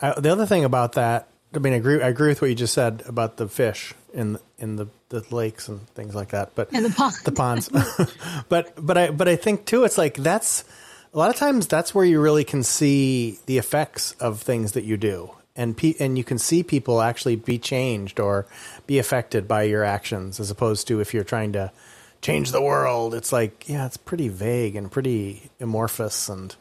I, 0.00 0.18
the 0.18 0.30
other 0.32 0.46
thing 0.46 0.64
about 0.64 0.92
that, 0.94 1.28
I 1.54 1.58
mean, 1.58 1.72
I 1.72 1.76
agree, 1.76 2.02
I 2.02 2.08
agree 2.08 2.28
with 2.30 2.40
what 2.42 2.48
you 2.50 2.56
just 2.56 2.74
said 2.74 3.02
about 3.06 3.36
the 3.36 3.46
fish 3.48 3.94
in 4.12 4.38
in 4.58 4.76
the, 4.76 4.86
the 5.08 5.24
lakes 5.30 5.68
and 5.68 5.86
things 5.94 6.14
like 6.14 6.30
that. 6.30 6.54
But 6.54 6.72
In 6.72 6.82
the 6.82 6.90
pond. 6.90 7.14
the 7.24 7.32
ponds. 7.32 7.68
but 8.48 8.72
but 8.76 8.96
I 8.98 9.10
but 9.10 9.28
I 9.28 9.36
think 9.36 9.64
too, 9.66 9.84
it's 9.84 9.98
like 9.98 10.14
that's 10.16 10.64
a 11.12 11.18
lot 11.18 11.30
of 11.30 11.36
times 11.36 11.68
that's 11.68 11.94
where 11.94 12.04
you 12.04 12.20
really 12.20 12.42
can 12.44 12.62
see 12.64 13.38
the 13.46 13.58
effects 13.58 14.12
of 14.18 14.40
things 14.42 14.72
that 14.72 14.82
you 14.84 14.96
do. 14.96 15.30
And 15.56 15.76
pe- 15.76 15.94
and 16.00 16.18
you 16.18 16.24
can 16.24 16.38
see 16.38 16.62
people 16.64 17.00
actually 17.00 17.36
be 17.36 17.58
changed 17.58 18.18
or 18.18 18.46
be 18.86 18.98
affected 18.98 19.46
by 19.46 19.62
your 19.62 19.84
actions, 19.84 20.40
as 20.40 20.50
opposed 20.50 20.88
to 20.88 21.00
if 21.00 21.14
you're 21.14 21.22
trying 21.22 21.52
to 21.52 21.70
change 22.20 22.50
the 22.50 22.60
world. 22.62 23.14
It's 23.14 23.32
like 23.32 23.68
yeah, 23.68 23.86
it's 23.86 23.96
pretty 23.96 24.28
vague 24.28 24.74
and 24.74 24.90
pretty 24.90 25.50
amorphous. 25.60 26.28
And 26.28 26.54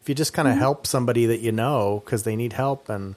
if 0.00 0.08
you 0.08 0.14
just 0.14 0.32
kind 0.32 0.48
of 0.48 0.56
help 0.56 0.86
somebody 0.86 1.26
that 1.26 1.40
you 1.40 1.52
know 1.52 2.00
because 2.04 2.22
they 2.22 2.34
need 2.34 2.54
help, 2.54 2.88
and 2.88 3.14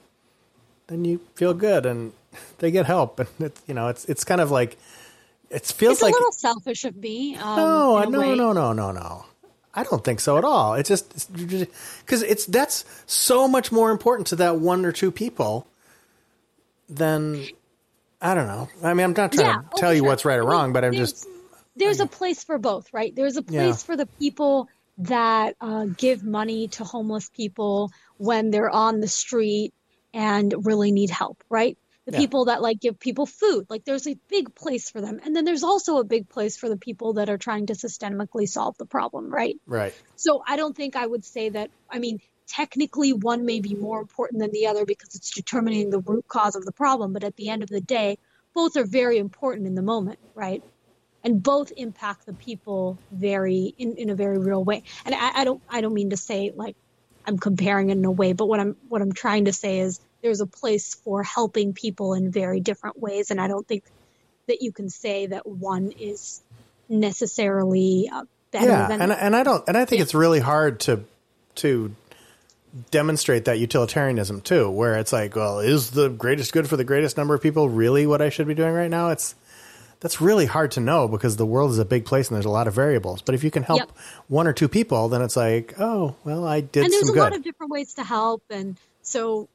then 0.88 1.06
you 1.06 1.20
feel 1.34 1.54
good 1.54 1.86
and 1.86 2.12
they 2.58 2.70
get 2.70 2.84
help, 2.84 3.18
and 3.18 3.28
it's 3.40 3.62
you 3.66 3.72
know 3.72 3.88
it's 3.88 4.04
it's 4.04 4.24
kind 4.24 4.42
of 4.42 4.50
like 4.50 4.76
it 5.48 5.64
feels 5.66 5.94
It's 5.94 6.02
like 6.02 6.12
a 6.12 6.16
little 6.16 6.32
selfish 6.32 6.84
of 6.84 6.96
me. 6.96 7.36
Um, 7.36 7.56
no, 7.56 8.04
no, 8.04 8.34
no, 8.34 8.52
no, 8.52 8.72
no, 8.72 8.90
no. 8.92 9.24
I 9.74 9.82
don't 9.82 10.04
think 10.04 10.20
so 10.20 10.38
at 10.38 10.44
all. 10.44 10.74
It's 10.74 10.88
just 10.88 11.32
because 11.36 12.22
it's 12.22 12.46
that's 12.46 12.84
so 13.06 13.48
much 13.48 13.72
more 13.72 13.90
important 13.90 14.28
to 14.28 14.36
that 14.36 14.56
one 14.58 14.84
or 14.84 14.92
two 14.92 15.10
people 15.10 15.66
than 16.88 17.46
I 18.20 18.34
don't 18.34 18.46
know. 18.46 18.68
I 18.82 18.94
mean, 18.94 19.04
I'm 19.04 19.12
not 19.12 19.32
trying 19.32 19.46
Yeah, 19.46 19.62
to 19.62 19.68
tell 19.76 19.92
you 19.94 20.04
what's 20.04 20.24
right 20.24 20.38
or 20.38 20.44
wrong, 20.44 20.72
but 20.72 20.84
I'm 20.84 20.92
there's- 20.92 21.12
just 21.12 21.28
there's 21.76 21.98
a 22.00 22.06
place 22.06 22.44
for 22.44 22.58
both, 22.58 22.92
right? 22.92 23.14
There's 23.14 23.36
a 23.36 23.42
place 23.42 23.82
for 23.82 23.96
the 23.96 24.06
people 24.06 24.68
that 24.98 25.56
uh, 25.60 25.86
give 25.86 26.22
money 26.22 26.68
to 26.68 26.84
homeless 26.84 27.28
people 27.28 27.90
when 28.16 28.50
they're 28.52 28.70
on 28.70 29.00
the 29.00 29.08
street 29.08 29.74
and 30.12 30.54
really 30.64 30.92
need 30.92 31.10
help, 31.10 31.42
right? 31.50 31.76
The 32.06 32.12
Yeah. 32.12 32.18
people 32.18 32.46
that 32.46 32.62
like 32.62 32.80
give 32.80 32.98
people 33.00 33.26
food, 33.26 33.66
like 33.70 33.84
there's 33.84 34.06
a 34.06 34.16
big 34.28 34.54
place 34.54 34.90
for 34.90 35.00
them. 35.00 35.20
And 35.24 35.34
then 35.34 35.44
there's 35.44 35.62
also 35.64 35.98
a 35.98 36.04
big 36.04 36.28
place 36.28 36.56
for 36.56 36.68
the 36.68 36.76
people 36.76 37.14
that 37.14 37.30
are 37.30 37.38
trying 37.38 37.66
to 37.66 37.74
systemically 37.74 38.48
solve 38.48 38.76
the 38.78 38.86
problem, 38.86 39.30
right? 39.32 39.56
right. 39.66 39.94
So 40.16 40.42
I 40.46 40.56
don't 40.56 40.76
think 40.76 40.96
I 40.96 41.06
would 41.06 41.24
say 41.24 41.50
that. 41.50 41.70
I 41.90 41.98
mean, 41.98 42.18
technically, 42.48 43.12
one 43.12 43.44
may 43.46 43.60
be 43.60 43.74
more 43.74 44.00
important 44.00 44.40
than 44.40 44.52
the 44.52 44.66
other 44.66 44.84
because 44.84 45.14
it's 45.14 45.34
determining 45.34 45.90
the 45.90 46.00
root 46.00 46.24
cause 46.28 46.56
of 46.56 46.64
the 46.64 46.72
problem. 46.72 47.12
But 47.12 47.24
at 47.24 47.36
the 47.36 47.48
end 47.48 47.62
of 47.62 47.68
the 47.68 47.80
day, 47.80 48.18
both 48.54 48.76
are 48.76 48.86
very 48.86 49.18
important 49.18 49.66
in 49.66 49.74
the 49.74 49.82
moment, 49.82 50.18
right? 50.34 50.62
And 51.22 51.42
both 51.42 51.72
impact 51.76 52.26
the 52.26 52.34
people 52.34 53.00
very 53.10 53.74
in, 53.78 53.96
in 53.96 54.10
a 54.10 54.14
very 54.14 54.38
real 54.38 54.62
way. 54.64 54.82
And 55.06 55.14
I, 55.14 55.40
I 55.40 55.44
don't 55.44 55.62
I 55.68 55.80
don't 55.80 55.94
mean 55.94 56.10
to 56.10 56.16
say 56.18 56.52
like 56.54 56.76
I'm 57.26 57.38
comparing 57.38 57.90
it 57.90 57.96
in 57.98 58.04
a 58.04 58.12
way, 58.12 58.32
but 58.34 58.46
what 58.46 58.60
I'm 58.60 58.76
what 58.88 59.02
I'm 59.02 59.12
trying 59.12 59.46
to 59.46 59.52
say 59.52 59.80
is 59.80 60.00
there's 60.24 60.40
a 60.40 60.48
place 60.48 60.96
for 61.04 61.22
helping 61.24 61.74
people 61.74 62.14
in 62.14 62.32
very 62.32 62.60
different 62.60 63.00
ways, 63.00 63.30
and 63.30 63.40
I 63.40 63.48
don't 63.48 63.68
think 63.68 63.84
that 64.48 64.62
you 64.62 64.72
can 64.72 64.90
say 64.90 65.28
that 65.28 65.46
one 65.46 65.92
is 65.98 66.42
necessarily 66.88 68.10
uh, 68.12 68.24
better 68.52 68.66
Yeah, 68.66 68.88
than 68.88 69.00
and 69.02 69.12
and 69.12 69.36
I 69.36 69.44
don't 69.44 69.64
and 69.68 69.76
I 69.76 69.84
think 69.84 70.02
it's 70.02 70.14
really 70.14 70.40
hard 70.40 70.80
to 70.80 71.04
to 71.56 71.94
demonstrate 72.90 73.46
that 73.46 73.58
utilitarianism 73.58 74.40
too, 74.42 74.70
where 74.70 74.96
it's 74.98 75.12
like, 75.12 75.36
well, 75.36 75.60
is 75.60 75.92
the 75.92 76.08
greatest 76.08 76.52
good 76.52 76.68
for 76.68 76.76
the 76.76 76.84
greatest 76.84 77.16
number 77.16 77.34
of 77.34 77.42
people 77.42 77.68
really 77.68 78.06
what 78.06 78.22
I 78.22 78.30
should 78.30 78.48
be 78.48 78.54
doing 78.54 78.74
right 78.74 78.90
now? 78.90 79.10
It's 79.10 79.34
that's 80.00 80.20
really 80.20 80.46
hard 80.46 80.72
to 80.72 80.80
know 80.80 81.08
because 81.08 81.36
the 81.36 81.46
world 81.46 81.70
is 81.70 81.78
a 81.78 81.84
big 81.84 82.04
place 82.04 82.28
and 82.28 82.34
there's 82.36 82.44
a 82.46 82.50
lot 82.50 82.68
of 82.68 82.74
variables. 82.74 83.22
But 83.22 83.34
if 83.34 83.44
you 83.44 83.50
can 83.50 83.62
help 83.62 83.80
Yep. 83.80 83.92
one 84.28 84.46
or 84.46 84.52
two 84.52 84.68
people, 84.68 85.08
then 85.08 85.22
it's 85.22 85.36
like, 85.36 85.74
oh, 85.80 86.16
well, 86.24 86.46
I 86.46 86.60
did 86.60 86.84
and 86.84 86.92
there's 86.92 87.08
a 87.08 87.12
good. 87.12 87.20
lot 87.20 87.34
of 87.34 87.42
different 87.42 87.72
ways 87.72 87.94
to 87.94 88.04
help 88.04 88.42
and 88.50 88.78
so 89.02 89.48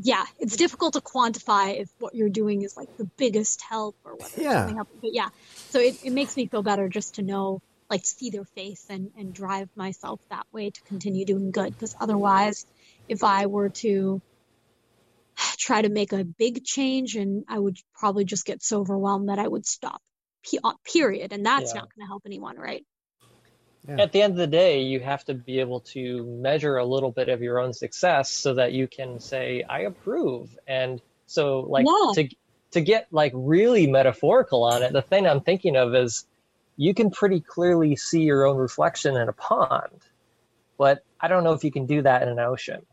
yeah 0.00 0.24
it's 0.38 0.56
difficult 0.56 0.94
to 0.94 1.00
quantify 1.00 1.78
if 1.78 1.88
what 1.98 2.14
you're 2.14 2.30
doing 2.30 2.62
is 2.62 2.76
like 2.76 2.88
the 2.98 3.08
biggest 3.18 3.62
help 3.68 3.96
or 4.04 4.12
whether 4.16 4.32
it's 4.34 4.42
Yeah. 4.42 4.66
something 4.66 4.76
but 5.00 5.12
yeah 5.12 5.28
so 5.70 5.78
it, 5.78 5.96
it 6.02 6.12
makes 6.12 6.36
me 6.36 6.46
feel 6.46 6.62
better 6.62 6.88
just 6.88 7.16
to 7.16 7.22
know 7.22 7.60
like 7.90 8.06
see 8.06 8.30
their 8.30 8.44
face 8.56 8.86
and 8.88 9.10
and 9.18 9.34
drive 9.34 9.68
myself 9.76 10.20
that 10.30 10.46
way 10.52 10.70
to 10.70 10.82
continue 10.84 11.26
doing 11.26 11.50
good 11.50 11.70
because 11.70 11.94
otherwise 12.00 12.64
if 13.08 13.22
I 13.22 13.46
were 13.46 13.68
to 13.68 14.20
try 15.58 15.82
to 15.82 15.88
make 15.88 16.12
a 16.12 16.24
big 16.24 16.64
change 16.64 17.16
and 17.16 17.44
I 17.48 17.58
would 17.58 17.76
probably 17.94 18.24
just 18.24 18.46
get 18.46 18.62
so 18.62 18.80
overwhelmed 18.80 19.28
that 19.28 19.38
I 19.38 19.46
would 19.46 19.66
stop 19.66 20.00
uh, 20.64 20.72
period 20.90 21.32
and 21.32 21.44
that's 21.44 21.74
yeah. 21.74 21.80
not 21.80 21.88
going 21.94 22.04
to 22.04 22.08
help 22.08 22.22
anyone 22.26 22.56
right 22.56 22.84
yeah. 23.88 24.00
At 24.00 24.12
the 24.12 24.22
end 24.22 24.32
of 24.32 24.38
the 24.38 24.46
day, 24.46 24.82
you 24.82 25.00
have 25.00 25.24
to 25.24 25.34
be 25.34 25.58
able 25.58 25.80
to 25.80 26.24
measure 26.24 26.76
a 26.76 26.84
little 26.84 27.10
bit 27.10 27.28
of 27.28 27.42
your 27.42 27.58
own 27.58 27.72
success 27.72 28.30
so 28.30 28.54
that 28.54 28.72
you 28.72 28.86
can 28.86 29.18
say, 29.18 29.64
I 29.68 29.80
approve. 29.80 30.56
And 30.68 31.00
so, 31.26 31.60
like, 31.60 31.86
yeah. 31.86 32.22
to, 32.22 32.36
to 32.72 32.80
get 32.80 33.08
like 33.10 33.32
really 33.34 33.88
metaphorical 33.88 34.62
on 34.62 34.84
it, 34.84 34.92
the 34.92 35.02
thing 35.02 35.26
I'm 35.26 35.40
thinking 35.40 35.76
of 35.76 35.94
is 35.96 36.24
you 36.76 36.94
can 36.94 37.10
pretty 37.10 37.40
clearly 37.40 37.96
see 37.96 38.22
your 38.22 38.46
own 38.46 38.56
reflection 38.56 39.16
in 39.16 39.28
a 39.28 39.32
pond, 39.32 39.98
but 40.78 41.04
I 41.20 41.26
don't 41.26 41.42
know 41.42 41.52
if 41.52 41.64
you 41.64 41.72
can 41.72 41.86
do 41.86 42.02
that 42.02 42.22
in 42.22 42.28
an 42.28 42.38
ocean. 42.38 42.86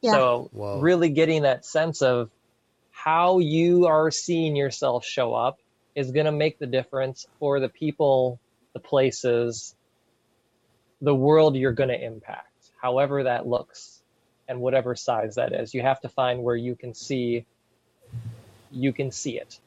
Yeah. 0.00 0.12
So, 0.12 0.50
Whoa. 0.52 0.78
really 0.78 1.08
getting 1.08 1.42
that 1.42 1.64
sense 1.64 2.02
of 2.02 2.30
how 2.92 3.40
you 3.40 3.86
are 3.86 4.12
seeing 4.12 4.54
yourself 4.54 5.04
show 5.04 5.34
up 5.34 5.58
is 5.96 6.12
going 6.12 6.26
to 6.26 6.32
make 6.32 6.60
the 6.60 6.66
difference 6.66 7.26
for 7.40 7.58
the 7.58 7.68
people, 7.68 8.38
the 8.74 8.80
places, 8.80 9.74
the 11.00 11.14
world 11.14 11.56
you're 11.56 11.72
going 11.72 11.88
to 11.88 12.02
impact, 12.02 12.70
however 12.80 13.24
that 13.24 13.46
looks 13.46 14.02
and 14.48 14.60
whatever 14.60 14.94
size 14.94 15.36
that 15.36 15.52
is. 15.52 15.74
You 15.74 15.82
have 15.82 16.00
to 16.02 16.08
find 16.08 16.42
where 16.42 16.56
you 16.56 16.74
can 16.74 16.94
see 16.94 17.44
you 18.70 18.92
can 18.92 19.10
see 19.10 19.38
it. 19.38 19.58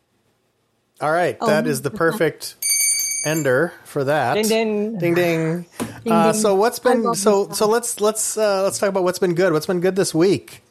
All 1.00 1.12
right, 1.12 1.38
oh. 1.40 1.48
that 1.48 1.68
is 1.68 1.82
the 1.82 1.92
perfect 1.92 2.56
ender 3.26 3.74
for 3.86 4.04
that. 4.04 4.34
Ding 4.34 4.48
ding 4.48 4.98
ding 4.98 5.14
ding. 5.14 5.66
ding, 6.04 6.12
uh, 6.12 6.32
ding. 6.32 6.42
So 6.42 6.56
what's 6.56 6.80
been 6.80 7.14
so 7.16 7.50
so 7.52 7.68
let's 7.68 8.02
let's 8.02 8.38
uh, 8.38 8.64
let's 8.64 8.80
talk 8.80 8.90
about 8.90 9.04
what's 9.04 9.20
been 9.20 9.36
good. 9.36 9.54
What's 9.54 9.68
been 9.68 9.82
good 9.82 9.96
this 9.96 10.14
week? 10.14 10.64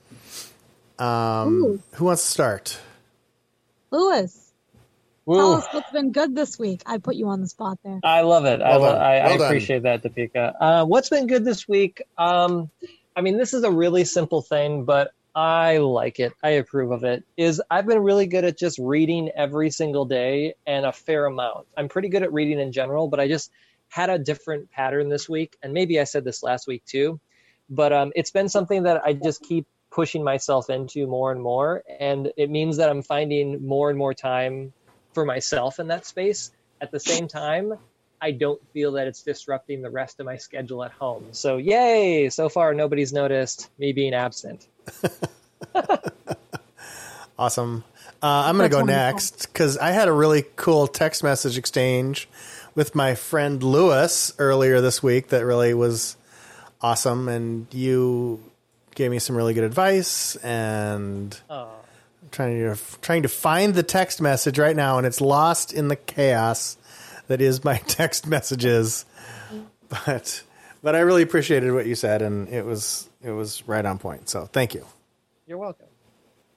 Um, 0.98 1.82
who 1.92 2.07
wants 2.07 2.24
to 2.24 2.30
start? 2.30 2.78
Lewis. 3.90 4.45
Tell 5.34 5.54
us 5.54 5.66
what's 5.72 5.90
been 5.90 6.12
good 6.12 6.36
this 6.36 6.58
week. 6.58 6.82
I 6.86 6.98
put 6.98 7.16
you 7.16 7.28
on 7.28 7.40
the 7.40 7.48
spot 7.48 7.78
there. 7.84 7.98
I 8.04 8.20
love 8.20 8.44
it. 8.44 8.60
Well 8.60 8.70
I, 8.70 8.76
lo- 8.76 8.96
I, 8.96 9.24
well 9.24 9.42
I 9.42 9.46
appreciate 9.46 9.82
that, 9.82 10.02
Deepika. 10.02 10.54
Uh, 10.60 10.84
what's 10.84 11.08
been 11.08 11.26
good 11.26 11.44
this 11.44 11.66
week? 11.66 12.02
Um, 12.16 12.70
I 13.16 13.22
mean, 13.22 13.36
this 13.36 13.52
is 13.52 13.64
a 13.64 13.70
really 13.70 14.04
simple 14.04 14.40
thing, 14.40 14.84
but 14.84 15.10
I 15.34 15.78
like 15.78 16.20
it. 16.20 16.32
I 16.42 16.50
approve 16.50 16.92
of 16.92 17.02
it. 17.02 17.24
Is 17.36 17.60
I've 17.70 17.86
been 17.86 18.02
really 18.02 18.26
good 18.26 18.44
at 18.44 18.56
just 18.56 18.78
reading 18.78 19.30
every 19.34 19.70
single 19.70 20.04
day 20.04 20.54
and 20.66 20.86
a 20.86 20.92
fair 20.92 21.26
amount. 21.26 21.66
I'm 21.76 21.88
pretty 21.88 22.08
good 22.08 22.22
at 22.22 22.32
reading 22.32 22.60
in 22.60 22.70
general, 22.70 23.08
but 23.08 23.18
I 23.18 23.26
just 23.26 23.50
had 23.88 24.10
a 24.10 24.18
different 24.18 24.70
pattern 24.70 25.08
this 25.08 25.28
week, 25.28 25.56
and 25.62 25.72
maybe 25.72 25.98
I 25.98 26.04
said 26.04 26.24
this 26.24 26.42
last 26.42 26.68
week 26.68 26.84
too. 26.84 27.20
But 27.68 27.92
um, 27.92 28.12
it's 28.14 28.30
been 28.30 28.48
something 28.48 28.84
that 28.84 29.02
I 29.04 29.12
just 29.12 29.42
keep 29.42 29.66
pushing 29.90 30.22
myself 30.22 30.70
into 30.70 31.06
more 31.06 31.32
and 31.32 31.42
more, 31.42 31.82
and 31.98 32.30
it 32.36 32.48
means 32.48 32.76
that 32.76 32.90
I'm 32.90 33.02
finding 33.02 33.66
more 33.66 33.90
and 33.90 33.98
more 33.98 34.14
time 34.14 34.72
for 35.16 35.24
myself 35.24 35.80
in 35.80 35.86
that 35.86 36.04
space. 36.04 36.50
At 36.78 36.90
the 36.90 37.00
same 37.00 37.26
time, 37.26 37.72
I 38.20 38.32
don't 38.32 38.60
feel 38.74 38.92
that 38.92 39.06
it's 39.06 39.22
disrupting 39.22 39.80
the 39.80 39.88
rest 39.88 40.20
of 40.20 40.26
my 40.26 40.36
schedule 40.36 40.84
at 40.84 40.92
home. 40.92 41.28
So, 41.32 41.56
yay! 41.56 42.28
So 42.28 42.50
far, 42.50 42.74
nobody's 42.74 43.14
noticed 43.14 43.70
me 43.78 43.94
being 43.94 44.12
absent. 44.12 44.68
awesome. 47.38 47.82
Uh, 48.22 48.44
I'm 48.44 48.58
going 48.58 48.70
to 48.70 48.76
go 48.76 48.84
next 48.84 49.46
because 49.46 49.78
I 49.78 49.92
had 49.92 50.06
a 50.08 50.12
really 50.12 50.44
cool 50.56 50.86
text 50.86 51.24
message 51.24 51.56
exchange 51.56 52.28
with 52.74 52.94
my 52.94 53.14
friend 53.14 53.62
Lewis 53.62 54.34
earlier 54.38 54.82
this 54.82 55.02
week 55.02 55.28
that 55.28 55.46
really 55.46 55.72
was 55.72 56.18
awesome. 56.82 57.30
And 57.30 57.72
you 57.72 58.44
gave 58.94 59.10
me 59.10 59.18
some 59.18 59.34
really 59.34 59.54
good 59.54 59.64
advice 59.64 60.36
and. 60.36 61.40
Oh 61.48 61.70
trying 62.30 62.58
to 62.58 62.76
trying 63.00 63.22
to 63.22 63.28
find 63.28 63.74
the 63.74 63.82
text 63.82 64.20
message 64.20 64.58
right 64.58 64.76
now, 64.76 64.98
and 64.98 65.06
it's 65.06 65.20
lost 65.20 65.72
in 65.72 65.88
the 65.88 65.96
chaos 65.96 66.76
that 67.28 67.40
is 67.40 67.64
my 67.64 67.76
text 67.86 68.26
messages. 68.26 69.04
But 69.88 70.42
but 70.82 70.94
I 70.94 71.00
really 71.00 71.22
appreciated 71.22 71.72
what 71.72 71.86
you 71.86 71.94
said, 71.94 72.22
and 72.22 72.48
it 72.48 72.64
was 72.64 73.08
it 73.22 73.30
was 73.30 73.66
right 73.68 73.84
on 73.84 73.98
point. 73.98 74.28
So 74.28 74.46
thank 74.46 74.74
you. 74.74 74.84
You're 75.46 75.58
welcome. 75.58 75.86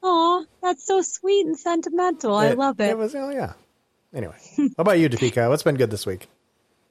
Oh, 0.02 0.46
that's 0.62 0.86
so 0.86 1.02
sweet 1.02 1.46
and 1.46 1.58
sentimental. 1.58 2.40
It, 2.40 2.52
I 2.52 2.54
love 2.54 2.80
it. 2.80 2.90
It 2.90 2.98
was 2.98 3.16
oh 3.16 3.30
yeah. 3.30 3.54
Anyway, 4.14 4.36
how 4.58 4.66
about 4.80 5.00
you, 5.00 5.10
Deepika? 5.10 5.50
What's 5.50 5.64
been 5.64 5.76
good 5.76 5.92
this 5.92 6.06
week? 6.06 6.28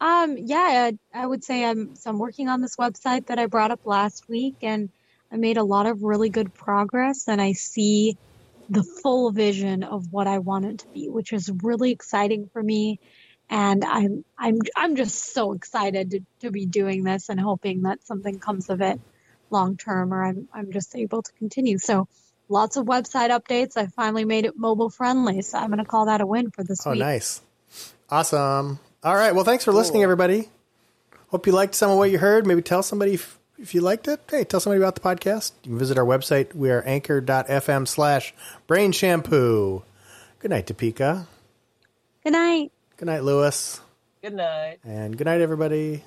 Um, 0.01 0.37
yeah, 0.39 0.91
I, 0.93 1.23
I 1.23 1.27
would 1.27 1.43
say 1.43 1.65
I'm 1.65 1.97
so 1.97 2.11
I'm 2.11 2.19
working 2.19 2.49
on 2.49 2.61
this 2.61 2.77
website 2.77 3.27
that 3.27 3.39
I 3.39 3.47
brought 3.47 3.73
up 3.73 3.81
last 3.85 4.29
week, 4.29 4.57
and 4.63 4.91
I 5.33 5.37
made 5.37 5.57
a 5.57 5.65
lot 5.65 5.87
of 5.87 6.03
really 6.03 6.29
good 6.29 6.55
progress, 6.55 7.27
and 7.27 7.41
I 7.41 7.53
see 7.53 8.17
the 8.69 8.83
full 8.83 9.31
vision 9.31 9.83
of 9.83 10.13
what 10.13 10.27
I 10.27 10.39
want 10.39 10.67
it 10.67 10.79
to 10.81 10.89
be, 10.89 11.09
which 11.09 11.33
is 11.33 11.51
really 11.63 11.91
exciting 11.91 12.49
for 12.53 12.63
me. 12.63 13.01
And 13.51 13.85
I'm 13.85 14.25
I'm 14.37 14.59
I'm 14.77 14.97
just 14.97 15.33
so 15.33 15.53
excited 15.53 16.11
to, 16.11 16.21
to 16.41 16.51
be 16.51 16.67
doing 16.67 17.03
this 17.03 17.31
and 17.31 17.41
hoping 17.41 17.83
that 17.83 18.07
something 18.07 18.39
comes 18.39 18.69
of 18.69 18.83
it 18.83 19.01
long 19.51 19.77
term 19.77 20.13
or 20.13 20.23
I'm 20.23 20.49
I'm 20.53 20.71
just 20.71 20.95
able 20.95 21.23
to 21.23 21.33
continue. 21.33 21.79
So 21.79 22.09
lots 22.51 22.77
of 22.77 22.85
website 22.85 23.31
updates. 23.31 23.77
I 23.77 23.87
finally 23.87 24.27
made 24.27 24.45
it 24.45 24.55
mobile 24.57 24.91
friendly. 24.91 25.41
So 25.41 25.59
I'm 25.59 25.71
gonna 25.71 25.87
call 25.87 26.07
that 26.07 26.21
a 26.21 26.27
win 26.27 26.51
for 26.51 26.63
this 26.63 26.87
oh, 26.87 26.91
week. 26.91 27.01
Oh 27.01 27.05
nice. 27.05 27.41
Awesome. 28.11 28.81
All 29.03 29.17
right. 29.17 29.35
Well 29.35 29.45
thanks 29.45 29.65
for 29.65 29.71
cool. 29.71 29.81
listening 29.81 30.03
everybody. 30.03 30.51
Hope 31.29 31.47
you 31.47 31.53
liked 31.53 31.75
some 31.75 31.91
of 31.91 31.99
what 31.99 32.11
you 32.11 32.19
heard. 32.19 32.47
Maybe 32.47 32.63
tell 32.63 32.83
somebody 32.83 33.15
if, 33.15 33.38
if 33.59 33.75
you 33.75 33.81
liked 33.81 34.09
it, 34.09 34.21
hey, 34.31 34.45
tell 34.45 34.61
somebody 34.61 34.81
about 34.81 34.95
the 34.95 35.01
podcast. 35.01 35.53
You 35.65 35.71
can 35.71 35.79
visit 35.79 35.99
our 35.99 36.05
website. 36.05 36.55
We 36.55 36.71
are 36.71 36.83
anchor.fm 36.83 37.87
slash 37.89 38.35
brain 38.67 38.93
shampoo. 38.93 39.83
Good 40.39 40.51
night, 40.51 40.67
Deepika. 40.67 41.27
Good 42.23 42.33
night. 42.33 42.73
Good 42.97 43.07
night, 43.07 43.23
Lewis. 43.25 43.81
Good 44.23 44.35
night. 44.35 44.79
And 44.85 45.17
good 45.17 45.27
night, 45.27 45.41
everybody. 45.41 46.05